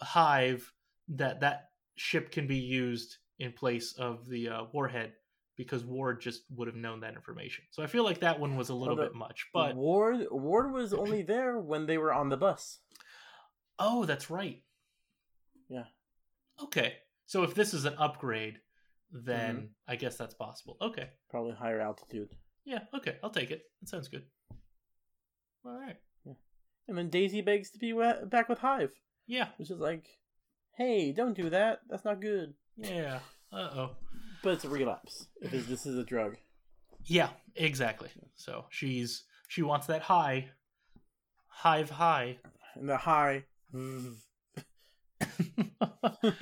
Hive 0.00 0.72
that 1.08 1.40
that 1.40 1.70
ship 1.96 2.30
can 2.30 2.46
be 2.46 2.56
used 2.58 3.16
in 3.38 3.52
place 3.52 3.94
of 3.94 4.26
the 4.28 4.48
uh, 4.48 4.64
warhead 4.72 5.12
because 5.56 5.84
Ward 5.84 6.20
just 6.20 6.42
would 6.54 6.68
have 6.68 6.76
known 6.76 7.00
that 7.00 7.14
information. 7.14 7.64
So 7.70 7.82
I 7.82 7.86
feel 7.88 8.04
like 8.04 8.20
that 8.20 8.38
one 8.38 8.56
was 8.56 8.68
a 8.68 8.74
little 8.74 8.90
Although- 8.94 9.08
bit 9.08 9.14
much. 9.14 9.48
But 9.52 9.74
Ward 9.74 10.26
Ward 10.30 10.72
was 10.72 10.92
only 10.94 11.22
there 11.22 11.58
when 11.58 11.86
they 11.86 11.98
were 11.98 12.12
on 12.12 12.28
the 12.28 12.36
bus. 12.36 12.78
oh, 13.78 14.04
that's 14.04 14.30
right. 14.30 14.62
Yeah. 15.68 15.84
Okay. 16.62 16.96
So 17.28 17.42
if 17.44 17.54
this 17.54 17.72
is 17.74 17.84
an 17.84 17.94
upgrade, 17.98 18.58
then 19.12 19.54
Mm-hmm. 19.56 19.66
I 19.86 19.96
guess 19.96 20.16
that's 20.16 20.34
possible. 20.34 20.76
Okay. 20.82 21.08
Probably 21.30 21.52
higher 21.54 21.80
altitude. 21.80 22.30
Yeah, 22.64 22.80
okay. 22.94 23.16
I'll 23.22 23.30
take 23.30 23.50
it. 23.50 23.62
That 23.80 23.88
sounds 23.88 24.08
good. 24.08 24.24
All 25.64 25.78
right. 25.78 25.96
And 26.88 26.96
then 26.98 27.08
Daisy 27.10 27.40
begs 27.42 27.70
to 27.72 27.78
be 27.78 27.92
back 28.26 28.48
with 28.48 28.58
Hive, 28.58 28.92
Yeah. 29.26 29.48
which 29.58 29.70
is 29.70 29.78
like, 29.78 30.06
hey, 30.76 31.12
don't 31.12 31.36
do 31.36 31.50
that. 31.50 31.80
That's 31.88 32.04
not 32.04 32.20
good. 32.20 32.54
Yeah. 32.78 33.20
Uh-oh. 33.52 33.90
But 34.42 34.54
it's 34.54 34.64
a 34.64 34.68
relapse. 34.70 35.26
It's, 35.40 35.66
this 35.66 35.84
is 35.86 35.98
a 35.98 36.04
drug. 36.04 36.36
Yeah, 37.04 37.28
exactly. 37.56 38.08
So 38.36 38.64
she's 38.70 39.24
she 39.48 39.62
wants 39.62 39.86
that 39.86 40.02
high 40.02 40.48
hive 41.48 41.90
high. 41.90 42.38
And 42.74 42.88
the 42.88 42.96
high. 42.96 43.44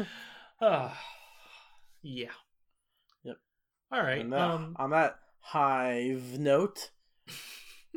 Ah, 0.60 0.98
yeah. 2.02 2.30
Yep. 3.24 3.36
All 3.92 4.02
right. 4.02 4.20
And 4.20 4.32
that, 4.32 4.40
Um, 4.50 4.76
on 4.78 4.90
that 4.90 5.18
hive 5.40 6.38
note, 6.38 6.90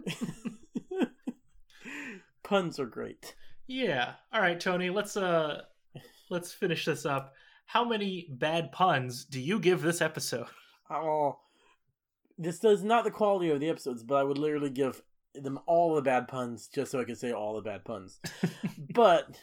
puns 2.43 2.80
are 2.80 2.86
great. 2.86 3.36
yeah. 3.68 4.14
All 4.34 4.41
right, 4.41 4.60
Tony. 4.60 4.89
Let's 4.89 5.16
uh, 5.18 5.62
let's 6.30 6.51
finish 6.53 6.86
this 6.86 7.05
up. 7.05 7.34
How 7.66 7.86
many 7.86 8.28
bad 8.32 8.72
puns 8.72 9.26
do 9.26 9.39
you 9.39 9.60
give 9.60 9.82
this 9.82 10.01
episode? 10.01 10.47
Oh, 10.89 11.39
this 12.38 12.60
does 12.60 12.84
not 12.84 13.03
the 13.03 13.12
quality 13.12 13.51
of 13.51 13.60
the 13.60 13.70
episodes, 13.70 14.03
but 14.03 14.16
I 14.16 14.24
would 14.24 14.38
literally 14.39 14.72
give 14.72 15.01
them 15.36 15.60
all 15.68 15.93
the 15.95 16.01
bad 16.01 16.28
puns 16.28 16.68
just 16.74 16.91
so 16.91 16.99
I 16.99 17.03
could 17.03 17.18
say 17.20 17.32
all 17.32 17.55
the 17.55 17.62
bad 17.62 17.86
puns. 17.86 18.20
but 18.93 19.38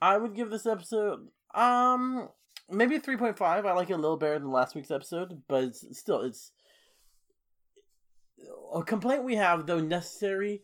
I 0.00 0.16
would 0.16 0.34
give 0.36 0.50
this 0.50 0.66
episode 0.66 1.26
um 1.54 2.28
maybe 2.72 2.98
3.5. 2.98 3.40
I 3.42 3.72
like 3.72 3.90
it 3.90 3.94
a 3.94 3.96
little 3.96 4.16
better 4.16 4.38
than 4.38 4.50
last 4.50 4.74
week's 4.74 4.90
episode, 4.90 5.42
but 5.48 5.64
it's 5.64 5.98
still 5.98 6.22
it's 6.22 6.52
a 8.74 8.82
complaint 8.82 9.24
we 9.24 9.36
have 9.36 9.66
though 9.66 9.80
necessary 9.80 10.62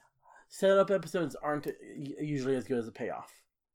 setup 0.49 0.91
episodes 0.91 1.37
aren't 1.43 1.69
usually 2.21 2.57
as 2.57 2.65
good 2.65 2.79
as 2.79 2.89
a 2.89 2.93
payoff. 2.93 3.31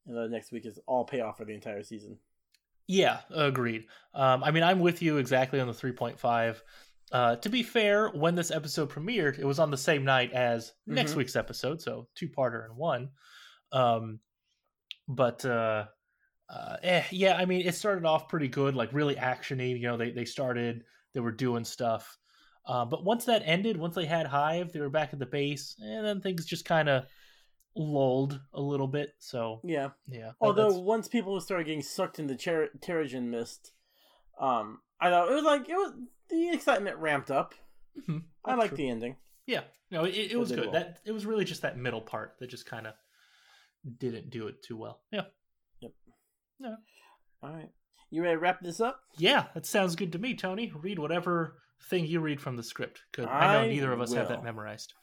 And 0.07 0.17
the 0.17 0.27
next 0.27 0.51
week 0.51 0.65
is 0.65 0.79
all 0.88 1.05
payoff 1.05 1.38
for 1.38 1.45
the 1.45 1.53
entire 1.53 1.84
season. 1.84 2.17
Yeah, 2.88 3.19
agreed. 3.34 3.86
Um, 4.13 4.43
I 4.43 4.51
mean, 4.51 4.63
I'm 4.63 4.79
with 4.79 5.01
you 5.01 5.17
exactly 5.17 5.59
on 5.61 5.67
the 5.67 5.73
3.5. 5.73 6.61
Uh, 7.11 7.36
to 7.38 7.49
be 7.49 7.63
fair, 7.63 8.09
when 8.09 8.36
this 8.36 8.51
episode 8.51 8.89
premiered, 8.89 9.38
it 9.39 9.45
was 9.45 9.59
on 9.59 9.71
the 9.71 9.77
same 9.77 10.03
night 10.03 10.34
as 10.34 10.73
next 10.88 11.13
Mhm. 11.13 11.17
week's 11.17 11.36
episode, 11.38 11.81
so 11.81 12.07
two 12.15 12.27
parter 12.27 12.65
in 12.65 12.75
one. 12.75 13.11
Um, 13.71 14.19
but 15.07 15.45
uh, 15.45 15.86
uh, 16.49 16.77
eh, 16.83 17.03
yeah, 17.11 17.35
I 17.37 17.45
mean, 17.45 17.65
it 17.65 17.75
started 17.75 18.05
off 18.05 18.27
pretty 18.29 18.47
good, 18.47 18.75
like 18.75 18.93
really 18.93 19.15
actiony. 19.15 19.79
You 19.79 19.87
know, 19.87 19.97
they 19.97 20.11
they 20.11 20.25
started, 20.25 20.83
they 21.13 21.19
were 21.19 21.31
doing 21.31 21.63
stuff. 21.63 22.17
Uh, 22.65 22.85
but 22.85 23.03
once 23.03 23.25
that 23.25 23.41
ended, 23.45 23.75
once 23.77 23.95
they 23.95 24.05
had 24.05 24.25
Hive, 24.25 24.71
they 24.71 24.79
were 24.79 24.89
back 24.89 25.11
at 25.13 25.19
the 25.19 25.25
base, 25.25 25.75
and 25.79 26.05
then 26.05 26.21
things 26.21 26.45
just 26.45 26.63
kind 26.65 26.87
of 26.89 27.05
lulled 27.75 28.39
a 28.53 28.61
little 28.61 28.87
bit. 28.87 29.13
So 29.19 29.59
Yeah. 29.63 29.89
yeah, 30.07 30.31
Although 30.39 30.63
that's- 30.69 30.79
once 30.81 31.07
people 31.07 31.39
started 31.41 31.65
getting 31.65 31.81
sucked 31.81 32.19
into 32.19 32.35
Ter- 32.35 32.69
Terrigen 32.79 33.23
mist, 33.29 33.71
um, 34.39 34.81
I 34.99 35.09
thought 35.09 35.29
it 35.29 35.33
was 35.35 35.43
like 35.43 35.67
it 35.67 35.75
was 35.75 35.93
the 36.29 36.49
excitement 36.49 36.97
ramped 36.97 37.31
up. 37.31 37.53
Mhm, 37.97 38.23
I 38.45 38.55
like 38.55 38.75
the 38.75 38.89
ending. 38.89 39.17
Yeah, 39.45 39.63
no, 39.91 40.05
it, 40.05 40.15
it 40.31 40.39
was 40.39 40.51
good. 40.51 40.71
That 40.71 40.99
it 41.05 41.11
was 41.11 41.25
really 41.25 41.45
just 41.45 41.63
that 41.63 41.77
middle 41.77 42.01
part 42.01 42.37
that 42.39 42.47
just 42.47 42.65
kind 42.65 42.87
of 42.87 42.93
didn't 43.97 44.29
do 44.29 44.47
it 44.47 44.63
too 44.63 44.77
well. 44.77 45.01
Yeah, 45.11 45.25
All 46.66 47.51
right, 47.51 47.70
you 48.09 48.22
ready 48.24 48.36
to 48.36 48.39
wrap 48.39 48.61
this 48.61 48.80
up? 48.80 49.01
yeah, 49.18 49.45
that 49.53 49.66
sounds 49.66 49.95
good 49.95 50.11
to 50.14 50.20
me, 50.20 50.36
Tony. 50.36 50.72
Read 50.76 50.99
whatever 50.99 51.55
thing 51.89 52.05
you 52.05 52.20
read 52.22 52.39
from 52.39 52.55
the 52.55 52.64
script 52.64 53.01
because 53.11 53.30
I 53.30 53.53
know 53.53 53.68
neither 53.68 53.91
of 53.91 54.01
us 54.01 54.14
have 54.14 54.30
that 54.30 54.43
memorized. 54.43 54.93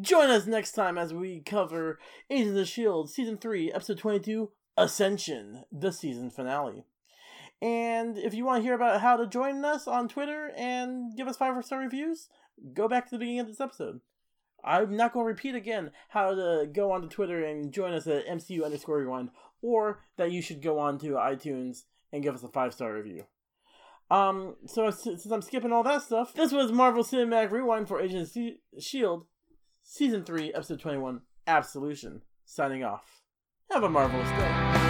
Join 0.00 0.30
us 0.30 0.46
next 0.46 0.72
time 0.72 0.96
as 0.96 1.12
we 1.12 1.40
cover 1.40 1.98
Agents 2.30 2.50
of 2.50 2.54
the 2.54 2.64
Shield 2.64 3.10
season 3.10 3.36
three, 3.36 3.70
episode 3.70 3.98
twenty-two, 3.98 4.50
Ascension, 4.76 5.64
the 5.70 5.92
season 5.92 6.30
finale. 6.30 6.84
And 7.60 8.16
if 8.16 8.32
you 8.32 8.46
want 8.46 8.60
to 8.60 8.62
hear 8.62 8.74
about 8.74 9.02
how 9.02 9.16
to 9.16 9.26
join 9.26 9.62
us 9.64 9.86
on 9.86 10.08
Twitter 10.08 10.50
and 10.56 11.14
give 11.16 11.28
us 11.28 11.36
five 11.36 11.62
star 11.64 11.80
reviews, 11.80 12.28
go 12.72 12.88
back 12.88 13.04
to 13.04 13.10
the 13.10 13.18
beginning 13.18 13.40
of 13.40 13.46
this 13.48 13.60
episode. 13.60 14.00
I'm 14.64 14.96
not 14.96 15.12
going 15.12 15.24
to 15.24 15.28
repeat 15.28 15.54
again 15.54 15.90
how 16.08 16.34
to 16.34 16.66
go 16.72 16.92
onto 16.92 17.08
Twitter 17.08 17.44
and 17.44 17.72
join 17.72 17.92
us 17.92 18.06
at 18.06 18.26
MCU 18.26 18.64
underscore 18.64 18.98
rewind, 18.98 19.30
or 19.62 20.00
that 20.16 20.32
you 20.32 20.42
should 20.42 20.62
go 20.62 20.78
on 20.78 20.98
to 20.98 21.10
iTunes 21.12 21.84
and 22.12 22.22
give 22.22 22.34
us 22.34 22.42
a 22.42 22.48
five 22.48 22.72
star 22.74 22.94
review. 22.94 23.24
Um, 24.10 24.56
so 24.66 24.90
since 24.90 25.26
I'm 25.26 25.42
skipping 25.42 25.72
all 25.72 25.84
that 25.84 26.02
stuff, 26.02 26.34
this 26.34 26.52
was 26.52 26.72
Marvel 26.72 27.04
Cinematic 27.04 27.52
Rewind 27.52 27.86
for 27.86 28.00
Agents 28.00 28.36
of 28.36 28.82
Shield, 28.82 29.26
Season 29.82 30.24
3, 30.24 30.52
Episode 30.52 30.80
21, 30.80 31.20
Absolution. 31.46 32.22
Signing 32.44 32.82
off. 32.82 33.22
Have 33.70 33.84
a 33.84 33.88
marvelous 33.88 34.28
day. 34.30 34.89